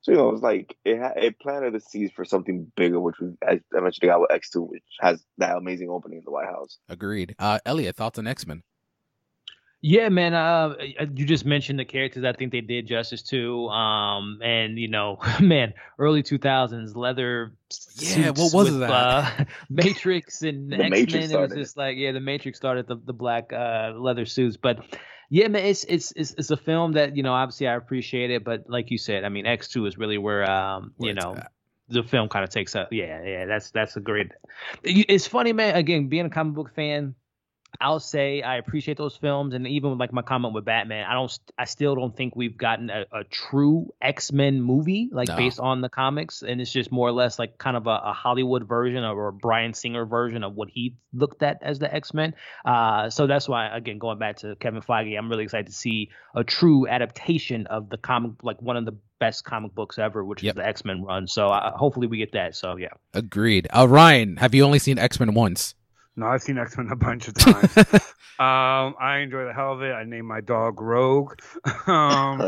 [0.04, 3.00] So you know, it was like it ha- it planted the seeds for something bigger,
[3.00, 6.26] which we I mentioned, the guy with X two, which has that amazing opening in
[6.26, 6.78] the White House.
[6.90, 7.36] Agreed.
[7.40, 8.64] Uh, Elliot, thoughts on X Men?
[9.86, 10.34] Yeah, man.
[10.34, 10.76] Uh,
[11.14, 12.24] you just mentioned the characters.
[12.24, 13.68] I think they did justice to.
[13.68, 17.54] Um, and you know, man, early two thousands leather.
[17.98, 18.90] Yeah, what was with, that?
[18.90, 21.30] Uh, Matrix and X Men.
[21.30, 24.80] It was just like yeah, the Matrix started the the black uh leather suits, but
[25.30, 28.46] yeah, man, it's, it's it's it's a film that you know obviously I appreciate it,
[28.46, 31.36] but like you said, I mean X two is really where um where you know
[31.36, 31.52] at.
[31.90, 32.94] the film kind of takes up.
[32.94, 34.32] Yeah, yeah, that's that's a great.
[34.84, 35.76] It's funny, man.
[35.76, 37.16] Again, being a comic book fan,
[37.82, 41.40] I'll say I appreciate those films, and even like my comment with Batman, I don't,
[41.58, 45.36] I still don't think we've gotten a, a true X Men movie like no.
[45.36, 48.14] based on the comics, and it's just more or less like kind of a, a
[48.14, 52.14] Hollywood version or a Bryan Singer version of what he looked at as the X
[52.14, 52.36] Men.
[52.66, 56.10] Uh, so that's why, again, going back to Kevin Feige, I'm really excited to see
[56.36, 60.44] a true adaptation of the comic, like one of the best comic books ever, which
[60.44, 60.54] yep.
[60.54, 61.28] is the X Men run.
[61.28, 62.56] So uh, hopefully we get that.
[62.56, 63.68] So yeah, agreed.
[63.70, 65.76] Uh, Ryan, have you only seen X Men once?
[66.16, 67.78] No, I've seen X Men a bunch of times.
[68.40, 69.92] um, I enjoy the hell of it.
[69.92, 71.40] I named my dog Rogue.
[71.88, 72.40] um,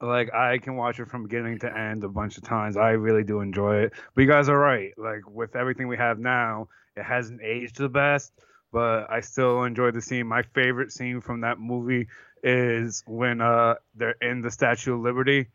[0.00, 2.76] like I can watch it from beginning to end a bunch of times.
[2.76, 3.92] I really do enjoy it.
[4.14, 4.92] But you guys are right.
[4.96, 8.32] Like with everything we have now, it hasn't aged the best,
[8.72, 10.26] but I still enjoy the scene.
[10.26, 12.08] My favorite scene from that movie
[12.42, 15.48] is when uh they're in the Statue of Liberty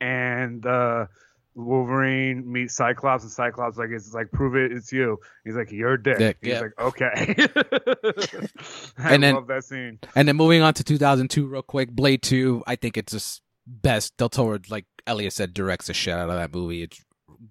[0.00, 1.06] and uh
[1.54, 5.18] Wolverine meets Cyclops, and Cyclops like it's like prove it, it's you.
[5.44, 6.18] He's like you're dick.
[6.18, 6.60] dick He's yeah.
[6.60, 7.34] like okay.
[8.98, 9.98] I and then, love that scene.
[10.14, 12.62] And then moving on to 2002, real quick, Blade Two.
[12.66, 14.16] I think it's just best.
[14.16, 16.82] Del Toro, like Elliot said, directs the shit out of that movie.
[16.82, 17.04] It's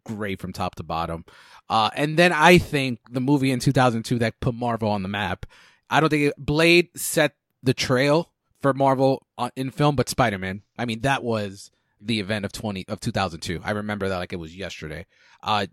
[0.04, 1.26] great from top to bottom.
[1.70, 5.46] Uh, and then I think the movie in 2002 that put Marvel on the map.
[5.90, 10.38] I don't think it, Blade set the trail for Marvel on, in film, but Spider
[10.38, 10.62] Man.
[10.78, 11.72] I mean, that was
[12.02, 13.62] the event of 20 of 2002.
[13.64, 15.06] I remember that like it was yesterday.
[15.42, 15.68] Uh,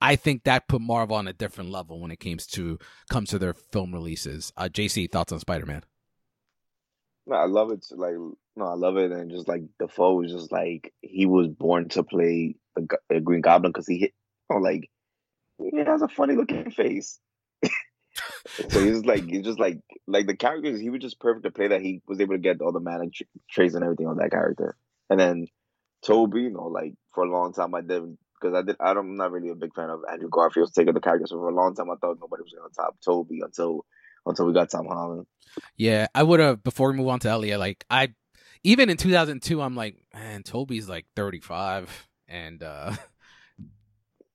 [0.00, 2.78] I think that put Marvel on a different level when it comes to
[3.10, 4.52] comes to their film releases.
[4.56, 5.82] Uh, JC, thoughts on Spider Man?
[7.26, 7.86] No, I love it.
[7.90, 8.14] Like,
[8.56, 12.02] no, I love it, and just like Dafoe was just like he was born to
[12.02, 14.14] play the, Green Goblin because he hit,
[14.50, 14.90] you know, like
[15.58, 17.18] he has a funny looking face.
[18.68, 21.68] so he's like he's just like like the characters he was just perfect to play
[21.68, 23.12] that he was able to get all the manic
[23.50, 24.76] traits and everything on that character
[25.10, 25.46] and then
[26.04, 28.76] Tobey, you know, like for a long time I didn't because I did.
[28.80, 31.26] I I'm not really a big fan of Andrew Garfield's take of the character.
[31.26, 33.84] So for a long time I thought nobody was to top Tobey until
[34.26, 35.26] until we got Tom Holland.
[35.76, 37.58] Yeah, I would have before we move on to Elliot.
[37.58, 38.14] Like I,
[38.62, 42.92] even in 2002, I'm like, man, Tobey's like 35, and uh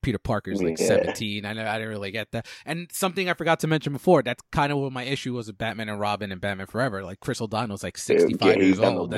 [0.04, 0.88] Peter Parker's like yeah.
[0.88, 1.46] 17.
[1.46, 2.46] I know I didn't really get that.
[2.66, 5.58] And something I forgot to mention before, that's kind of what my issue was with
[5.58, 7.04] Batman and Robin and Batman Forever.
[7.04, 9.14] Like Chris O'Donnell's like 65 yeah, years old.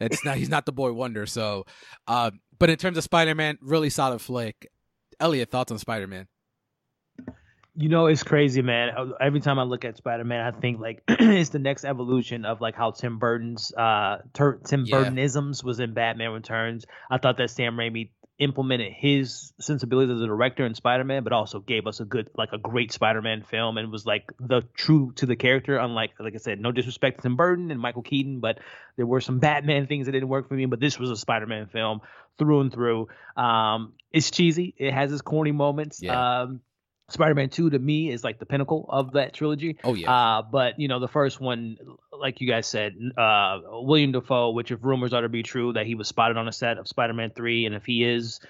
[0.00, 1.26] it's not he's not the boy wonder.
[1.26, 1.66] So
[2.08, 4.68] uh, but in terms of Spider-Man, really solid flick.
[5.20, 6.26] Elliot, thoughts on Spider-Man?
[7.74, 8.90] You know, it's crazy, man.
[9.18, 12.60] Every time I look at Spider Man, I think like it's the next evolution of
[12.60, 14.96] like how Tim Burton's uh ter- Tim yeah.
[14.96, 16.84] Burtonisms was in Batman Returns.
[17.10, 18.10] I thought that Sam Raimi
[18.42, 22.52] implemented his sensibilities as a director in Spider-Man, but also gave us a good, like
[22.52, 25.78] a great Spider-Man film, and was like the true to the character.
[25.78, 28.58] Unlike, like I said, no disrespect to Tim Burton and Michael Keaton, but
[28.96, 30.66] there were some Batman things that didn't work for me.
[30.66, 32.00] But this was a Spider-Man film
[32.38, 33.08] through and through.
[33.36, 34.74] Um, it's cheesy.
[34.76, 36.02] It has its corny moments.
[36.02, 36.42] Yeah.
[36.42, 36.60] Um,
[37.12, 39.78] Spider-Man 2 to me is like the pinnacle of that trilogy.
[39.84, 40.10] Oh yeah.
[40.12, 41.76] Uh, but you know, the first one,
[42.12, 45.86] like you guys said, uh, Willem Dafoe, which if rumors are to be true that
[45.86, 48.40] he was spotted on a set of Spider-Man 3, and if he is,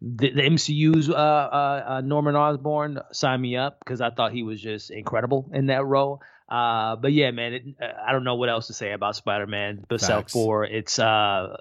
[0.00, 4.42] the, the MCU's uh, uh, uh, Norman Osborn, sign me up because I thought he
[4.42, 6.22] was just incredible in that role.
[6.48, 10.32] Uh, but yeah, man, it, I don't know what else to say about Spider-Man besides
[10.32, 11.56] for it's uh,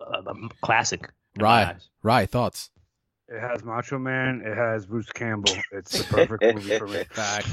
[0.00, 1.08] a classic.
[1.38, 2.28] Right, right.
[2.28, 2.70] Thoughts.
[3.32, 4.42] It has Macho Man.
[4.44, 5.54] It has Bruce Campbell.
[5.70, 7.04] It's the perfect movie for me.
[7.04, 7.48] Fact.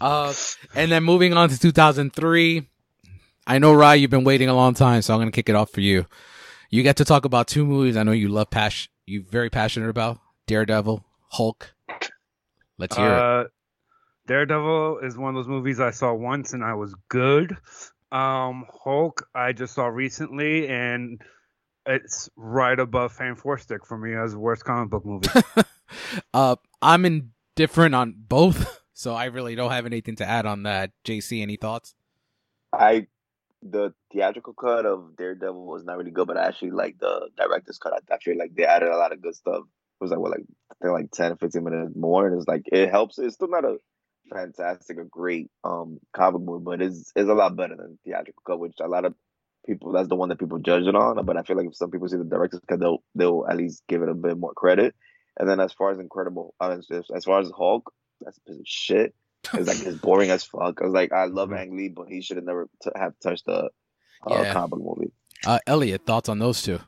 [0.00, 0.32] Uh,
[0.76, 2.68] and then moving on to 2003.
[3.44, 5.56] I know, Rye, you've been waiting a long time, so I'm going to kick it
[5.56, 6.06] off for you.
[6.70, 9.88] You get to talk about two movies I know you love, passion, you very passionate
[9.88, 11.74] about Daredevil, Hulk.
[12.78, 13.50] Let's hear uh, it.
[14.28, 17.56] Daredevil is one of those movies I saw once and I was good.
[18.12, 21.20] Um, Hulk, I just saw recently, and
[21.86, 25.28] it's right above Fan Four Stick for me as worst comic book movie.
[26.34, 30.90] uh, I'm indifferent on both, so I really don't have anything to add on that.
[31.04, 31.94] JC, any thoughts?
[32.72, 33.06] I
[33.62, 37.78] the theatrical cut of Daredevil was not really good, but I actually like the director's
[37.78, 37.94] cut.
[37.94, 39.62] I actually like they added a lot of good stuff.
[39.64, 42.62] It was like what like I think like 10 15 minutes more, and it's like
[42.66, 43.18] it helps.
[43.18, 43.78] It's still not a
[44.32, 48.58] fantastic or great um comic movie, but it's it's a lot better than theatrical cut,
[48.58, 49.14] which a lot of
[49.66, 51.24] people that's the one that people judge it on.
[51.24, 53.82] But I feel like if some people see the director's cut, they'll they'll at least
[53.88, 54.94] give it a bit more credit.
[55.38, 56.78] And then as far as Incredible, uh,
[57.14, 59.14] as far as Hulk, that's a piece of shit.
[59.52, 60.80] It's like it's boring as fuck.
[60.80, 61.58] I was like, I love mm-hmm.
[61.58, 63.68] Ang Lee, but he should have never t- have touched a,
[64.26, 64.52] a yeah.
[64.52, 65.12] comic movie.
[65.44, 66.80] Uh, Elliot, thoughts on those two?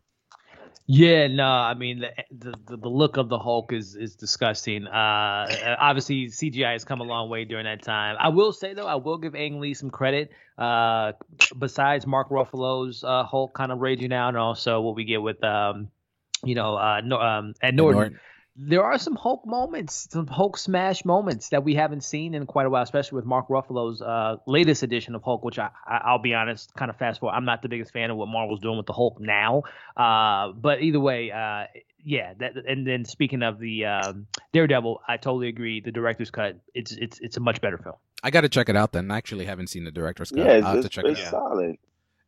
[0.89, 4.87] Yeah, no, I mean the, the the look of the Hulk is is disgusting.
[4.87, 8.17] Uh, obviously CGI has come a long way during that time.
[8.21, 10.31] I will say though, I will give Ang Lee some credit.
[10.57, 11.13] Uh,
[11.59, 15.43] besides Mark Ruffalo's uh, Hulk kind of raging out, and also what we get with
[15.43, 15.89] um,
[16.45, 18.01] you know, uh, no, um, Ed Norton.
[18.01, 18.21] Norton
[18.59, 22.67] there are some Hulk moments, some Hulk smash moments that we haven't seen in quite
[22.67, 26.21] a while, especially with Mark Ruffalo's uh, latest edition of Hulk, which I, I, will
[26.21, 27.35] be honest, kind of fast forward.
[27.35, 29.65] I'm not the biggest fan of what Marvel's doing with the Hulk now,
[29.97, 31.67] uh, but either way, uh,
[32.03, 32.33] yeah.
[32.39, 35.81] That, and then speaking of the um, Daredevil, I totally agree.
[35.81, 37.97] The director's cut, it's it's it's a much better film.
[38.23, 38.93] I got to check it out.
[38.93, 40.45] Then I actually haven't seen the director's cut.
[40.45, 41.31] Yeah, it's, I'll have to check it's it out.
[41.31, 41.77] solid.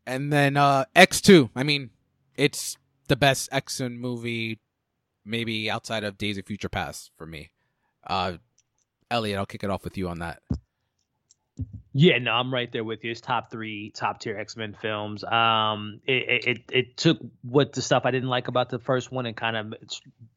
[0.06, 1.48] And then uh, X two.
[1.56, 1.90] I mean,
[2.36, 2.76] it's
[3.08, 4.58] the best X Men movie
[5.28, 7.50] maybe outside of Days of Future Past for me.
[8.06, 8.34] Uh,
[9.10, 10.42] Elliot, I'll kick it off with you on that.
[12.00, 13.10] Yeah, no, I'm right there with you.
[13.10, 15.24] It's top three, top tier X Men films.
[15.24, 19.26] Um, it, it it took what the stuff I didn't like about the first one
[19.26, 19.74] and kind of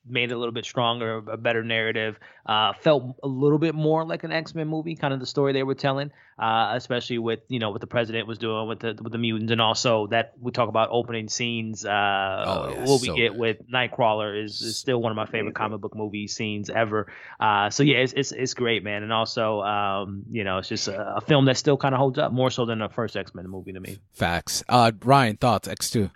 [0.07, 2.17] made it a little bit stronger, a better narrative.
[2.45, 5.53] Uh, felt a little bit more like an X Men movie, kind of the story
[5.53, 8.97] they were telling, uh, especially with you know what the president was doing with the
[8.99, 11.85] with the mutants, and also that we talk about opening scenes.
[11.85, 13.39] Uh, oh, yeah, what we so get good.
[13.39, 17.11] with Nightcrawler is, is still one of my favorite comic book movie scenes ever.
[17.39, 20.87] Uh, so yeah, it's, it's it's great, man, and also um, you know it's just
[20.87, 23.33] a, a film that still kind of holds up more so than the first X
[23.35, 23.99] Men movie to me.
[24.13, 24.63] Facts.
[24.69, 26.09] Uh, Ryan, thoughts X two.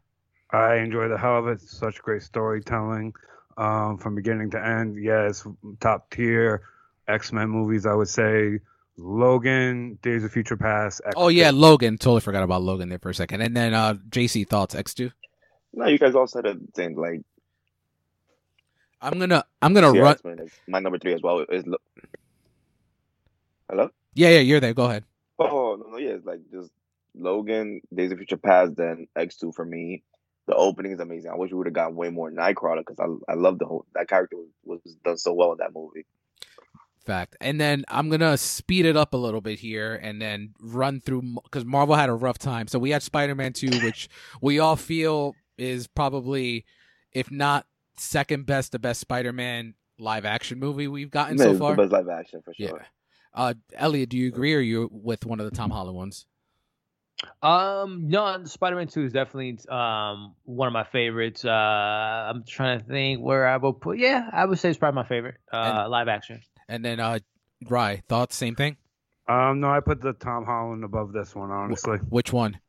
[0.52, 1.62] I enjoy the hell of it.
[1.62, 3.14] Such great storytelling
[3.58, 5.02] um, from beginning to end.
[5.04, 5.46] Yes,
[5.80, 6.62] top tier
[7.08, 7.86] X Men movies.
[7.86, 8.60] I would say
[8.98, 11.02] Logan, Days of Future Past.
[11.06, 11.14] X-2.
[11.22, 11.98] Oh yeah, Logan.
[11.98, 13.42] Totally forgot about Logan there for a second.
[13.42, 15.12] And then uh, JC thoughts X two.
[15.74, 16.96] No, you guys all said the same.
[16.96, 17.22] Like,
[19.02, 20.14] I'm gonna I'm gonna run.
[20.14, 21.66] X-Men my number three as well is.
[21.66, 21.78] Lo-
[23.70, 23.90] Hello.
[24.14, 24.74] Yeah, yeah, you're there.
[24.74, 25.04] Go ahead.
[25.38, 26.72] Oh no, no, yeah, it's like just
[27.14, 30.04] Logan, Days of Future Past, then X two for me
[30.48, 31.32] the opening is amazing.
[31.32, 33.86] I wish we would have gotten way more Nightcrawler because I I love the whole
[33.96, 36.06] that character was, was done so well in that movie.
[37.06, 37.36] Fact.
[37.40, 41.22] And then I'm gonna speed it up a little bit here and then run through
[41.44, 42.68] because Marvel had a rough time.
[42.68, 44.10] So we had Spider-Man two, which
[44.42, 46.66] we all feel is probably,
[47.12, 47.66] if not
[47.98, 51.76] second best, the best Spider-Man live action movie we've gotten so far.
[51.76, 52.68] The best live action for sure.
[52.68, 52.86] Yeah.
[53.36, 56.26] Uh, Elliot, do you agree, or are you with one of the Tom Holland ones?
[57.42, 61.44] Um, no, Spider-Man Two is definitely um one of my favorites.
[61.46, 63.98] Uh, I'm trying to think where I would put.
[63.98, 65.36] Yeah, I would say it's probably my favorite.
[65.52, 66.42] Uh, and, live action.
[66.68, 67.20] And then, uh,
[67.70, 68.36] Rye, thoughts?
[68.36, 68.78] Same thing.
[69.28, 71.52] Um, no, I put the Tom Holland above this one.
[71.52, 72.60] Honestly, Wh- which one?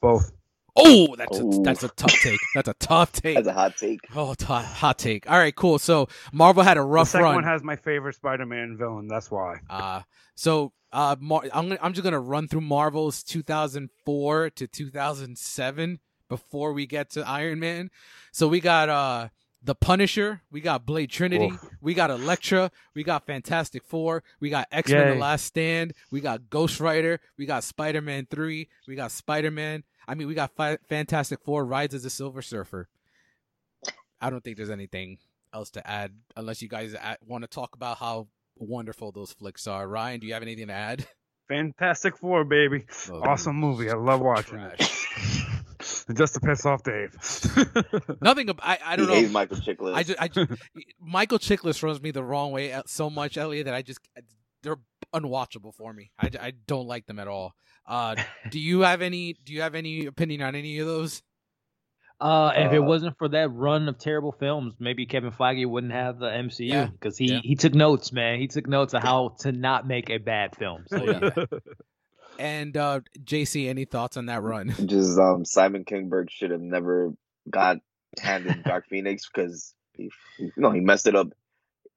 [0.00, 0.32] Both.
[0.74, 2.40] Oh, that's a, that's a tough take.
[2.54, 3.34] That's a tough take.
[3.42, 4.00] That's a hot take.
[4.14, 5.30] Oh, t- hot take.
[5.30, 5.78] All right, cool.
[5.78, 7.34] So Marvel had a rough the second run.
[7.36, 9.06] one has my favorite Spider-Man villain.
[9.06, 9.60] That's why.
[9.68, 10.02] Uh
[10.34, 16.86] so uh, Mar- I'm I'm just gonna run through Marvel's 2004 to 2007 before we
[16.86, 17.90] get to Iron Man.
[18.32, 19.28] So we got uh
[19.64, 21.70] the Punisher, we got Blade Trinity, Oof.
[21.80, 26.20] we got Elektra, we got Fantastic Four, we got X Men: The Last Stand, we
[26.20, 29.84] got Ghost Rider, we got Spider Man Three, we got Spider Man.
[30.08, 32.88] I mean, we got Fi- Fantastic Four, Rides as a Silver Surfer.
[34.20, 35.18] I don't think there's anything
[35.52, 36.94] else to add unless you guys
[37.26, 39.86] want to talk about how wonderful those flicks are.
[39.88, 41.06] Ryan, do you have anything to add?
[41.48, 42.84] Fantastic Four, baby.
[43.10, 43.90] Oh, awesome movie.
[43.90, 44.78] I love watching trash.
[44.80, 44.98] it.
[46.16, 47.12] Just to piss off Dave.
[48.20, 48.48] Nothing.
[48.60, 49.28] I I don't he know.
[49.30, 49.94] Michael Chiklis.
[49.94, 50.50] I just, I just
[51.00, 53.98] Michael Chiklis runs me the wrong way uh, so much, Elliot, that I just
[54.62, 54.78] they're
[55.14, 56.10] unwatchable for me.
[56.18, 57.54] I, I don't like them at all.
[57.86, 58.16] Uh,
[58.50, 59.36] do you have any?
[59.44, 61.22] Do you have any opinion on any of those?
[62.20, 65.92] Uh, if uh, it wasn't for that run of terrible films, maybe Kevin Feige wouldn't
[65.92, 67.40] have the MCU because yeah, he, yeah.
[67.42, 68.38] he took notes, man.
[68.38, 70.84] He took notes of how to not make a bad film.
[70.86, 71.30] So, yeah.
[72.38, 74.72] and uh, JC, any thoughts on that run?
[74.86, 77.12] Just um, Simon Kinberg should have never
[77.50, 77.78] got
[78.20, 80.08] handed Dark Phoenix because he,
[80.38, 81.26] you know, he messed it up.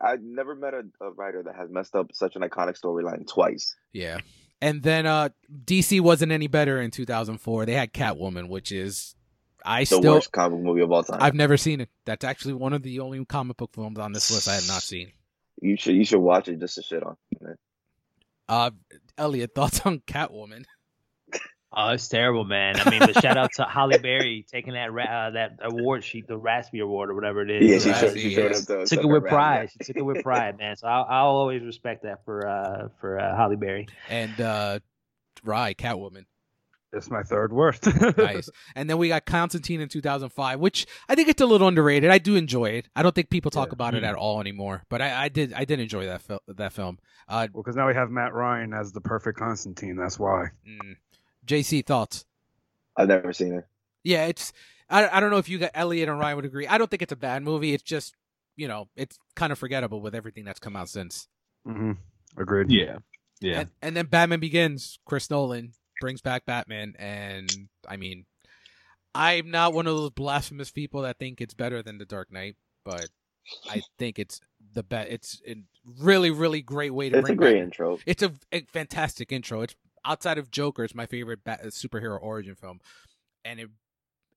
[0.02, 3.76] I never met a, a writer that has messed up such an iconic storyline twice.
[3.94, 4.20] Yeah.
[4.62, 5.30] And then uh,
[5.66, 7.66] DC wasn't any better in 2004.
[7.66, 9.16] They had Catwoman, which is
[9.64, 11.20] I the still worst comic movie of all time.
[11.22, 11.90] I've never seen it.
[12.06, 14.82] That's actually one of the only comic book films on this list I have not
[14.84, 15.12] seen.
[15.62, 17.16] You should you should watch it just to shit on.
[17.42, 17.58] It.
[18.48, 18.72] Uh,
[19.18, 20.66] Elliot, thoughts on Catwoman?
[21.78, 22.80] Oh, it's terrible, man.
[22.80, 26.40] I mean, the shout out to Halle Berry taking that uh, that award sheet, the
[26.40, 27.86] Razzie Award or whatever it is.
[27.86, 28.70] Yeah, she, showed, she showed yes.
[28.70, 29.72] up Took it with pride.
[29.72, 30.78] She took it with pride, man.
[30.78, 33.88] So I'll, I'll always respect that for uh, for uh, Halle Berry.
[34.10, 34.80] And uh,
[35.44, 36.26] Rye, Catwoman.
[36.96, 37.88] That's my third worst.
[38.18, 38.50] nice.
[38.74, 42.10] And then we got Constantine in 2005, which I think it's a little underrated.
[42.10, 42.88] I do enjoy it.
[42.96, 43.74] I don't think people talk yeah.
[43.74, 44.06] about mm-hmm.
[44.06, 47.00] it at all anymore, but I, I, did I did enjoy that fil- that film.
[47.28, 49.98] Uh, well, because now we have Matt Ryan as the perfect Constantine.
[49.98, 50.46] That's why.
[50.66, 50.96] Mm.
[51.46, 52.26] JC thoughts?
[52.98, 53.66] I've never seen it.
[54.04, 54.54] Yeah, it's.
[54.90, 56.68] I, I don't know if you got Elliot and Ryan would agree.
[56.68, 57.74] I don't think it's a bad movie.
[57.74, 58.16] It's just
[58.56, 61.28] you know it's kind of forgettable with everything that's come out since.
[61.68, 61.94] Mm-hmm.
[62.38, 62.72] Agreed.
[62.72, 62.98] Yeah.
[63.42, 63.62] Yeah.
[63.62, 65.00] And, and then Batman Begins.
[65.06, 67.50] Chris Nolan brings back Batman, and
[67.88, 68.26] I mean,
[69.14, 72.56] I'm not one of those blasphemous people that think it's better than The Dark Knight,
[72.84, 73.10] but
[73.70, 74.42] I think it's
[74.74, 75.10] the best.
[75.12, 75.56] It's a
[76.00, 77.20] really, really great way to.
[77.20, 77.64] It's a great back.
[77.64, 78.00] intro.
[78.06, 79.62] It's a, a, fantastic intro.
[79.62, 82.80] It's outside of Joker, it's my favorite bat- superhero origin film,
[83.44, 83.70] and it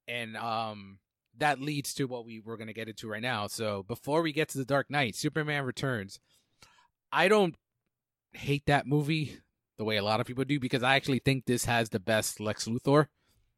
[0.06, 0.98] and um
[1.36, 3.46] that leads to what we we're gonna get into right now.
[3.46, 6.18] So before we get to The Dark Knight, Superman Returns.
[7.10, 7.54] I don't
[8.32, 9.38] hate that movie
[9.78, 12.40] the way a lot of people do because I actually think this has the best
[12.40, 13.06] Lex Luthor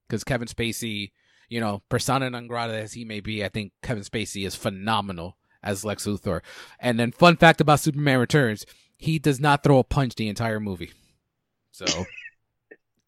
[0.07, 1.12] because Kevin Spacey,
[1.49, 5.37] you know, persona non grata as he may be, I think Kevin Spacey is phenomenal
[5.62, 6.41] as Lex Luthor.
[6.78, 8.66] And then fun fact about Superman Returns,
[8.97, 10.93] he does not throw a punch the entire movie.
[11.73, 12.07] So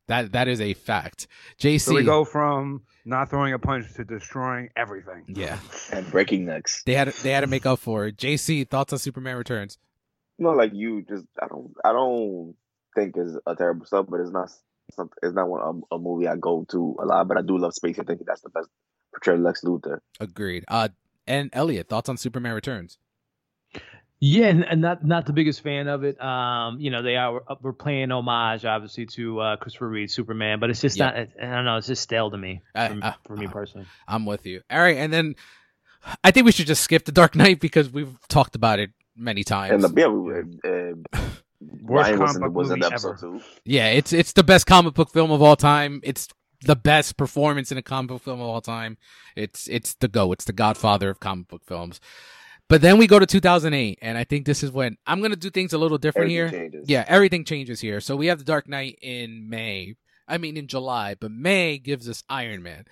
[0.08, 1.26] That that is a fact.
[1.58, 1.80] JC.
[1.80, 5.24] So we go from not throwing a punch to destroying everything.
[5.28, 5.58] Yeah.
[5.92, 6.82] And breaking necks.
[6.84, 8.16] They had they had to make up for it.
[8.16, 9.78] JC, thoughts on Superman Returns?
[10.38, 12.54] No, like you just I don't I don't
[12.94, 14.50] think is a terrible stuff, but it's not
[15.22, 17.28] it's not one a, a, movie I go to a lot.
[17.28, 17.98] But I do love Space.
[17.98, 18.68] I think that's the best
[19.14, 20.00] portrayal of Lex Luthor.
[20.20, 20.64] Agreed.
[20.68, 20.88] Uh,
[21.26, 22.98] and Elliot, thoughts on Superman Returns?
[24.24, 26.22] Yeah, and not not the biggest fan of it.
[26.22, 30.70] Um, you know, they are we're playing homage obviously to uh, Christopher Reeve Superman, but
[30.70, 31.28] it's just yep.
[31.36, 31.44] not.
[31.44, 31.76] I don't know.
[31.78, 33.88] It's just stale to me for, uh, for me personally.
[34.06, 34.60] I'm with you.
[34.70, 35.34] All right, and then
[36.22, 39.42] I think we should just skip the Dark Knight because we've talked about it many
[39.42, 39.82] times.
[39.84, 41.20] And the, yeah, we, uh,
[41.82, 43.40] Ryan was in, was in episode two.
[43.64, 46.00] Yeah, it's it's the best comic book film of all time.
[46.04, 46.28] It's
[46.60, 48.98] the best performance in a comic book film of all time.
[49.34, 50.30] It's it's the go.
[50.30, 52.00] It's the Godfather of comic book films.
[52.72, 55.50] But then we go to 2008, and I think this is when I'm gonna do
[55.50, 56.70] things a little different everything here.
[56.70, 56.88] Changes.
[56.88, 58.00] Yeah, everything changes here.
[58.00, 59.96] So we have the Dark Knight in May.
[60.26, 62.86] I mean in July, but May gives us Iron Man.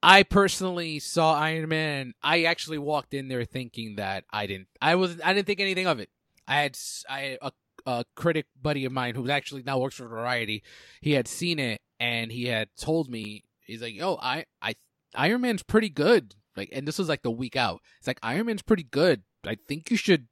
[0.00, 2.14] I personally saw Iron Man.
[2.22, 4.68] I actually walked in there thinking that I didn't.
[4.80, 5.20] I was.
[5.24, 6.08] I didn't think anything of it.
[6.46, 6.78] I had.
[7.10, 7.52] I had a,
[7.86, 10.62] a critic buddy of mine who actually now works for Variety.
[11.00, 13.42] He had seen it and he had told me.
[13.66, 14.76] He's like, "Yo, I, I,
[15.16, 17.80] Iron Man's pretty good." Like, and this was like the week out.
[17.98, 19.22] It's like Iron Man's pretty good.
[19.46, 20.28] I think you should.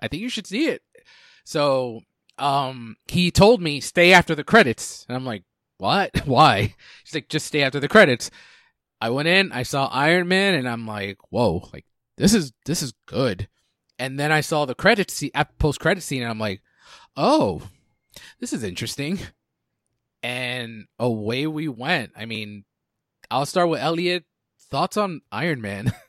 [0.00, 0.82] I think you should see it.
[1.44, 2.00] So,
[2.38, 5.44] um, he told me stay after the credits, and I'm like,
[5.78, 6.10] what?
[6.26, 6.74] Why?
[7.04, 8.30] He's like, just stay after the credits.
[9.00, 11.84] I went in, I saw Iron Man, and I'm like, whoa, like
[12.16, 13.48] this is this is good.
[13.98, 16.62] And then I saw the credits scene, post credit scene, and I'm like,
[17.16, 17.62] oh,
[18.40, 19.18] this is interesting.
[20.22, 22.12] And away we went.
[22.16, 22.64] I mean,
[23.30, 24.24] I'll start with Elliot.
[24.70, 25.92] Thoughts on Iron Man?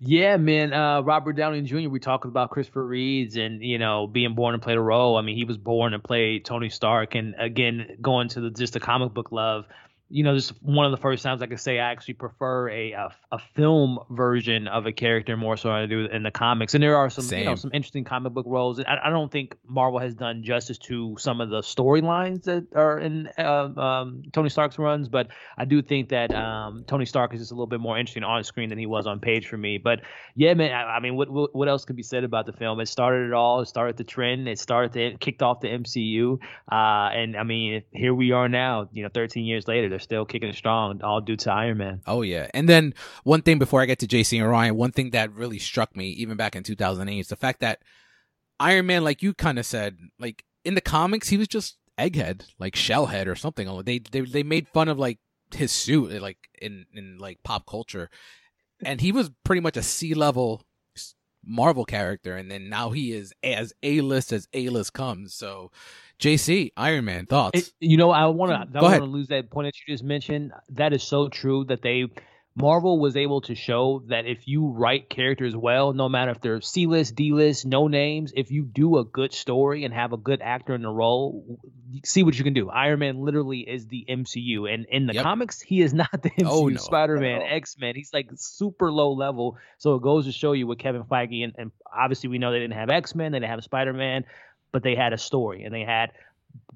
[0.00, 0.72] Yeah, man.
[0.72, 1.88] Uh, Robert Downey Jr.
[1.88, 5.16] We talked about Christopher Reeves and you know being born and played a role.
[5.16, 8.74] I mean, he was born to play Tony Stark, and again, going to the just
[8.74, 9.64] the comic book love
[10.10, 12.70] you know, this is one of the first times I could say I actually prefer
[12.70, 16.30] a a, a film version of a character more so than I do in the
[16.30, 16.74] comics.
[16.74, 18.80] And there are some you know some interesting comic book roles.
[18.80, 22.98] I, I don't think Marvel has done justice to some of the storylines that are
[22.98, 25.28] in uh, um, Tony Stark's runs, but
[25.58, 28.42] I do think that um, Tony Stark is just a little bit more interesting on
[28.44, 29.76] screen than he was on page for me.
[29.76, 30.00] But
[30.34, 32.80] yeah, man, I, I mean, what, what, what else could be said about the film?
[32.80, 33.60] It started it all.
[33.60, 34.48] It started the trend.
[34.48, 36.38] It started the, it kicked off the MCU.
[36.70, 38.88] Uh, and I mean, here we are now.
[38.92, 42.02] You know, 13 years later they're still kicking strong, all due to Iron Man.
[42.06, 42.94] Oh yeah, and then
[43.24, 46.10] one thing before I get to JC and Ryan, one thing that really struck me
[46.10, 47.80] even back in 2008 is the fact that
[48.60, 52.42] Iron Man, like you kind of said, like in the comics, he was just Egghead,
[52.60, 53.68] like Shellhead or something.
[53.68, 55.18] Oh, they they they made fun of like
[55.52, 58.08] his suit, eh, like in in like pop culture,
[58.84, 60.62] and he was pretty much a C level
[61.44, 65.34] Marvel character, and then now he is as A list as A list comes.
[65.34, 65.72] So
[66.20, 67.58] JC, Iron Man, thoughts?
[67.58, 68.78] It, you know, I want to.
[68.78, 70.52] I want to lose that point that you just mentioned.
[70.70, 72.06] That is so true that they
[72.60, 76.60] Marvel was able to show that if you write characters well, no matter if they're
[76.60, 80.16] C list, D list, no names, if you do a good story and have a
[80.16, 81.60] good actor in the role,
[82.04, 82.68] see what you can do.
[82.68, 85.22] Iron Man literally is the MCU, and in the yep.
[85.22, 86.46] comics, he is not the MCU.
[86.46, 86.78] Oh, no.
[86.78, 89.56] Spider Man, X Men, he's like super low level.
[89.78, 92.58] So it goes to show you what Kevin Feige and, and obviously we know they
[92.58, 94.24] didn't have X Men, they didn't have Spider Man,
[94.72, 96.12] but they had a story and they had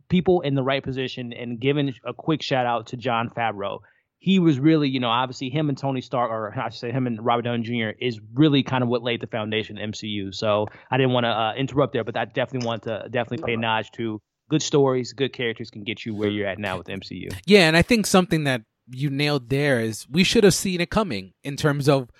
[0.08, 1.32] people in the right position.
[1.32, 3.80] And giving a quick shout out to Jon Favreau.
[4.18, 7.08] He was really, you know, obviously him and Tony Stark, or I should say him
[7.08, 7.98] and Robert Downey Jr.
[7.98, 10.32] is really kind of what laid the foundation of MCU.
[10.32, 13.54] So I didn't want to uh, interrupt there, but I definitely want to definitely pay
[13.54, 16.86] a nod to good stories, good characters can get you where you're at now with
[16.86, 17.34] MCU.
[17.46, 20.90] Yeah, and I think something that you nailed there is we should have seen it
[20.90, 22.10] coming in terms of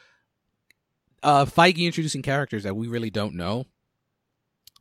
[1.23, 3.67] uh Feige introducing characters that we really don't know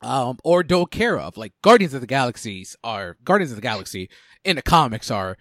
[0.02, 1.38] um, or don't care of.
[1.38, 4.10] Like Guardians of the Galaxies are Guardians of the Galaxy
[4.44, 5.38] in the comics are.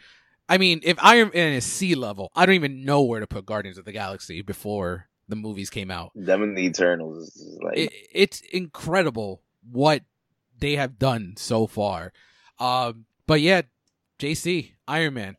[0.49, 3.47] I mean, if Iron Man is sea level, I don't even know where to put
[3.47, 6.11] Guardians of the Galaxy before the movies came out.
[6.15, 10.03] Them and the Eternals is like it, it's incredible what
[10.59, 12.13] they have done so far.
[12.59, 13.63] Um, but yeah,
[14.19, 15.37] JC Iron Man.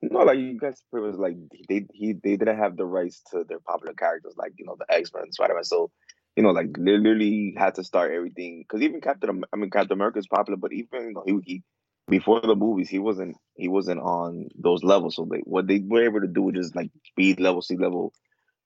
[0.00, 1.36] No, like you guys pretty much like
[1.68, 4.94] they he they didn't have the rights to their popular characters like you know the
[4.94, 5.64] X Men, Spider Man.
[5.64, 5.90] So
[6.36, 10.18] you know, like literally had to start everything because even Captain, I mean, Captain America
[10.18, 11.62] is popular, but even you know, he, he
[12.08, 15.16] before the movies, he wasn't he wasn't on those levels.
[15.16, 18.12] So they what they were able to do was just like speed level, C level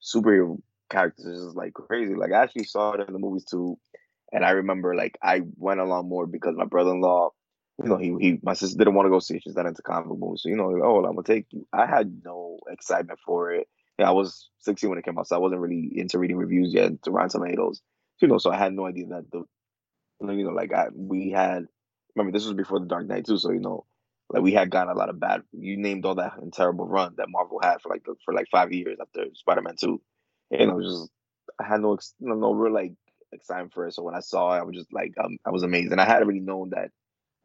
[0.02, 0.58] superhero
[0.90, 2.14] characters is like crazy.
[2.14, 3.78] Like I actually saw it in the movies too,
[4.32, 7.30] and I remember like I went along more because my brother in law,
[7.82, 9.40] you know, he he my sister didn't want to go see.
[9.40, 11.66] She's not into comic movies, so you know, like, oh, I'm gonna take you.
[11.72, 13.68] I had no excitement for it
[13.98, 16.72] yeah, I was 16 when it came out, so I wasn't really into reading reviews
[16.72, 17.80] yet to Rotten Tomatoes.
[18.20, 19.44] You know, so I had no idea that the,
[20.20, 21.66] you know, like I, we had
[22.14, 23.84] remember this was before the Dark Knight too, so you know,
[24.30, 25.42] like we had gotten a lot of bad.
[25.52, 28.98] You named all that terrible run that Marvel had for like for like five years
[29.00, 30.00] after Spider Man two.
[30.50, 31.10] You know, just
[31.60, 32.92] I had no no, no real like
[33.32, 33.94] excitement for it.
[33.94, 36.04] So when I saw it, I was just like um, I was amazed, and I
[36.04, 36.90] had already known that.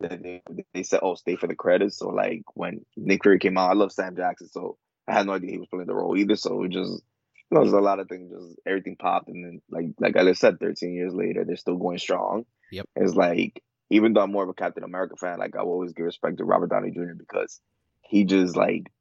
[0.02, 0.42] that they,
[0.74, 3.74] they said, "Oh, stay for the credits." So, like when Nick Fury came out, I
[3.74, 6.36] love Sam Jackson, so I had no idea he was playing the role either.
[6.36, 7.02] So it just
[7.50, 8.32] you know, there's a lot of things.
[8.32, 11.78] Just everything popped, and then like like I just said, 13 years later, they're still
[11.78, 12.46] going strong.
[12.72, 12.88] Yep.
[12.96, 15.94] It's like even though I'm more of a Captain America fan, like I will always
[15.94, 17.14] give respect to Robert Downey Jr.
[17.18, 17.60] because
[18.02, 18.92] he just like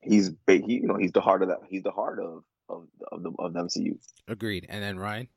[0.00, 3.22] he's he you know he's the heart of that he's the heart of of of
[3.22, 3.98] the of the MCU.
[4.28, 4.66] Agreed.
[4.68, 5.28] And then Ryan.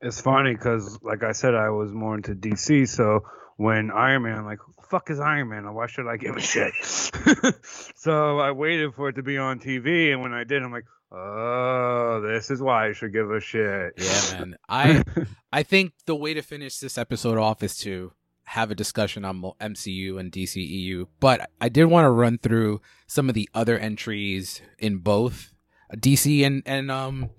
[0.00, 2.88] It's funny because, like I said, I was more into DC.
[2.88, 3.24] So
[3.56, 5.72] when Iron Man, like, fuck is Iron Man?
[5.74, 6.72] Why should I give a shit?
[7.96, 10.86] so I waited for it to be on TV, and when I did, I'm like,
[11.12, 13.94] oh, this is why I should give a shit.
[13.96, 14.56] Yeah, man.
[14.68, 15.04] I
[15.52, 18.12] I think the way to finish this episode off is to
[18.44, 23.28] have a discussion on MCU and DCEU, but I did want to run through some
[23.28, 25.52] of the other entries in both
[25.94, 27.30] DC and and um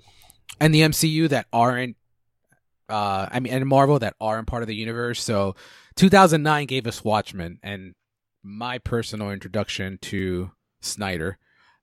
[0.60, 1.96] and the MCU that aren't
[2.90, 5.24] uh I mean and Marvel that aren't part of the universe.
[5.24, 5.56] So
[6.00, 7.94] 2009 gave us Watchmen and
[8.42, 11.38] my personal introduction to Snyder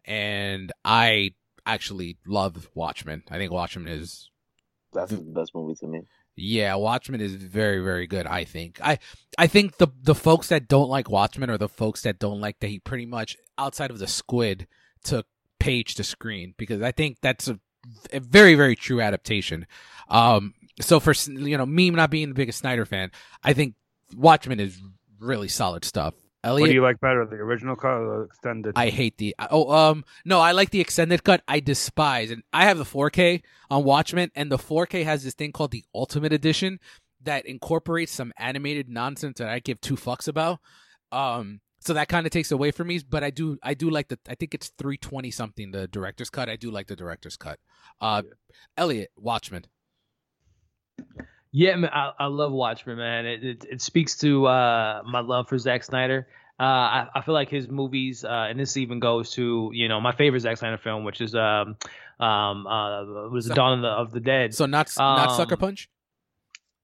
[0.06, 1.34] and I
[1.66, 3.24] actually love Watchmen.
[3.30, 4.30] I think Watchmen is
[4.94, 6.00] that's the best movie to me.
[6.34, 8.26] Yeah, Watchmen is very, very good.
[8.26, 8.78] I think.
[8.82, 8.98] I,
[9.36, 12.58] I think the the folks that don't like Watchmen are the folks that don't like
[12.60, 14.66] that he pretty much outside of the squid
[15.04, 15.26] took
[15.58, 17.58] page to screen because I think that's a,
[18.14, 19.66] a very, very true adaptation.
[20.08, 23.10] Um, so for you know me not being the biggest Snyder fan,
[23.42, 23.74] I think
[24.14, 24.80] Watchmen is
[25.18, 26.14] really solid stuff.
[26.44, 28.74] Elliot, what do you like better, the original cut or the extended?
[28.76, 31.42] I hate the oh um no, I like the extended cut.
[31.48, 35.50] I despise and I have the 4K on Watchmen, and the 4K has this thing
[35.50, 36.78] called the Ultimate Edition
[37.22, 40.60] that incorporates some animated nonsense that I give two fucks about.
[41.10, 43.00] Um, so that kind of takes away from me.
[43.08, 46.48] But I do I do like the I think it's 320 something the director's cut.
[46.48, 47.58] I do like the director's cut.
[48.00, 48.32] Uh, yeah.
[48.76, 49.64] Elliot Watchmen.
[51.56, 53.24] Yeah, man, I, I love Watchmen, man.
[53.24, 56.28] It, it, it speaks to uh, my love for Zack Snyder.
[56.60, 59.98] Uh, I, I, feel like his movies, uh, and this even goes to you know
[59.98, 61.78] my favorite Zack Snyder film, which is um
[62.20, 64.54] um uh was the Dawn of the, of the Dead.
[64.54, 65.88] So not um, not Sucker Punch.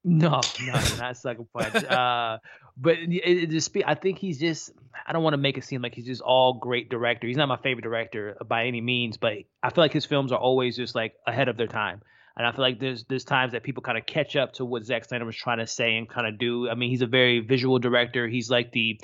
[0.05, 1.85] No, no, not Sucker Punch.
[1.85, 2.39] uh,
[2.79, 4.73] but it, it just I think he's just
[5.07, 7.27] I don't want to make it seem like he's just all great director.
[7.27, 10.39] He's not my favorite director by any means, but I feel like his films are
[10.39, 12.01] always just like ahead of their time.
[12.37, 14.85] And I feel like there's there's times that people kind of catch up to what
[14.85, 16.69] Zack Snyder was trying to say and kind of do.
[16.69, 18.27] I mean, he's a very visual director.
[18.29, 19.01] He's like the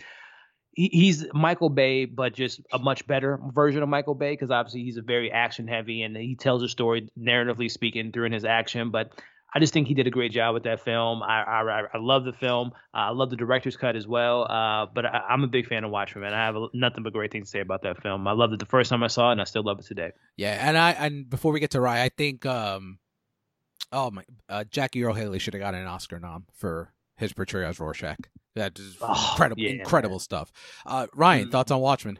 [0.78, 4.96] he's Michael Bay, but just a much better version of Michael Bay because obviously he's
[4.96, 8.90] a very action heavy and he tells a story narratively speaking in his action.
[8.90, 9.12] But
[9.52, 11.22] I just think he did a great job with that film.
[11.22, 12.72] I I, I love the film.
[12.94, 14.42] Uh, I love the director's cut as well.
[14.44, 16.22] Uh, but I, am a big fan of Watchmen.
[16.22, 16.34] Man.
[16.34, 18.28] I have nothing but great things to say about that film.
[18.28, 20.12] I loved it the first time I saw it, and I still love it today.
[20.36, 22.98] Yeah, and I and before we get to Rye, I think um
[23.92, 24.24] Oh my!
[24.48, 28.18] Uh, Jackie Earle Haley should have got an Oscar nom for his portrayal as Rorschach.
[28.54, 30.20] That is oh, incredible, yeah, incredible man.
[30.20, 30.52] stuff.
[30.84, 31.50] Uh, Ryan, mm-hmm.
[31.50, 32.18] thoughts on Watchmen?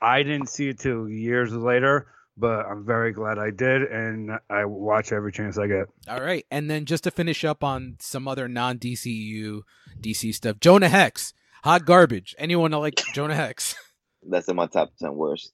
[0.00, 4.64] I didn't see it till years later, but I'm very glad I did, and I
[4.64, 5.86] watch every chance I get.
[6.08, 9.62] All right, and then just to finish up on some other non DCU
[10.00, 11.32] DC stuff, Jonah Hex,
[11.64, 12.34] hot garbage.
[12.38, 13.74] Anyone like Jonah Hex?
[14.28, 15.52] That's in my top ten worst.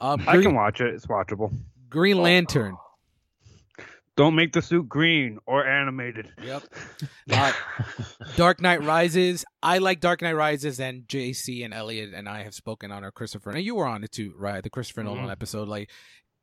[0.00, 1.52] Um, Green, I can watch it; it's watchable.
[1.88, 2.76] Green Lantern.
[4.16, 6.32] Don't make the suit green or animated.
[6.42, 6.62] Yep.
[7.32, 7.52] Uh,
[8.36, 9.46] Dark Knight Rises.
[9.62, 13.10] I like Dark Knight Rises, and JC and Elliot and I have spoken on our
[13.10, 13.50] Christopher.
[13.50, 14.62] And you were on it too, right?
[14.62, 15.14] The Christopher mm-hmm.
[15.14, 15.66] Nolan episode.
[15.66, 15.90] Like,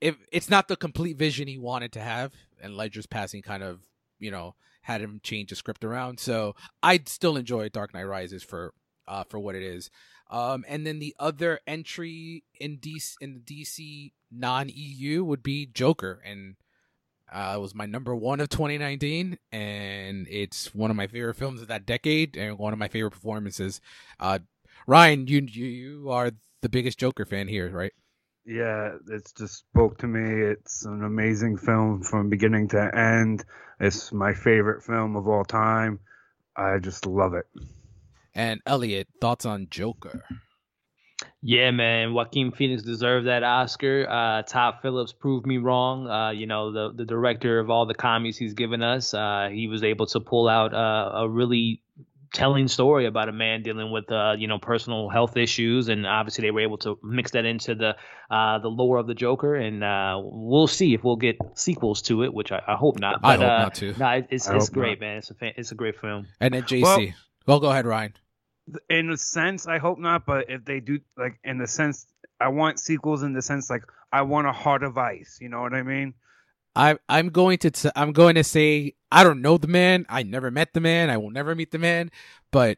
[0.02, 3.82] if it's not the complete vision he wanted to have, and Ledger's passing kind of,
[4.18, 6.20] you know, had him change the script around.
[6.20, 8.74] So I'd still enjoy Dark Knight Rises for
[9.08, 9.92] uh for what it is.
[10.32, 15.68] Um, and then the other entry in DC in the DC non EU would be
[15.68, 16.56] Joker, and
[17.32, 21.62] uh, it was my number one of 2019, and it's one of my favorite films
[21.62, 23.80] of that decade, and one of my favorite performances.
[24.20, 24.40] Uh,
[24.88, 26.32] Ryan, you you are
[26.62, 27.94] the biggest Joker fan here, right?
[28.46, 30.44] Yeah, it's just spoke to me.
[30.44, 33.46] It's an amazing film from beginning to end.
[33.80, 36.00] It's my favorite film of all time.
[36.56, 37.46] I just love it.
[38.34, 40.24] And Elliot, thoughts on Joker?
[41.44, 44.08] Yeah, man, Joaquin Phoenix deserved that Oscar.
[44.08, 46.08] Uh, Todd Phillips proved me wrong.
[46.08, 49.68] Uh, you know, the the director of all the commies he's given us, uh, he
[49.68, 51.82] was able to pull out uh, a really
[52.34, 56.44] telling story about a man dealing with uh, you know personal health issues, and obviously
[56.44, 57.96] they were able to mix that into the
[58.30, 62.24] uh, the lore of the Joker, and uh, we'll see if we'll get sequels to
[62.24, 63.22] it, which I, I hope not.
[63.22, 63.96] But, I hope uh, not too.
[63.98, 65.08] No, it's it's great, not.
[65.08, 65.18] man.
[65.18, 66.28] It's a it's a great film.
[66.40, 67.00] And then JC, well,
[67.48, 68.14] well, go ahead, Ryan.
[68.90, 70.26] In a sense, I hope not.
[70.26, 72.08] But if they do, like in the sense,
[72.40, 75.38] I want sequels in the sense like I want a Heart of Ice.
[75.42, 76.14] You know what I mean?
[76.76, 80.06] I I'm going to t- I'm going to say I don't know the man.
[80.10, 81.10] I never met the man.
[81.10, 82.12] I will never meet the man.
[82.52, 82.78] But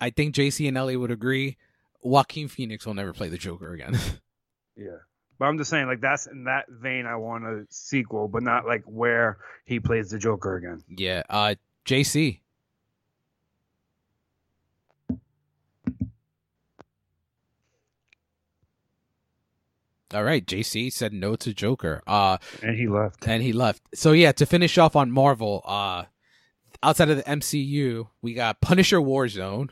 [0.00, 1.56] I think JC and Ellie would agree.
[2.02, 3.98] Joaquin Phoenix will never play the Joker again.
[4.76, 4.98] yeah.
[5.38, 7.06] But I'm just saying, like that's in that vein.
[7.06, 10.82] I want a sequel, but not like where he plays the Joker again.
[10.88, 11.22] Yeah.
[11.28, 11.54] Uh,
[11.86, 12.40] JC.
[20.14, 22.02] All right, JC said no to Joker.
[22.06, 23.26] Uh and he left.
[23.26, 23.82] And he left.
[23.94, 26.04] So yeah, to finish off on Marvel, uh
[26.82, 29.70] outside of the MCU, we got Punisher Warzone.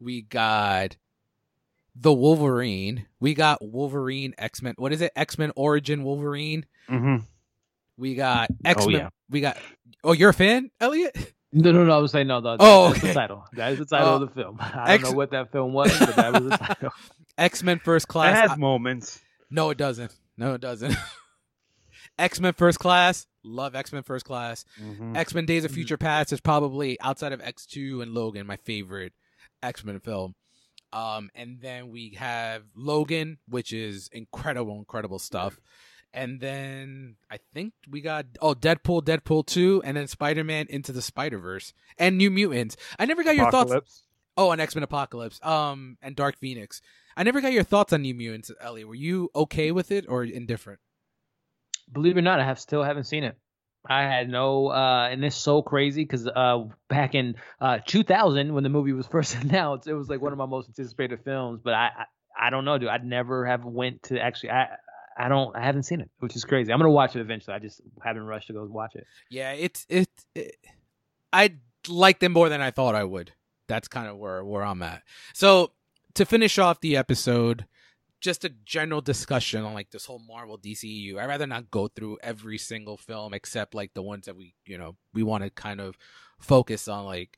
[0.00, 0.96] We got
[1.94, 3.06] the Wolverine.
[3.20, 4.74] We got Wolverine X Men.
[4.76, 5.12] What is it?
[5.16, 6.66] X Men Origin Wolverine.
[6.88, 7.24] Mm-hmm.
[7.96, 8.94] We got X Men.
[8.94, 9.08] Oh, yeah.
[9.30, 9.56] We got.
[10.04, 11.32] Oh, you're a fan, Elliot?
[11.52, 11.96] No, no, no.
[11.96, 12.40] I was saying no.
[12.40, 12.92] That, oh, okay.
[12.92, 13.44] that's the title.
[13.54, 14.56] That is the title uh, of the film.
[14.60, 16.90] I X- don't know what that film was, but that was the title.
[17.38, 18.36] X Men First Class.
[18.36, 19.20] It has I, moments.
[19.50, 20.12] No, it doesn't.
[20.36, 20.94] No, it doesn't.
[22.18, 23.26] X Men First Class.
[23.42, 24.64] Love X Men First Class.
[24.80, 25.16] Mm-hmm.
[25.16, 28.56] X Men Days of Future Past is probably outside of X Two and Logan my
[28.56, 29.12] favorite
[29.62, 30.34] X Men film.
[30.92, 35.58] Um, and then we have Logan, which is incredible, incredible stuff.
[36.14, 40.92] And then I think we got oh Deadpool, Deadpool two, and then Spider Man into
[40.92, 42.76] the Spider Verse and New Mutants.
[42.98, 43.72] I never got your Apocalypse.
[43.72, 44.02] thoughts.
[44.38, 45.44] Oh, and X Men Apocalypse.
[45.44, 46.80] Um, and Dark Phoenix.
[47.16, 48.84] I never got your thoughts on New Mutants, Ellie.
[48.84, 50.80] Were you okay with it or indifferent?
[51.92, 53.36] Believe it or not, I have still haven't seen it.
[53.88, 58.64] I had no, uh, and it's so crazy because uh, back in uh, 2000 when
[58.64, 61.60] the movie was first announced, it was like one of my most anticipated films.
[61.62, 62.88] But I, I, I don't know, dude.
[62.88, 64.50] I'd never have went to actually.
[64.50, 64.68] I,
[65.18, 65.56] I don't.
[65.56, 66.72] I haven't seen it, which is crazy.
[66.72, 67.54] I'm gonna watch it eventually.
[67.54, 69.06] I just haven't rushed to go watch it.
[69.30, 70.10] Yeah, it's it.
[70.34, 70.56] it
[71.32, 71.54] I
[71.88, 73.32] liked them more than I thought I would.
[73.66, 75.02] That's kind of where where I'm at.
[75.32, 75.70] So
[76.16, 77.66] to finish off the episode,
[78.20, 81.18] just a general discussion on like this whole Marvel DCEU.
[81.18, 84.78] I'd rather not go through every single film except like the ones that we, you
[84.78, 85.96] know, we want to kind of
[86.38, 87.04] focus on.
[87.04, 87.36] Like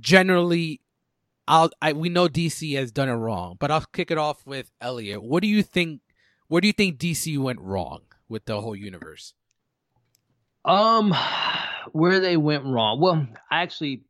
[0.00, 0.80] generally,
[1.46, 4.70] I'll I we know DC has done it wrong, but I'll kick it off with
[4.80, 5.22] Elliot.
[5.22, 6.00] What do you think?
[6.48, 9.34] Where do you think DC went wrong with the whole universe?
[10.64, 11.14] Um,
[11.92, 13.00] where they went wrong.
[13.00, 14.02] Well, I actually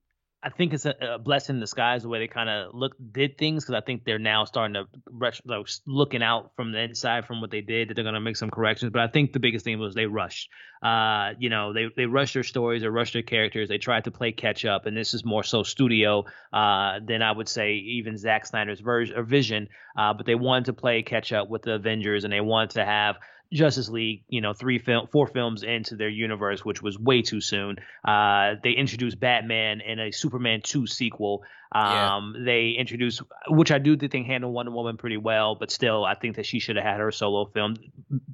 [0.44, 3.38] I think it's a, a blessing in disguise the way they kind of look did
[3.38, 7.40] things because I think they're now starting to like, looking out from the inside from
[7.40, 8.92] what they did that they're going to make some corrections.
[8.92, 10.50] But I think the biggest thing was they rushed.
[10.82, 14.10] Uh, you know, they they rushed their stories, they rushed their characters, they tried to
[14.10, 18.18] play catch up, and this is more so studio uh, than I would say even
[18.18, 19.68] Zack Snyder's version or vision.
[19.96, 22.84] Uh, but they wanted to play catch up with the Avengers, and they wanted to
[22.84, 23.16] have
[23.54, 27.40] Justice League, you know, three film, four films into their universe, which was way too
[27.40, 27.76] soon.
[28.04, 31.44] Uh, they introduced Batman in a Superman two sequel.
[31.72, 32.44] Um, yeah.
[32.44, 36.36] They introduced, which I do think handled Wonder Woman pretty well, but still, I think
[36.36, 37.76] that she should have had her solo film.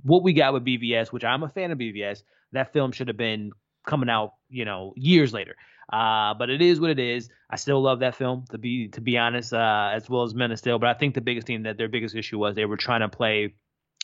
[0.02, 2.22] What we got with BVS, which I'm a fan of BVS,
[2.52, 3.52] that film should have been
[3.86, 5.54] coming out, you know, years later.
[5.92, 7.28] Uh, but it is what it is.
[7.50, 10.52] I still love that film to be to be honest, uh, as well as Men
[10.52, 10.78] of Steel.
[10.78, 13.08] But I think the biggest thing that their biggest issue was they were trying to
[13.08, 13.54] play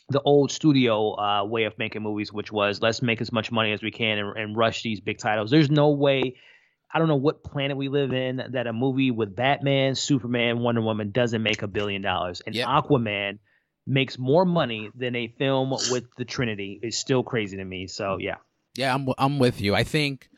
[0.09, 3.73] the old studio uh, way of making movies, which was let's make as much money
[3.73, 5.51] as we can and, and, rush these big titles.
[5.51, 6.35] There's no way,
[6.93, 10.81] I don't know what planet we live in, that a movie with Batman, Superman, Wonder
[10.81, 12.41] Woman doesn't make a billion dollars.
[12.45, 12.67] And yep.
[12.67, 13.39] Aquaman
[13.85, 16.79] makes more money than a film with the Trinity.
[16.81, 17.87] Is still crazy to me.
[17.87, 18.35] So yeah.
[18.75, 19.73] Yeah, I'm I'm with you.
[19.73, 20.29] I think,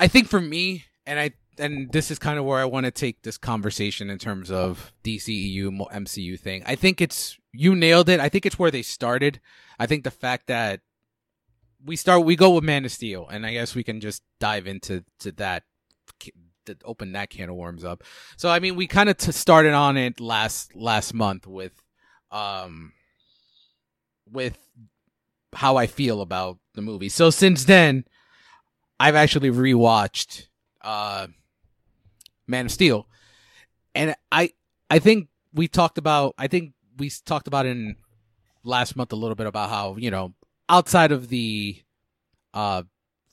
[0.00, 2.90] I think for me, and I and this is kind of where I want to
[2.90, 6.62] take this conversation in terms of DCEU MCU thing.
[6.66, 8.20] I think it's you nailed it.
[8.20, 9.40] I think it's where they started.
[9.78, 10.80] I think the fact that
[11.84, 14.66] we start we go with Man of Steel, and I guess we can just dive
[14.66, 15.64] into to that
[16.66, 18.02] to open that can of worms up.
[18.36, 21.72] So I mean, we kind of t- started on it last last month with
[22.30, 22.92] um
[24.30, 24.58] with
[25.54, 27.08] how I feel about the movie.
[27.08, 28.04] So since then,
[28.98, 30.46] I've actually rewatched
[30.82, 31.28] uh
[32.46, 33.08] Man of Steel.
[33.94, 34.52] And I
[34.90, 37.96] I think we talked about I think we talked about in
[38.62, 40.34] last month a little bit about how, you know,
[40.68, 41.82] outside of the
[42.52, 42.82] uh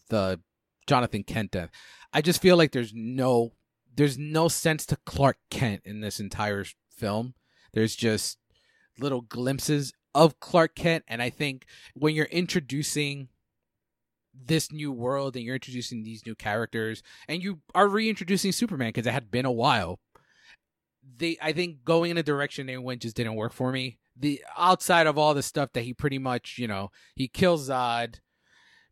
[0.09, 0.39] the
[0.87, 1.69] Jonathan Kent death,
[2.13, 3.53] I just feel like there's no
[3.95, 7.33] there's no sense to Clark Kent in this entire film.
[7.73, 8.37] There's just
[8.99, 13.29] little glimpses of Clark Kent and I think when you're introducing
[14.33, 19.07] this new world and you're introducing these new characters and you are reintroducing Superman because
[19.07, 19.99] it had been a while.
[21.17, 23.97] They, I think, going in a direction they went just didn't work for me.
[24.17, 28.19] The outside of all the stuff that he pretty much, you know, he kills Zod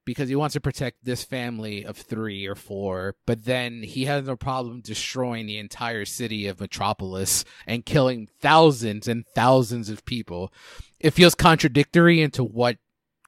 [0.05, 4.25] because he wants to protect this family of three or four, but then he has
[4.25, 10.51] no problem destroying the entire city of Metropolis and killing thousands and thousands of people.
[10.99, 12.77] It feels contradictory into what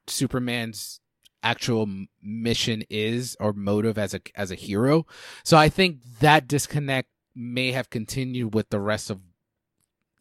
[0.08, 1.02] Superman's
[1.44, 1.88] actual
[2.22, 5.06] mission is or motive as a as a hero.
[5.44, 9.22] So I think that disconnect may have continued with the rest of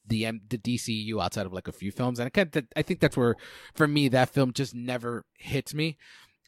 [0.06, 3.00] the M- the DCU outside of like a few films, and I kind I think
[3.00, 3.36] that's where
[3.74, 5.96] for me that film just never hits me.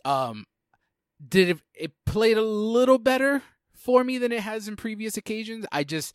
[0.05, 0.47] Um,
[1.27, 5.65] did it, it played a little better for me than it has in previous occasions?
[5.73, 6.15] I just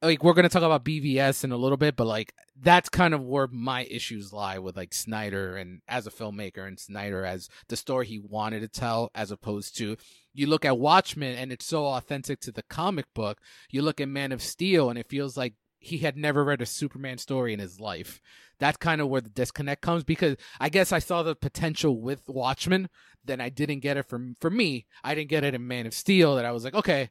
[0.00, 3.22] like we're gonna talk about BVS in a little bit, but like that's kind of
[3.22, 7.76] where my issues lie with like Snyder and as a filmmaker and Snyder as the
[7.76, 9.96] story he wanted to tell, as opposed to
[10.34, 13.40] you look at Watchmen and it's so authentic to the comic book.
[13.70, 16.66] You look at Man of Steel and it feels like he had never read a
[16.66, 18.20] Superman story in his life.
[18.58, 22.22] That's kind of where the disconnect comes because I guess I saw the potential with
[22.28, 22.88] Watchmen,
[23.24, 24.86] then I didn't get it from for me.
[25.02, 26.36] I didn't get it in Man of Steel.
[26.36, 27.10] That I was like, okay,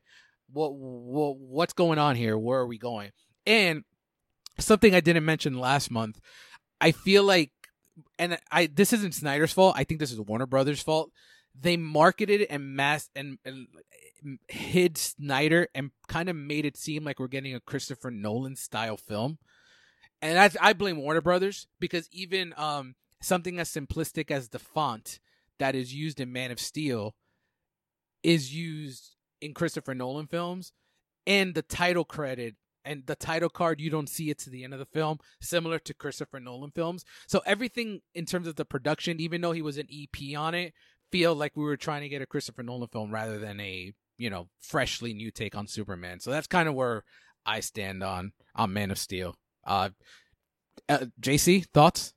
[0.52, 2.38] what, what what's going on here?
[2.38, 3.11] Where are we going?
[3.45, 3.84] And
[4.57, 6.19] something I didn't mention last month,
[6.80, 7.52] I feel like,
[8.18, 9.76] and I this isn't Snyder's fault.
[9.77, 11.11] I think this is Warner Brothers' fault.
[11.60, 13.68] They marketed and mass and, and
[14.48, 18.98] hid Snyder and kind of made it seem like we're getting a Christopher Nolan style
[18.98, 19.38] film.
[20.22, 25.19] And I, I blame Warner Brothers because even um, something as simplistic as the font
[25.60, 27.15] that is used in Man of Steel
[28.23, 30.72] is used in Christopher Nolan films,
[31.26, 34.73] and the title credit and the title card you don't see it to the end
[34.73, 37.06] of the film, similar to Christopher Nolan films.
[37.28, 40.73] So everything in terms of the production, even though he was an EP on it,
[41.12, 44.30] feel like we were trying to get a Christopher Nolan film rather than a you
[44.30, 46.20] know freshly new take on Superman.
[46.20, 47.04] So that's kind of where
[47.46, 49.36] I stand on on Man of Steel.
[49.66, 49.90] Uh,
[50.90, 52.14] uh JC thoughts?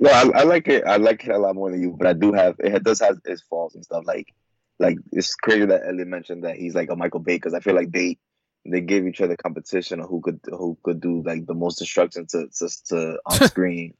[0.00, 0.84] No, I, I, like it.
[0.84, 3.18] I like it a lot more than you, but I do have it does have
[3.24, 4.04] its faults and stuff.
[4.04, 4.34] Like,
[4.78, 7.74] like it's crazy that Elliot mentioned that he's like a Michael Bay because I feel
[7.74, 8.18] like they
[8.66, 12.26] they gave each other competition on who could who could do like the most destruction
[12.30, 13.94] to to, to on screen.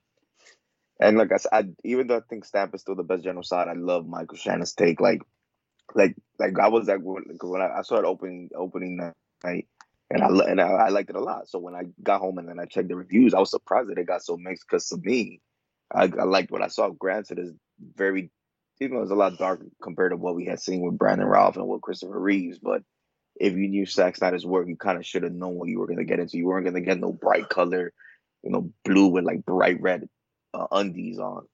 [1.00, 3.68] And like I said, I, even though I think Stamp is still the best genocide,
[3.68, 5.00] I love Michael Shannon's take.
[5.00, 5.22] Like,
[5.94, 8.96] like, like I was like when, when I, I it opening opening
[9.42, 9.68] night,
[10.10, 11.48] and I and I, I liked it a lot.
[11.48, 13.98] So when I got home and then I checked the reviews, I was surprised that
[13.98, 15.40] it got so mixed because to me
[15.92, 16.90] I, I liked what I saw.
[16.90, 17.52] Granted, is
[17.96, 18.30] very,
[18.80, 21.56] even though it's a lot darker compared to what we had seen with Brandon Routh
[21.56, 22.58] and with Christopher Reeves.
[22.58, 22.82] But
[23.36, 25.86] if you knew Zack Snyder's work, you kind of should have known what you were
[25.86, 26.38] going to get into.
[26.38, 27.92] You weren't going to get no bright color,
[28.42, 30.08] you know, blue with like bright red
[30.54, 31.46] uh, undies on.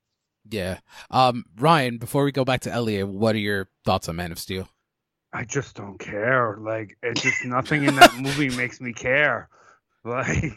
[0.49, 0.79] Yeah.
[1.11, 4.39] Um, Ryan, before we go back to Elliot, what are your thoughts on Man of
[4.39, 4.69] Steel?
[5.33, 6.59] I just don't care.
[6.61, 9.49] Like, it's just nothing in that movie makes me care.
[10.03, 10.57] Like,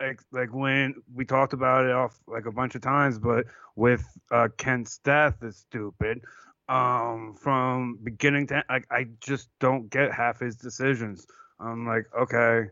[0.00, 3.44] like like when we talked about it off like a bunch of times, but
[3.76, 6.22] with uh, Kent's death is stupid.
[6.66, 11.26] Um, from beginning to like I just don't get half his decisions.
[11.60, 12.70] I'm like, okay,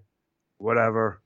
[0.56, 1.20] whatever.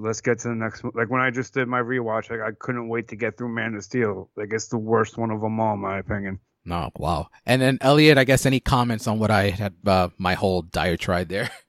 [0.00, 0.92] Let's get to the next one.
[0.94, 3.74] Like when I just did my rewatch, like I couldn't wait to get through Man
[3.74, 4.30] of Steel.
[4.36, 6.40] Like it's the worst one of them all, in my opinion.
[6.64, 7.28] No, wow.
[7.46, 11.28] And then Elliot, I guess any comments on what I had uh, my whole diatribe
[11.28, 11.50] there?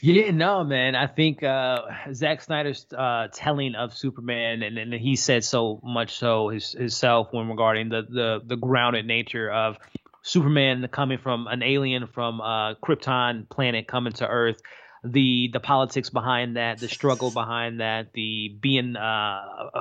[0.00, 0.94] Yeah, no, man.
[0.94, 1.82] I think uh,
[2.12, 7.28] Zack Snyder's uh, telling of Superman, and, and he said so much so his, himself
[7.32, 9.76] when regarding the, the the grounded nature of
[10.22, 14.60] Superman coming from an alien from uh, Krypton planet coming to Earth
[15.04, 19.78] the the politics behind that, the struggle behind that, the being uh, a,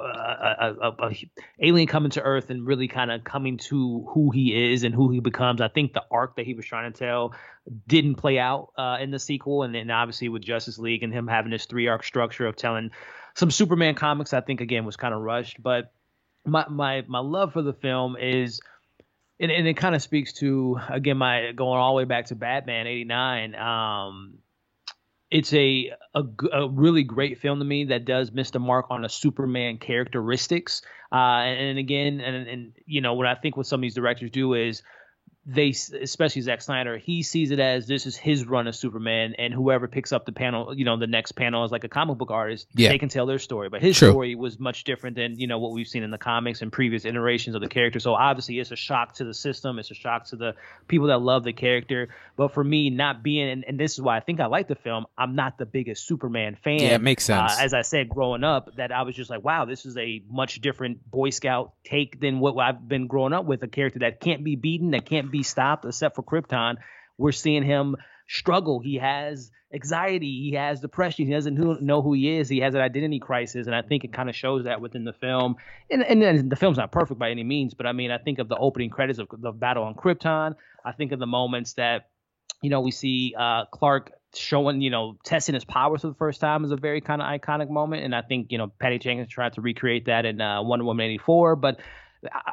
[0.59, 1.29] a, a, a,
[1.59, 5.09] alien coming to Earth and really kind of coming to who he is and who
[5.09, 5.61] he becomes.
[5.61, 7.33] I think the arc that he was trying to tell
[7.87, 11.27] didn't play out uh, in the sequel, and then obviously with Justice League and him
[11.27, 12.91] having this three arc structure of telling
[13.35, 15.61] some Superman comics, I think again was kind of rushed.
[15.61, 15.91] But
[16.45, 18.61] my my my love for the film is.
[19.39, 22.35] And, and it kind of speaks to again my going all the way back to
[22.35, 23.53] Batman '89.
[23.53, 24.39] Um,
[25.29, 26.23] it's a, a,
[26.53, 30.81] a really great film to me that does miss the mark on a Superman characteristics.
[31.11, 33.95] Uh, and, and, again, and, and you know what I think what some of these
[33.95, 34.83] directors do is
[35.49, 39.53] they especially Zack Snyder, he sees it as this is his run of Superman, and
[39.53, 42.31] whoever picks up the panel, you know, the next panel is like a comic book
[42.31, 42.67] artist.
[42.75, 42.89] Yeah.
[42.89, 44.09] They can tell their story, but his True.
[44.09, 47.05] story was much different than you know what we've seen in the comics and previous
[47.05, 48.01] iterations of the character.
[48.01, 49.79] So obviously, it's a shock to the system.
[49.79, 50.55] It's a shock to the
[50.89, 52.09] people that love the character.
[52.35, 54.75] But for me, not being, and, and this is why I think I like the
[54.75, 55.05] film.
[55.17, 56.79] I'm not the biggest Superman fan.
[56.79, 57.53] Yeah, it makes sense.
[57.53, 60.21] Uh, as I said, growing up, that I was just like, wow, this is a
[60.29, 63.63] much different Boy Scout take than what I've been growing up with.
[63.63, 66.77] A character that can't be beaten, that can't be stopped, except for Krypton.
[67.17, 67.95] We're seeing him
[68.27, 68.79] struggle.
[68.79, 70.41] He has anxiety.
[70.49, 71.25] He has depression.
[71.25, 72.47] He doesn't know who he is.
[72.47, 75.13] He has an identity crisis, and I think it kind of shows that within the
[75.13, 75.55] film.
[75.89, 78.47] And and the film's not perfect by any means, but I mean, I think of
[78.47, 80.55] the opening credits of the battle on Krypton.
[80.85, 82.09] I think of the moments that
[82.61, 86.39] you know we see uh, Clark showing, you know, testing his powers for the first
[86.39, 88.03] time is a very kind of iconic moment.
[88.03, 91.05] And I think, you know, Patty Jenkins tried to recreate that in uh, Wonder Woman
[91.05, 91.55] 84.
[91.55, 91.79] But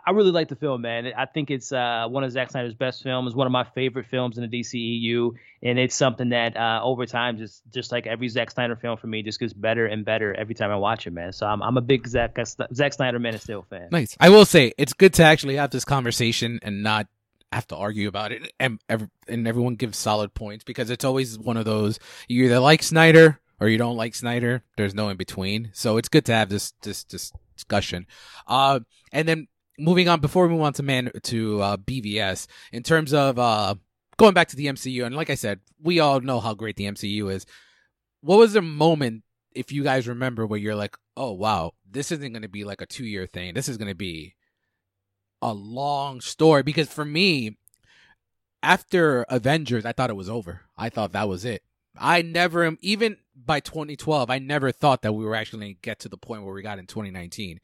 [0.07, 1.11] I really like the film, man.
[1.17, 4.37] I think it's uh, one of Zack Snyder's best films, one of my favorite films
[4.37, 5.33] in the DCEU,
[5.63, 9.07] and it's something that uh, over time, just just like every Zack Snyder film for
[9.07, 11.33] me, just gets better and better every time I watch it, man.
[11.33, 12.39] So I'm I'm a big Zack
[12.75, 13.89] Zack Snyder Man of Steel fan.
[13.91, 14.17] Nice.
[14.21, 17.07] I will say it's good to actually have this conversation and not
[17.53, 18.81] have to argue about it and
[19.29, 23.39] and everyone gives solid points because it's always one of those you either like Snyder
[23.61, 24.63] or you don't like Snyder.
[24.77, 25.71] There's no in between.
[25.73, 28.07] So it's good to have this this this discussion.
[28.47, 28.81] Uh,
[29.13, 29.49] and then
[29.79, 33.75] moving on before we move on to man to uh, BVS in terms of uh,
[34.17, 36.87] going back to the MCU and like I said, we all know how great the
[36.87, 37.47] MCU is.
[38.21, 39.23] What was the moment
[39.55, 42.81] if you guys remember where you're like, "Oh wow, this isn't going to be like
[42.81, 43.55] a 2-year thing.
[43.55, 44.35] This is going to be
[45.41, 47.59] a long story because for me,
[48.63, 50.63] after Avengers, I thought it was over.
[50.77, 51.63] I thought that was it.
[51.97, 56.01] I never, even by 2012, I never thought that we were actually going to get
[56.01, 57.61] to the point where we got in 2019.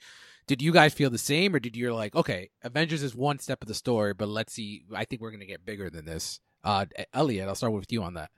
[0.51, 3.62] Did you guys feel the same, or did you're like, okay, Avengers is one step
[3.62, 6.40] of the story, but let's see, I think we're to get bigger than this?
[6.64, 8.32] Uh, Elliot, I'll start with you on that.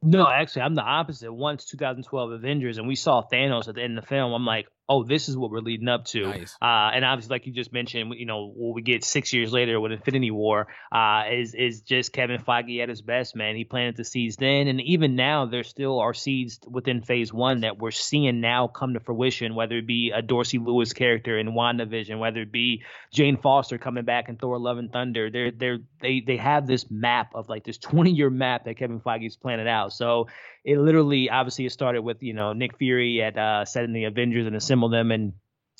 [0.00, 1.30] No, actually, I'm the opposite.
[1.30, 4.68] Once 2012 Avengers and we saw Thanos at the end of the film, I'm like,
[4.88, 6.22] oh, this is what we're leading up to.
[6.22, 6.56] Nice.
[6.60, 9.80] Uh, and obviously, like you just mentioned, you know, what we get six years later
[9.80, 13.56] with Infinity War uh, is is just Kevin Feige at his best, man.
[13.56, 17.60] He planted the seeds then, and even now, there still are seeds within Phase One
[17.60, 19.54] that we're seeing now come to fruition.
[19.54, 22.82] Whether it be a Darcy Lewis character in WandaVision, whether it be
[23.12, 26.90] Jane Foster coming back in Thor: Love and Thunder, they're they're they they have this
[26.90, 29.92] map of like this 20 year map that Kevin Feige's planted out.
[29.92, 30.28] So
[30.64, 34.46] it literally obviously it started with you know Nick Fury at uh, setting the Avengers
[34.46, 35.34] in and assemble them and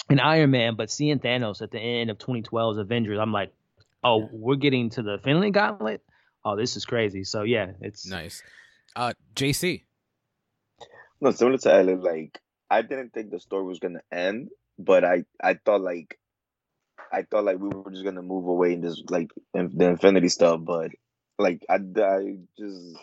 [0.09, 3.52] and Iron Man, but seeing Thanos at the end of 2012's Avengers, I'm like,
[4.02, 6.02] oh, we're getting to the Infinity Gauntlet.
[6.44, 7.24] Oh, this is crazy.
[7.24, 8.43] So yeah, it's nice.
[8.94, 9.85] Uh, JC.
[11.20, 12.39] No, similar to Ellen, like
[12.69, 14.48] I didn't think the story was gonna end,
[14.78, 16.19] but I I thought like
[17.12, 20.60] I thought like we were just gonna move away and just like the Infinity stuff,
[20.62, 20.90] but
[21.39, 22.97] like I I just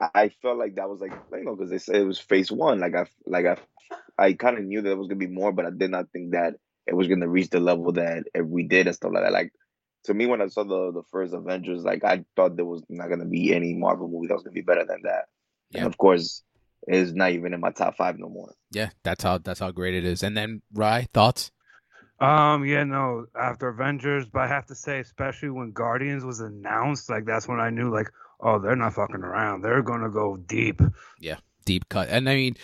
[0.00, 2.80] I felt like that was like you know because they said it was phase one.
[2.80, 3.56] Like I like I
[4.18, 6.32] I kind of knew that it was gonna be more, but I did not think
[6.32, 6.54] that
[6.86, 9.32] it was gonna reach the level that we did and stuff like that.
[9.32, 9.52] Like
[10.04, 13.08] to me, when I saw the the first Avengers, like I thought there was not
[13.08, 15.26] gonna be any Marvel movie that was gonna be better than that.
[15.70, 15.80] Yeah.
[15.80, 16.42] And of course,
[16.86, 18.54] it's not even in my top five no more.
[18.70, 20.22] Yeah, that's how that's how great it is.
[20.22, 21.50] And then Rye, thoughts?
[22.22, 27.10] Um, yeah, no, after Avengers, but I have to say, especially when Guardians was announced,
[27.10, 28.12] like that's when I knew, like,
[28.42, 29.62] oh, they're not fucking around.
[29.62, 30.82] They're gonna go deep.
[31.18, 32.08] Yeah, deep cut.
[32.10, 32.56] And I mean,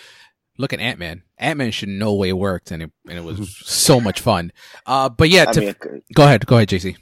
[0.58, 1.22] look at Ant Man.
[1.38, 4.52] Ant Man should know way it worked, and it and it was so much fun.
[4.84, 6.96] Uh, but yeah, to, mean, go ahead, go ahead, JC.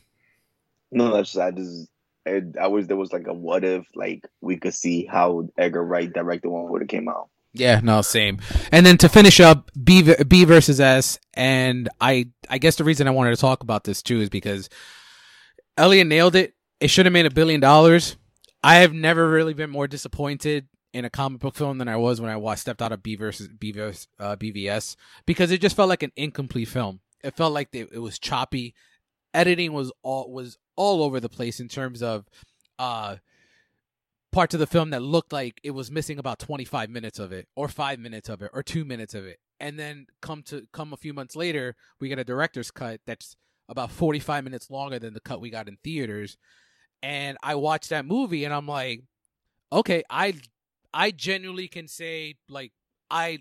[0.93, 1.89] No, that's just, I just
[2.27, 5.85] I, I wish there was like a what if like we could see how Edgar
[5.85, 7.29] Wright directed one would have came out.
[7.53, 8.39] Yeah, no, same.
[8.71, 13.09] And then to finish up, B B versus S, and I I guess the reason
[13.09, 14.69] I wanted to talk about this too is because
[15.77, 16.55] Elliot nailed it.
[16.81, 18.17] It should have made a billion dollars.
[18.67, 22.21] I have never really been more disappointed in a comic book film than I was
[22.21, 25.77] when I watched, stepped out of B versus B versus uh, BVS because it just
[25.77, 26.99] felt like an incomplete film.
[27.23, 28.75] It felt like it was choppy.
[29.33, 32.29] Editing was all was all over the place in terms of
[32.81, 33.19] uh
[34.33, 37.47] parts of the film that looked like it was missing about 25 minutes of it
[37.55, 39.39] or 5 minutes of it or 2 minutes of it.
[39.61, 43.37] And then come to come a few months later, we get a director's cut that's
[43.69, 46.37] about 45 minutes longer than the cut we got in theaters
[47.03, 49.03] and I watched that movie and I'm like,
[49.73, 50.35] okay, I
[50.93, 52.73] I genuinely can say like
[53.11, 53.41] I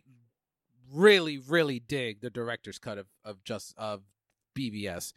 [0.93, 4.01] really really dig the director's cut of of just of
[4.57, 5.13] BVS.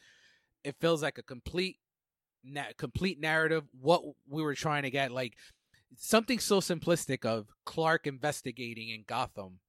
[0.65, 1.79] It feels like a complete
[2.45, 5.35] na- complete narrative what we were trying to get like
[5.97, 9.61] something so simplistic of Clark investigating in Gotham.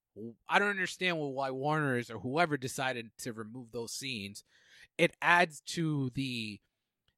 [0.50, 4.44] I don't understand why Warner's or whoever decided to remove those scenes.
[4.98, 6.60] It adds to the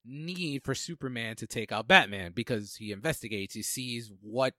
[0.05, 4.53] need for Superman to take out Batman because he investigates, he sees what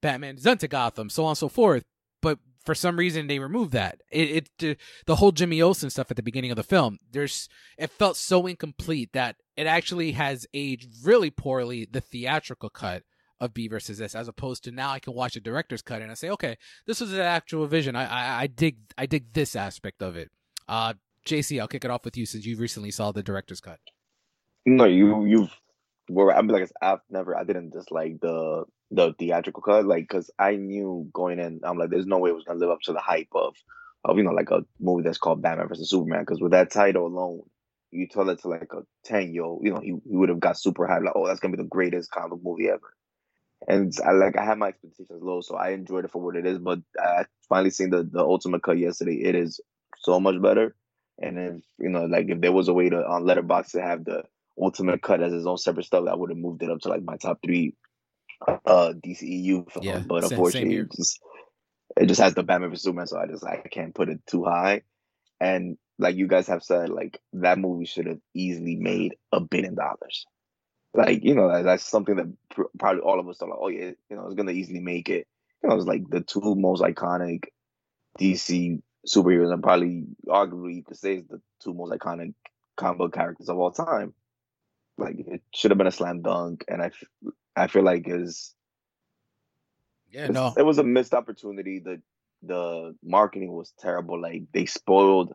[0.00, 1.84] Batman has done to Gotham, so on and so forth.
[2.20, 4.02] But for some reason, they removed that.
[4.10, 6.98] It, it the whole Jimmy Olsen stuff at the beginning of the film.
[7.10, 11.88] There's it felt so incomplete that it actually has aged really poorly.
[11.90, 13.04] The theatrical cut
[13.40, 16.10] of B versus S, as opposed to now I can watch a director's cut and
[16.10, 16.56] I say, okay,
[16.86, 17.94] this was an actual vision.
[17.94, 20.30] I, I, I dig I dig this aspect of it.
[20.66, 20.94] Uh,
[21.26, 23.78] JC, I'll kick it off with you since you recently saw the director's cut.
[24.66, 25.50] No, you you've
[26.08, 30.56] where I'm like I've never I didn't dislike the the theatrical cut like because I
[30.56, 33.00] knew going in I'm like there's no way it was gonna live up to the
[33.00, 33.54] hype of
[34.04, 37.06] of you know like a movie that's called Batman versus Superman because with that title
[37.06, 37.42] alone
[37.90, 40.40] you tell that to like a 10 year old you know he, he would have
[40.40, 42.94] got super hyped like oh that's gonna be the greatest comic movie ever.
[43.68, 46.46] And I like I had my expectations low so I enjoyed it for what it
[46.46, 49.22] is but I finally seen the the ultimate cut yesterday.
[49.24, 49.60] It is
[49.98, 50.74] so much better.
[51.20, 54.04] And if you know like if there was a way to on Letterboxd to have
[54.04, 54.22] the
[54.60, 57.02] ultimate cut as his own separate stuff I would have moved it up to like
[57.02, 57.74] my top three
[58.46, 61.20] uh DCEU film yeah, but unfortunately it just
[61.96, 64.44] it just has the Batman vs Superman so I just I can't put it too
[64.44, 64.82] high
[65.40, 69.74] and like you guys have said, like that movie should have easily made a billion
[69.74, 70.26] dollars.
[70.94, 73.90] Like you know, that's something that pr- probably all of us thought, like, oh yeah,
[74.10, 75.26] you know, it's gonna easily make it.
[75.62, 77.44] You know, it's like the two most iconic
[78.18, 82.34] DC superheroes, and probably arguably you could say it's the two most iconic
[82.76, 84.14] comic book characters of all time.
[84.98, 86.90] Like it should have been a slam dunk, and I,
[87.56, 88.54] I feel like is
[90.10, 91.80] yeah, no, it was a missed opportunity.
[91.80, 92.02] The
[92.42, 94.20] the marketing was terrible.
[94.20, 95.34] Like they spoiled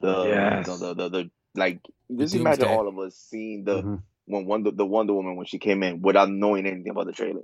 [0.00, 0.66] the, yes.
[0.66, 1.80] the, the, the, the like
[2.16, 3.94] just imagine all of us seeing the mm-hmm.
[4.26, 7.42] when Wonder the Wonder Woman when she came in without knowing anything about the trailer.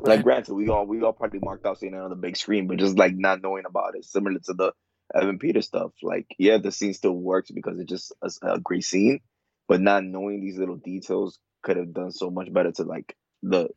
[0.00, 2.68] Like granted, we all we all probably marked out seeing it on the big screen,
[2.68, 4.72] but just like not knowing about it, similar to the
[5.14, 5.92] Evan Peters stuff.
[6.02, 9.20] Like yeah, the scene still works because it's just a, a great scene,
[9.68, 13.68] but not knowing these little details could have done so much better to like the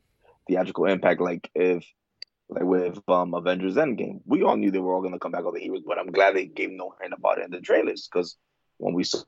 [0.47, 1.21] theatrical impact.
[1.21, 1.85] Like if
[2.51, 4.21] like with um Avengers Endgame.
[4.25, 6.35] We all knew they were all gonna come back all the heroes, but I'm glad
[6.35, 8.35] they gave no hint about it in the trailers because
[8.77, 9.23] when we saw,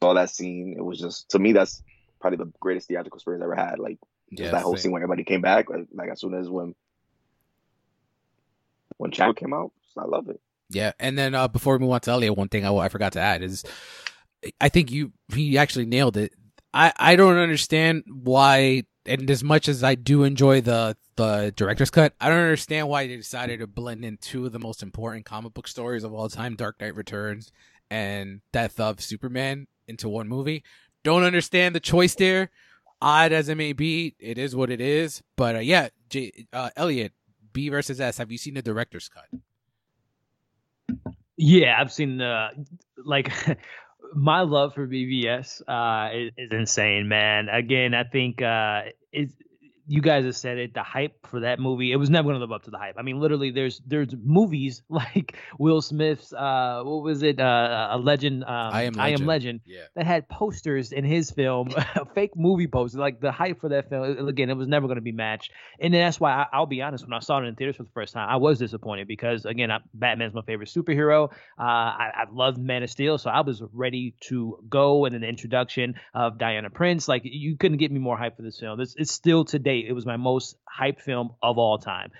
[0.00, 1.82] that scene, it was just to me that's
[2.20, 3.78] probably the greatest theatrical experience I ever had.
[3.78, 3.98] Like
[4.32, 4.82] just that whole same.
[4.82, 6.74] scene where everybody came back, like, like as soon as when
[8.96, 10.40] when Chadwick came out, I love it.
[10.70, 13.12] Yeah, and then uh, before we move on to Elliot, one thing I, I forgot
[13.12, 13.62] to add is
[14.60, 16.32] I think you he actually nailed it.
[16.74, 21.90] I I don't understand why and as much as I do enjoy the the director's
[21.90, 25.24] cut, I don't understand why they decided to blend in two of the most important
[25.26, 27.52] comic book stories of all time, Dark Knight Returns
[27.90, 30.64] and Death of Superman, into one movie.
[31.04, 32.50] Don't understand the choice there.
[33.00, 35.22] Odd as it may be, it is what it is.
[35.36, 37.12] But uh, yeah, J- uh, Elliot,
[37.52, 38.18] B versus S.
[38.18, 39.26] Have you seen the director's cut?
[41.36, 42.50] Yeah, I've seen the
[43.04, 43.32] like
[44.14, 47.48] my love for BVS uh, is, is, insane, man.
[47.48, 48.82] Again, I think uh,
[49.12, 49.32] it's
[49.86, 50.74] you guys have said it.
[50.74, 52.94] The hype for that movie, it was never going to live up to the hype.
[52.98, 57.98] I mean, literally, there's there's movies like Will Smith's, uh, what was it, uh, a
[57.98, 59.80] Legend, um, I am Legend, I am Legend yeah.
[59.96, 61.72] that had posters in his film,
[62.14, 62.98] fake movie posters.
[62.98, 65.52] Like the hype for that film, again, it was never going to be matched.
[65.80, 67.92] And that's why I, will be honest, when I saw it in theaters for the
[67.94, 71.30] first time, I was disappointed because again, I, Batman's my favorite superhero.
[71.58, 75.04] Uh, I, I loved Man of Steel, so I was ready to go.
[75.04, 78.42] And then the introduction of Diana Prince, like you couldn't get me more hype for
[78.42, 78.78] this film.
[78.78, 82.10] This it's still today it was my most hype film of all time.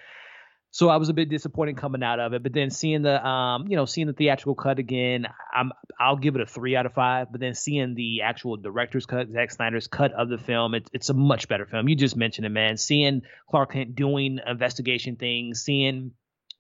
[0.74, 3.66] So I was a bit disappointed coming out of it, but then seeing the um,
[3.69, 5.70] you know, seeing the theatrical cut again, I'm
[6.01, 7.29] I'll give it a three out of five.
[7.31, 11.11] But then seeing the actual director's cut, Zack Snyder's cut of the film, it, it's
[11.11, 11.91] a much better film.
[11.91, 12.79] You just mentioned it, man.
[12.79, 13.20] Seeing
[13.51, 16.12] Clark Kent doing investigation things, seeing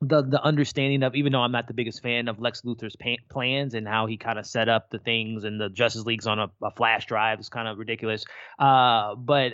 [0.02, 3.22] the the understanding of even though I'm not the biggest fan of Lex Luthor's pa-
[3.30, 6.38] plans and how he kind of set up the things and the Justice League's on
[6.38, 8.26] a, a flash drive is kind of ridiculous.
[8.58, 9.52] Uh, but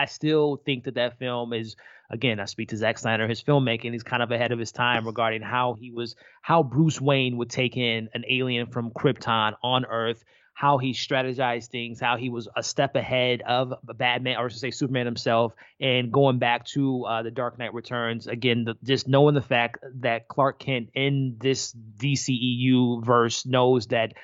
[0.00, 1.76] I still think that that film is
[2.10, 5.06] again, I speak to Zack Snyder, his filmmaking is kind of ahead of his time
[5.06, 9.84] regarding how he was, how Bruce Wayne would take in an alien from Krypton on
[9.84, 10.24] Earth,
[10.54, 14.70] how he strategized things, how he was a step ahead of Batman, or to say
[14.70, 18.26] Superman himself, and going back to uh, the Dark Knight Returns.
[18.26, 24.14] Again, the, just knowing the fact that Clark Kent in this DCEU verse knows that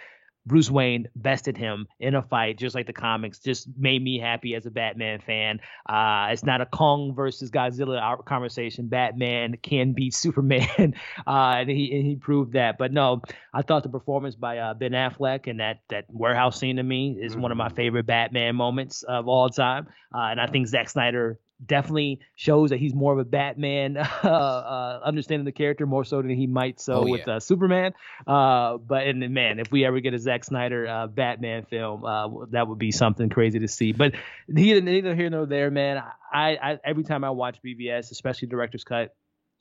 [0.46, 3.40] Bruce Wayne bested him in a fight, just like the comics.
[3.40, 5.60] Just made me happy as a Batman fan.
[5.88, 8.86] Uh, it's not a Kong versus Godzilla conversation.
[8.86, 10.94] Batman can beat Superman,
[11.26, 12.78] uh, and he and he proved that.
[12.78, 16.76] But no, I thought the performance by uh, Ben Affleck and that that warehouse scene
[16.76, 17.42] to me is mm-hmm.
[17.42, 17.76] one of my mm-hmm.
[17.76, 19.88] favorite Batman moments of all time.
[20.14, 24.28] Uh, and I think Zack Snyder definitely shows that he's more of a Batman, uh,
[24.28, 27.92] uh, understanding the character more so than he might so oh, with uh, Superman.
[28.26, 32.46] Uh, but and man, if we ever get a Zack Snyder uh, Batman film, uh,
[32.50, 33.92] that would be something crazy to see.
[33.92, 34.14] But
[34.48, 36.02] neither, neither here nor there, man.
[36.32, 39.14] I, I every time I watch BVS, especially director's cut.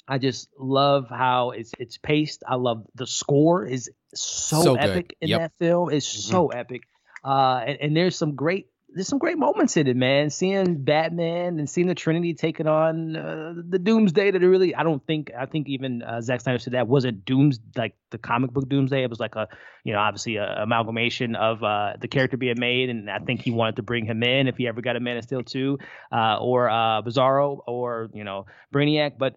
[0.07, 2.43] I just love how it's it's paced.
[2.47, 5.39] I love the score is so, so epic in yep.
[5.39, 5.91] that film.
[5.91, 6.31] It's mm-hmm.
[6.31, 6.83] so epic.
[7.23, 10.29] Uh, and, and, there's some great there's some great moments in it, man.
[10.29, 15.05] Seeing Batman and seeing the Trinity taking on uh, the Doomsday that really, I don't
[15.05, 18.69] think, I think even uh, Zack Snyder said that wasn't Dooms like the comic book
[18.69, 19.03] Doomsday.
[19.03, 19.49] It was like a,
[19.83, 23.51] you know, obviously a amalgamation of uh, the character being made, and I think he
[23.51, 25.77] wanted to bring him in if he ever got a Man of Steel two,
[26.13, 29.35] uh, or uh, Bizarro, or you know Brainiac, but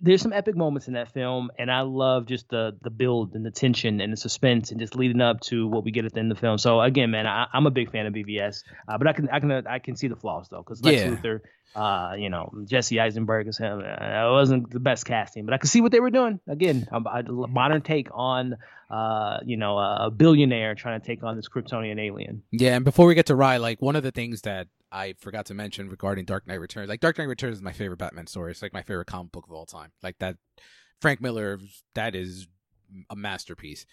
[0.00, 3.44] there's some epic moments in that film, and I love just the the build and
[3.44, 6.20] the tension and the suspense and just leading up to what we get at the
[6.20, 6.58] end of the film.
[6.58, 9.40] So again, man, I, am a big fan of BVS, uh, but I can I
[9.40, 11.08] can I can see the flaws though, because Lex yeah.
[11.08, 11.40] Luthor,
[11.74, 13.78] uh, you know, Jesse Eisenberg is him.
[13.78, 16.40] Uh, it wasn't the best casting, but I could see what they were doing.
[16.48, 18.56] Again, a, a modern take on,
[18.90, 22.42] uh, you know, a billionaire trying to take on this Kryptonian alien.
[22.50, 25.46] Yeah, and before we get to Rye, like one of the things that I forgot
[25.46, 26.88] to mention regarding Dark Knight Returns.
[26.88, 28.50] Like Dark Knight Returns is my favorite Batman story.
[28.50, 29.92] It's like my favorite comic book of all time.
[30.02, 30.36] Like that
[31.00, 31.60] Frank Miller
[31.94, 32.48] that is
[33.08, 33.86] a masterpiece.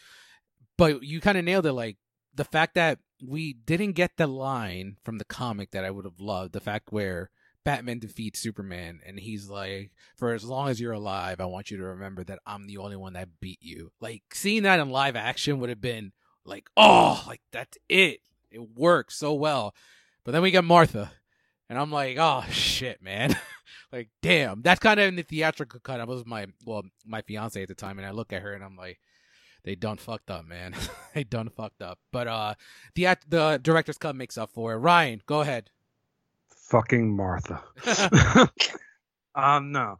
[0.77, 1.97] But you kind of nailed it like
[2.33, 6.19] the fact that we didn't get the line from the comic that I would have
[6.19, 7.29] loved, the fact where
[7.67, 11.75] Batman defeats Superman and he's like, For as long as you're alive, I want you
[11.75, 13.91] to remember that I'm the only one that beat you.
[13.99, 16.13] Like seeing that in live action would have been
[16.45, 18.21] like, oh, like that's it.
[18.51, 19.75] It works so well.
[20.23, 21.11] But then we get Martha,
[21.69, 23.35] and I'm like, oh shit, man.
[23.91, 24.61] like, damn.
[24.61, 25.99] That's kind of in the theatrical cut.
[25.99, 28.63] I was my well, my fiance at the time, and I look at her and
[28.63, 29.01] I'm like,
[29.65, 30.73] they done fucked up, man.
[31.13, 31.99] they done fucked up.
[32.13, 32.53] But uh,
[32.95, 34.77] the the director's cut makes up for it.
[34.77, 35.69] Ryan, go ahead.
[36.69, 37.63] Fucking Martha.
[39.35, 39.97] um, no.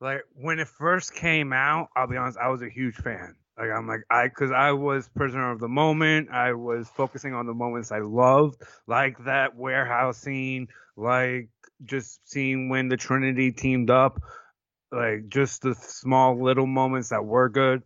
[0.00, 3.36] Like when it first came out, I'll be honest, I was a huge fan.
[3.58, 6.30] Like I'm like I because I was prisoner of the moment.
[6.30, 11.50] I was focusing on the moments I loved, like that warehouse scene, like
[11.84, 14.20] just seeing when the Trinity teamed up,
[14.90, 17.82] like just the small little moments that were good.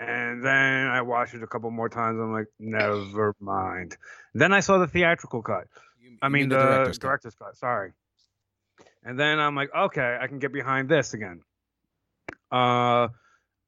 [0.00, 2.18] And then I watched it a couple more times.
[2.20, 3.96] I'm like, never mind.
[4.32, 5.64] Then I saw the theatrical cut.
[6.10, 7.44] You, I mean, the, the director's, director's cut.
[7.46, 7.56] cut.
[7.56, 7.92] Sorry.
[9.04, 11.42] And then I'm like, okay, I can get behind this again.
[12.50, 13.08] Uh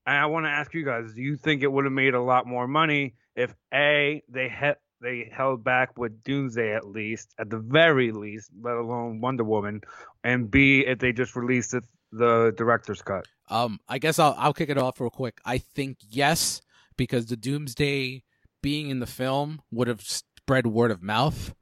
[0.07, 2.21] and I want to ask you guys: Do you think it would have made a
[2.21, 7.49] lot more money if a they had they held back with Doomsday at least, at
[7.49, 9.83] the very least, let alone Wonder Woman,
[10.25, 13.27] and b if they just released it, the director's cut?
[13.49, 15.39] Um, I guess I'll I'll kick it off real quick.
[15.45, 16.61] I think yes,
[16.97, 18.25] because the Doomsday
[18.63, 21.55] being in the film would have spread word of mouth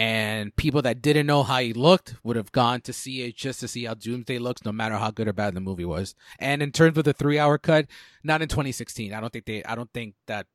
[0.00, 3.60] and people that didn't know how he looked would have gone to see it just
[3.60, 6.14] to see how Doomsday looks, no matter how good or bad the movie was.
[6.38, 7.86] And in terms of the three-hour cut,
[8.24, 9.12] not in 2016.
[9.12, 9.62] I don't think they.
[9.62, 10.46] I don't think that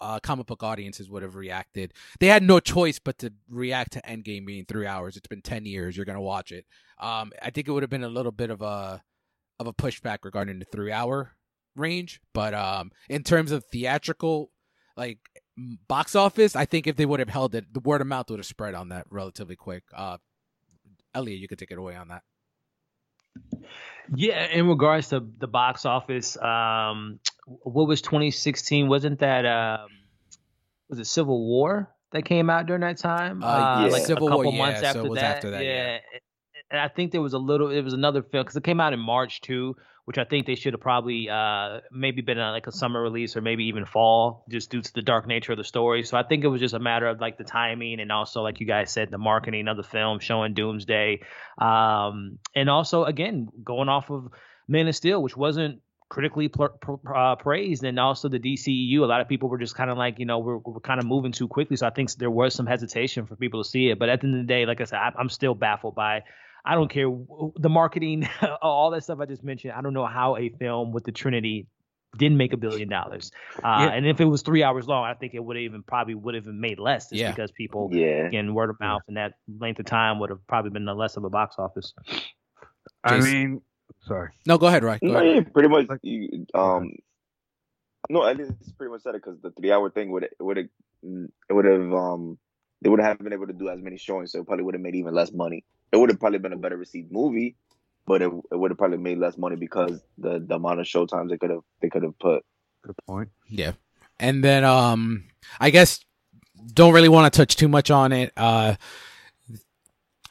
[0.00, 1.92] uh, comic book audiences would have reacted.
[2.20, 5.16] They had no choice but to react to Endgame being three hours.
[5.16, 5.96] It's been ten years.
[5.96, 6.64] You're gonna watch it.
[7.00, 9.02] Um, I think it would have been a little bit of a
[9.58, 11.32] of a pushback regarding the three hour
[11.74, 12.20] range.
[12.32, 14.52] But um, in terms of theatrical,
[14.96, 15.18] like
[15.56, 18.38] box office, I think if they would have held it, the word of mouth would
[18.38, 19.84] have spread on that relatively quick.
[19.94, 20.18] Uh,
[21.14, 22.22] Elliot, you could take it away on that.
[24.14, 28.88] Yeah, in regards to the box office, um, what was 2016?
[28.88, 29.88] Wasn't that um,
[30.88, 33.42] was it Civil War that came out during that time?
[33.42, 35.36] Uh, uh, like Civil a couple War, months yeah, after, so that.
[35.36, 35.64] after that.
[35.64, 35.98] Yeah.
[36.12, 36.18] yeah.
[36.70, 37.70] and I think there was a little.
[37.70, 40.56] It was another film because it came out in March too which I think they
[40.56, 44.44] should have probably uh, maybe been a, like a summer release or maybe even fall,
[44.50, 46.02] just due to the dark nature of the story.
[46.02, 48.60] So I think it was just a matter of like the timing and also, like
[48.60, 51.20] you guys said, the marketing of the film showing Doomsday,
[51.58, 54.28] um, and also again going off of
[54.68, 55.80] Man of Steel, which wasn't
[56.12, 56.52] critically
[57.14, 58.98] uh, praised, and also the DCEU.
[58.98, 61.06] A lot of people were just kind of like, you know, we're, we're kind of
[61.06, 61.76] moving too quickly.
[61.76, 63.98] So I think there was some hesitation for people to see it.
[63.98, 66.24] But at the end of the day, like I said, I, I'm still baffled by
[66.64, 67.08] I don't care
[67.56, 68.28] the marketing,
[68.62, 69.72] all that stuff I just mentioned.
[69.72, 71.66] I don't know how a film with the Trinity
[72.16, 73.32] didn't make a billion dollars.
[73.56, 73.88] Uh, yeah.
[73.88, 76.34] And if it was three hours long, I think it would have even probably would
[76.34, 77.30] have made less, just yeah.
[77.30, 80.70] because people, yeah, again, word of mouth and that length of time would have probably
[80.70, 81.94] been less of a box office.
[83.04, 83.62] I mean,
[84.06, 84.30] sorry.
[84.46, 85.00] No, go ahead, right?
[85.00, 85.34] Go no, ahead.
[85.34, 85.86] Yeah, pretty much.
[86.02, 86.92] You, um,
[88.08, 90.66] no, I least pretty much said it because the three-hour thing would would have
[91.02, 92.38] it would have um
[92.82, 94.82] they would have been able to do as many showings, so it probably would have
[94.82, 95.64] made even less money.
[95.92, 97.56] It would have probably been a better received movie,
[98.06, 101.06] but it, it would have probably made less money because the, the amount of show
[101.06, 102.44] times they could have they could have put.
[102.82, 103.28] Good point.
[103.48, 103.72] Yeah,
[104.18, 105.24] and then um,
[105.60, 106.00] I guess
[106.72, 108.32] don't really want to touch too much on it.
[108.36, 108.76] Uh,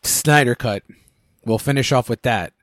[0.04, 0.84] Snyder cut.
[1.46, 2.54] We'll finish off with that.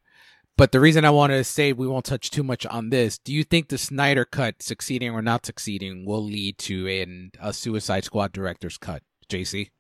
[0.57, 3.33] But the reason I wanted to say we won't touch too much on this, do
[3.33, 8.05] you think the Snyder cut succeeding or not succeeding will lead to an, a Suicide
[8.05, 9.71] Squad director's cut, JC?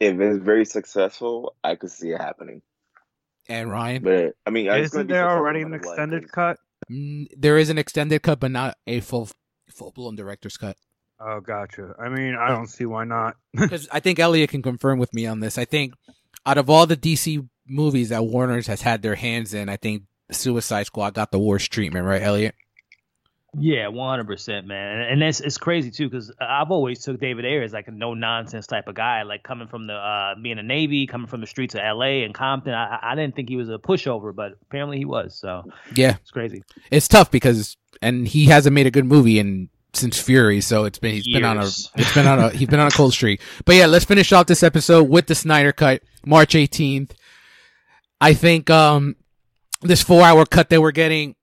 [0.00, 2.62] If it's very successful, I could see it happening.
[3.48, 6.58] And Ryan, but I mean, isn't there already an extended cut?
[6.90, 9.28] Mm, there is an extended cut, but not a full
[9.68, 10.76] full blown director's cut.
[11.18, 11.94] Oh, gotcha.
[11.98, 13.36] I mean, I don't see why not.
[13.52, 15.58] Because I think Elliot can confirm with me on this.
[15.58, 15.94] I think
[16.44, 20.04] out of all the DC movies that Warner's has had their hands in, I think
[20.30, 22.54] Suicide Squad got the worst treatment, right, Elliot?
[23.58, 27.44] Yeah, one hundred percent, man, and it's it's crazy too because I've always took David
[27.44, 30.58] Ayer as like a no nonsense type of guy, like coming from the uh, being
[30.58, 32.24] a Navy, coming from the streets of L.A.
[32.24, 32.72] and Compton.
[32.72, 35.38] I, I didn't think he was a pushover, but apparently he was.
[35.38, 35.64] So
[35.94, 36.62] yeah, it's crazy.
[36.90, 40.98] It's tough because and he hasn't made a good movie in since Fury, so it's
[40.98, 41.40] been he's Years.
[41.42, 43.42] been on a it's been on a he's been on a cold streak.
[43.66, 47.14] But yeah, let's finish off this episode with the Snyder cut, March eighteenth.
[48.18, 49.16] I think um
[49.82, 51.34] this four hour cut that we're getting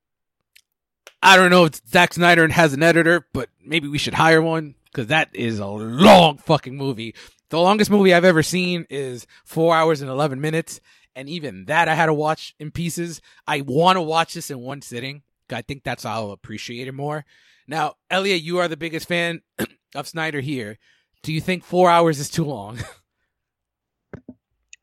[1.21, 4.75] I don't know if Zack Snyder has an editor, but maybe we should hire one
[4.85, 7.15] because that is a long fucking movie.
[7.49, 10.79] The longest movie I've ever seen is four hours and 11 minutes.
[11.15, 13.21] And even that I had to watch in pieces.
[13.47, 15.23] I want to watch this in one sitting.
[15.51, 17.25] I think that's how I'll appreciate it more.
[17.67, 19.41] Now, Elliot, you are the biggest fan
[19.95, 20.77] of Snyder here.
[21.23, 22.79] Do you think four hours is too long?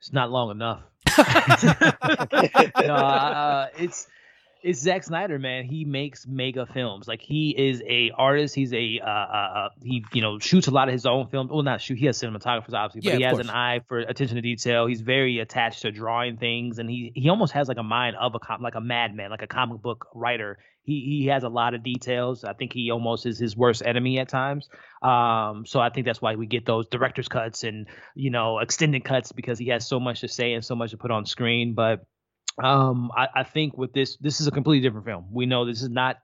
[0.07, 0.83] It's not long enough.
[2.87, 4.07] no, uh, it's
[4.67, 5.65] it's Zack Snyder, man.
[5.65, 7.07] He makes mega films.
[7.07, 8.53] Like he is a artist.
[8.53, 11.53] He's a uh, uh, uh, he you know shoots a lot of his own films.
[11.53, 11.97] Well, not shoot.
[11.97, 13.47] He has cinematographers, obviously, but yeah, he has course.
[13.47, 14.87] an eye for attention to detail.
[14.87, 18.35] He's very attached to drawing things, and he he almost has like a mind of
[18.35, 20.59] a com- like a madman, like a comic book writer.
[20.83, 22.43] He he has a lot of details.
[22.43, 24.69] I think he almost is his worst enemy at times.
[25.01, 27.87] Um, so I think that's why we get those director's cuts and
[28.17, 30.97] you know extended cuts because he has so much to say and so much to
[30.97, 32.05] put on screen, but
[32.63, 35.27] um, I, I think with this, this is a completely different film.
[35.31, 36.19] We know this is not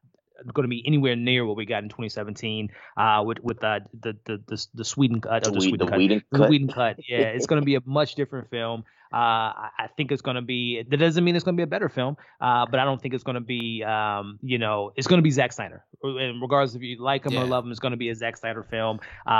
[0.53, 4.17] going to be anywhere near what we got in 2017 uh, with with uh, the,
[4.25, 6.97] the the the Sweden cut, the, the Sweden the cut, Whedon the Whedon cut.
[7.09, 8.85] Yeah, it's going to be a much different film.
[9.13, 10.83] Uh, I think it's going to be.
[10.89, 13.15] That doesn't mean it's going to be a better film, uh, but I don't think
[13.15, 13.85] it's going to be.
[13.85, 15.85] Um, you know, it's going to be Zack Snyder.
[16.03, 17.43] In regards if you like him yeah.
[17.43, 19.01] or love him, it's going to be a Zack Snyder film.
[19.27, 19.31] Uh,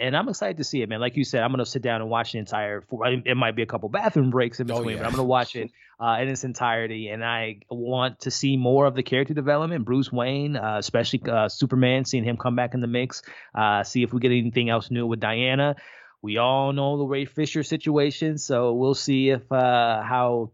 [0.00, 1.00] and I'm excited to see it, man.
[1.00, 2.84] Like you said, I'm going to sit down and watch the entire.
[3.24, 4.96] It might be a couple bathroom breaks in oh, between, oh, yeah.
[4.98, 7.08] but I'm going to watch it uh, in its entirety.
[7.08, 9.84] And I want to see more of the character development.
[9.84, 13.22] Bruce Wayne, uh, especially uh, Superman, seeing him come back in the mix.
[13.54, 15.76] Uh, see if we get anything else new with Diana.
[16.22, 20.52] We all know the Ray Fisher situation, so we'll see if uh, how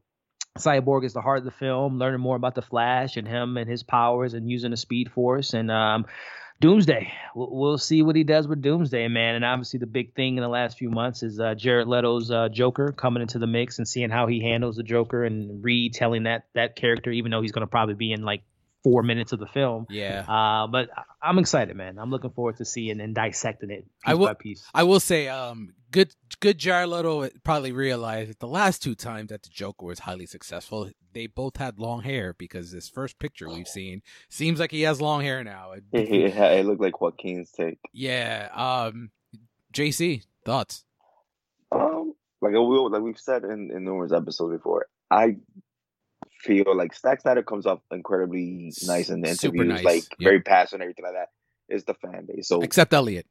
[0.58, 3.68] Cyborg is the heart of the film, learning more about the Flash and him and
[3.68, 6.06] his powers and using the Speed Force and um,
[6.60, 7.12] Doomsday.
[7.34, 9.34] We'll, we'll, see what he does with Doomsday, man.
[9.34, 12.48] And obviously, the big thing in the last few months is uh, Jared Leto's uh,
[12.48, 16.46] Joker coming into the mix and seeing how he handles the Joker and retelling that
[16.54, 18.42] that character, even though he's going to probably be in like
[18.82, 19.86] four minutes of the film.
[19.90, 20.24] Yeah.
[20.28, 20.88] Uh, but
[21.22, 21.98] I'm excited, man.
[21.98, 24.64] I'm looking forward to seeing and dissecting it piece I will, by piece.
[24.74, 29.30] I will say, um, good, good Jared Leto probably realized that the last two times
[29.30, 33.48] that the Joker was highly successful, they both had long hair because this first picture
[33.48, 35.72] we've seen seems like he has long hair now.
[35.92, 37.78] It, yeah, it looked like Joaquin's take.
[37.92, 38.48] Yeah.
[38.54, 39.10] Um,
[39.72, 40.84] JC, thoughts?
[41.72, 45.36] Um, like we like we've said in, in numerous episodes before, I
[46.38, 49.84] feel like Zack Snyder comes off incredibly nice in the interviews, nice.
[49.84, 51.28] like very passionate, everything like that.
[51.68, 53.26] Is the fan base so except Elliot?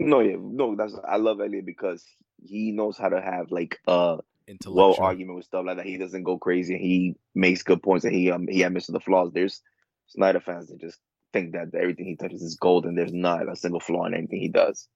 [0.00, 0.74] No, yeah, no.
[0.74, 2.04] That's I love Elliot because
[2.42, 4.18] he knows how to have like a
[4.66, 5.86] well argument with stuff like that.
[5.86, 6.78] He doesn't go crazy.
[6.78, 9.32] He makes good points, and he um he admits to the flaws.
[9.32, 9.60] There's
[10.06, 10.98] Snyder fans that just
[11.32, 14.40] think that everything he touches is gold, and there's not a single flaw in anything
[14.40, 14.88] he does,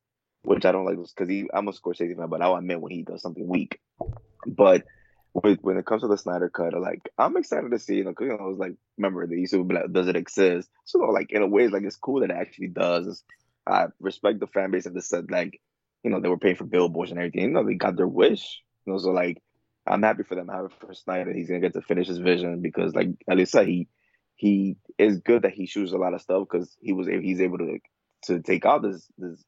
[0.42, 3.02] which I don't like because he I'm a Scorsese fan, but I'll admit when he
[3.02, 3.80] does something weak.
[4.46, 4.84] But
[5.32, 7.96] when it comes to the Snyder cut, like I'm excited to see.
[7.96, 10.16] You know, you know, I was like, remember the used to be like, does it
[10.16, 10.68] exist?
[10.84, 13.06] So like in a way, like it's cool that it actually does.
[13.06, 13.24] It's,
[13.66, 15.60] I respect the fan base of the said like,
[16.02, 17.42] you know, they were paying for billboards and everything.
[17.42, 18.62] You know, they got their wish.
[18.86, 19.42] You know, so like
[19.86, 20.48] I'm happy for them.
[20.48, 21.32] Happy for Snyder.
[21.32, 23.08] He's gonna get to finish his vision because, like
[23.48, 23.88] said, he
[24.36, 27.58] he is good that he shoots a lot of stuff because he was he's able
[27.58, 27.78] to
[28.24, 29.42] to take out this this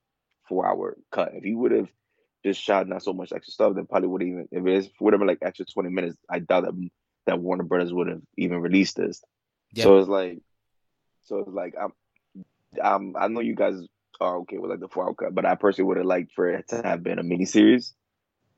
[0.48, 1.30] four hour cut.
[1.34, 1.88] If he would have
[2.44, 5.20] just shot not so much extra stuff, then probably would even if it would have
[5.20, 6.16] been like extra twenty minutes.
[6.28, 6.90] I doubt that
[7.26, 9.22] that Warner Brothers would have even released this.
[9.72, 9.84] Yeah.
[9.84, 10.38] So it's like,
[11.22, 11.92] so it's like I'm,
[12.82, 13.74] I'm I know you guys
[14.20, 16.50] are okay with like the four hour cut, but I personally would have liked for
[16.50, 17.94] it to have been a mini series.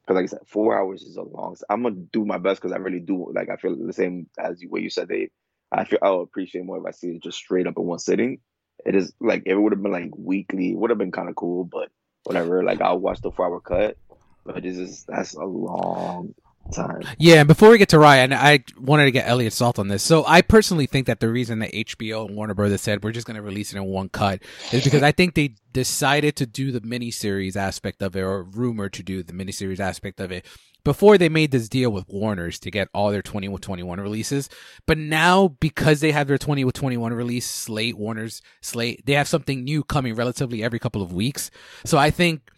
[0.03, 1.57] Because like I said, four hours is a long.
[1.69, 4.61] I'm gonna do my best because I really do like I feel the same as
[4.61, 5.09] you, what you said.
[5.09, 5.31] They,
[5.71, 8.39] I feel I'll appreciate more if I see it just straight up in one sitting.
[8.85, 11.37] It is like it would have been like weekly, it would have been kind of
[11.37, 11.89] cool, but
[12.25, 12.63] whatever.
[12.63, 13.97] Like I'll watch the four hour cut,
[14.45, 16.35] but this is that's a long
[16.73, 17.03] time.
[17.19, 20.03] Yeah, and before we get to Ryan, I wanted to get Elliot's thoughts on this.
[20.03, 23.27] So I personally think that the reason that HBO and Warner Brothers said we're just
[23.27, 24.43] going to release it in one cut
[24.73, 28.93] is because I think they decided to do the miniseries aspect of it, or rumored
[28.95, 30.47] to do the miniseries aspect of it,
[30.85, 34.49] before they made this deal with Warner's to get all their 20 with 21 releases.
[34.87, 39.29] But now because they have their 20 with 21 release slate, Warner's slate, they have
[39.29, 41.51] something new coming relatively every couple of weeks.
[41.85, 42.51] So I think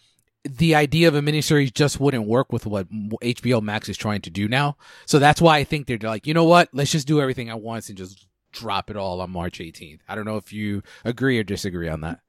[0.45, 4.31] the idea of a miniseries just wouldn't work with what HBO Max is trying to
[4.31, 4.77] do now.
[5.07, 6.69] So that's why I think they're like, you know what?
[6.73, 10.01] Let's just do everything at once and just drop it all on March 18th.
[10.09, 12.21] I don't know if you agree or disagree on that.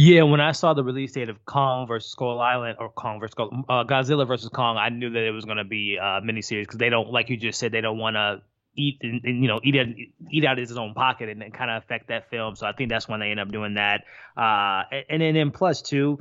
[0.00, 3.32] Yeah, when I saw the release date of Kong versus Skull Island or Kong versus
[3.32, 6.62] Skull, uh, Godzilla versus Kong, I knew that it was going to be a miniseries
[6.62, 8.40] because they don't, like you just said, they don't want to
[8.76, 9.88] eat and, and, you know eat it,
[10.30, 12.54] eat out of his own pocket and, and kind of affect that film.
[12.54, 14.04] So I think that's when they end up doing that.
[14.36, 16.20] Uh, and, and then plus two,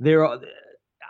[0.00, 0.40] there are.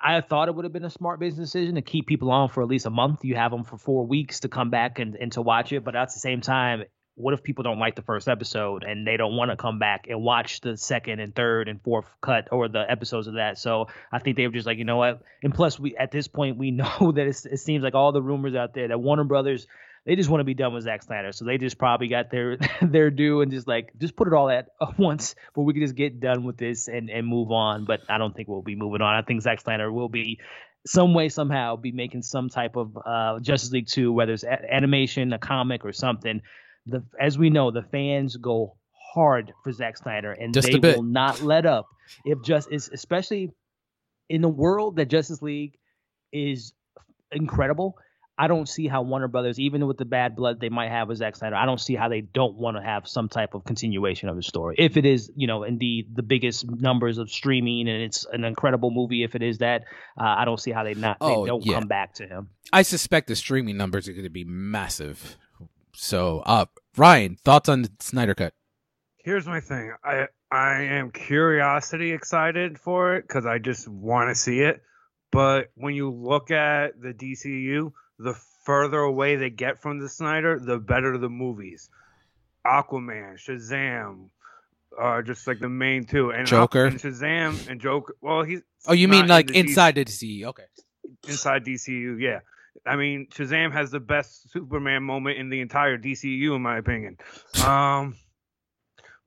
[0.03, 2.65] I thought it would have been a smart business decision to keep people on for
[2.65, 3.25] at least a month.
[3.25, 5.85] You have them for four weeks to come back and, and to watch it.
[5.85, 6.83] But at the same time,
[7.19, 10.07] what if people don't like the first episode and they don't want to come back
[10.09, 13.59] and watch the second and third and fourth cut or the episodes of that?
[13.59, 15.23] So I think they were just like, you know what?
[15.43, 18.55] And plus, we at this point we know that it seems like all the rumors
[18.55, 19.67] out there that Warner Brothers
[20.07, 22.57] they just want to be done with Zack Snyder, so they just probably got their
[22.83, 24.69] their due and just like just put it all at
[24.99, 27.85] once, but we can just get done with this and and move on.
[27.85, 29.15] But I don't think we'll be moving on.
[29.15, 30.41] I think Zack Snyder will be
[30.87, 34.75] some way somehow be making some type of uh, Justice League 2, whether it's a-
[34.75, 36.41] animation, a comic, or something
[36.87, 38.77] the as we know, the fans go
[39.15, 41.87] hard for Zack Snyder, and Just they will not let up.
[42.25, 43.51] If just is especially
[44.29, 45.79] in the world that Justice League
[46.33, 46.73] is
[47.33, 47.97] incredible.
[48.41, 51.19] I don't see how Warner Brothers, even with the bad blood they might have with
[51.19, 54.29] Zack Snyder, I don't see how they don't want to have some type of continuation
[54.29, 54.77] of the story.
[54.79, 58.93] If it is, you know, indeed the biggest numbers of streaming and it's an incredible
[58.93, 59.83] movie, if it is that,
[60.17, 61.81] uh, I don't see how they not oh, they don't yeah.
[61.81, 62.51] come back to him.
[62.73, 65.37] I suspect the streaming numbers are going to be massive
[65.99, 66.67] so, uh,
[66.97, 68.55] Ryan, thoughts on the Snyder Cut?
[69.17, 69.93] Here's my thing.
[70.05, 74.83] I I am curiosity excited for it because I just want to see it.
[75.31, 78.35] But when you look at the DCU, the
[78.65, 81.91] further away they get from the Snyder, the better the movies.
[82.65, 84.29] Aquaman, Shazam,
[84.99, 88.15] uh, just like the main two, and Joker, and Shazam, and Joker.
[88.21, 88.63] Well, he's.
[88.87, 90.45] Oh, you mean like in inside the DCU?
[90.45, 90.65] Okay.
[91.27, 92.41] Inside DCU, yeah.
[92.87, 97.19] I mean, Shazam has the best Superman moment in the entire DCU, in my opinion.
[97.65, 98.17] Um,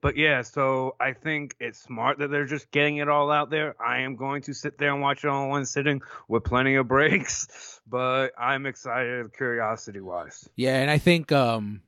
[0.02, 3.76] but yeah, so I think it's smart that they're just getting it all out there.
[3.80, 6.88] I am going to sit there and watch it all one sitting with plenty of
[6.88, 10.48] breaks, but I'm excited, curiosity wise.
[10.56, 11.82] Yeah, and I think um,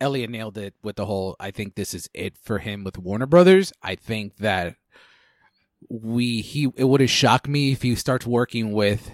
[0.00, 1.36] Elliot nailed it with the whole.
[1.38, 3.74] I think this is it for him with Warner Brothers.
[3.82, 4.76] I think that
[5.90, 9.10] we he it would have shocked me if he starts working with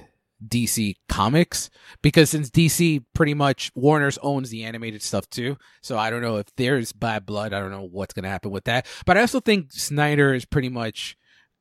[0.47, 1.71] DC Comics
[2.03, 5.57] because since DC pretty much Warner's owns the animated stuff too.
[5.83, 7.53] So I don't know if there's bad blood.
[7.53, 8.87] I don't know what's going to happen with that.
[9.07, 11.17] But I also think Snyder is pretty much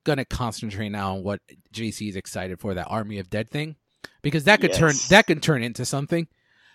[0.06, 1.42] going to concentrate now on what
[1.74, 3.76] JC is excited for that Army of Dead thing
[4.22, 4.80] because that could yes.
[4.80, 6.28] turn that could turn into something.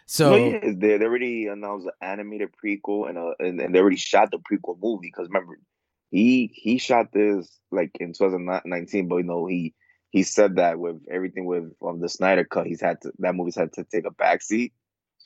[0.07, 3.79] So no, yeah, they, they already announced an animated prequel and, a, and and they
[3.79, 5.59] already shot the prequel movie because remember
[6.11, 9.75] he he shot this like in 2019 but you know he
[10.15, 13.57] he said that with everything with um, the Snyder cut, he's had to that movie's
[13.57, 14.71] had to take a backseat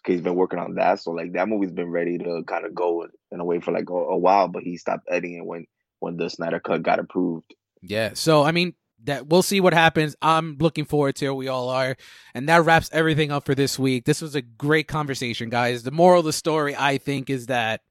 [0.02, 0.98] because he's been working on that.
[1.00, 3.90] So like that movie's been ready to kind of go in a way for like
[3.90, 5.66] a, a while, but he stopped editing it when
[5.98, 7.52] when the Snyder cut got approved.
[7.82, 8.12] Yeah.
[8.14, 8.72] So I mean
[9.04, 10.16] that we'll see what happens.
[10.22, 11.34] I'm looking forward to it.
[11.36, 11.94] We all are.
[12.32, 14.06] And that wraps everything up for this week.
[14.06, 15.82] This was a great conversation, guys.
[15.82, 17.82] The moral of the story, I think, is that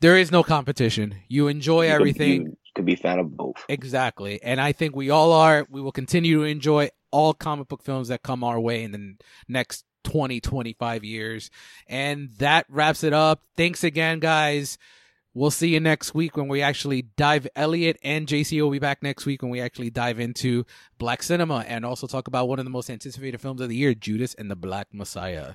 [0.00, 1.14] there is no competition.
[1.28, 3.64] You enjoy everything could be a fan of both.
[3.68, 4.42] Exactly.
[4.42, 5.66] And I think we all are.
[5.70, 9.14] We will continue to enjoy all comic book films that come our way in the
[9.48, 11.50] next 20, 25 years.
[11.86, 13.42] And that wraps it up.
[13.56, 14.78] Thanks again, guys.
[15.34, 17.46] We'll see you next week when we actually dive.
[17.56, 20.66] Elliot and JC will be back next week when we actually dive into
[20.98, 23.94] Black cinema and also talk about one of the most anticipated films of the year,
[23.94, 25.54] Judas and the Black Messiah.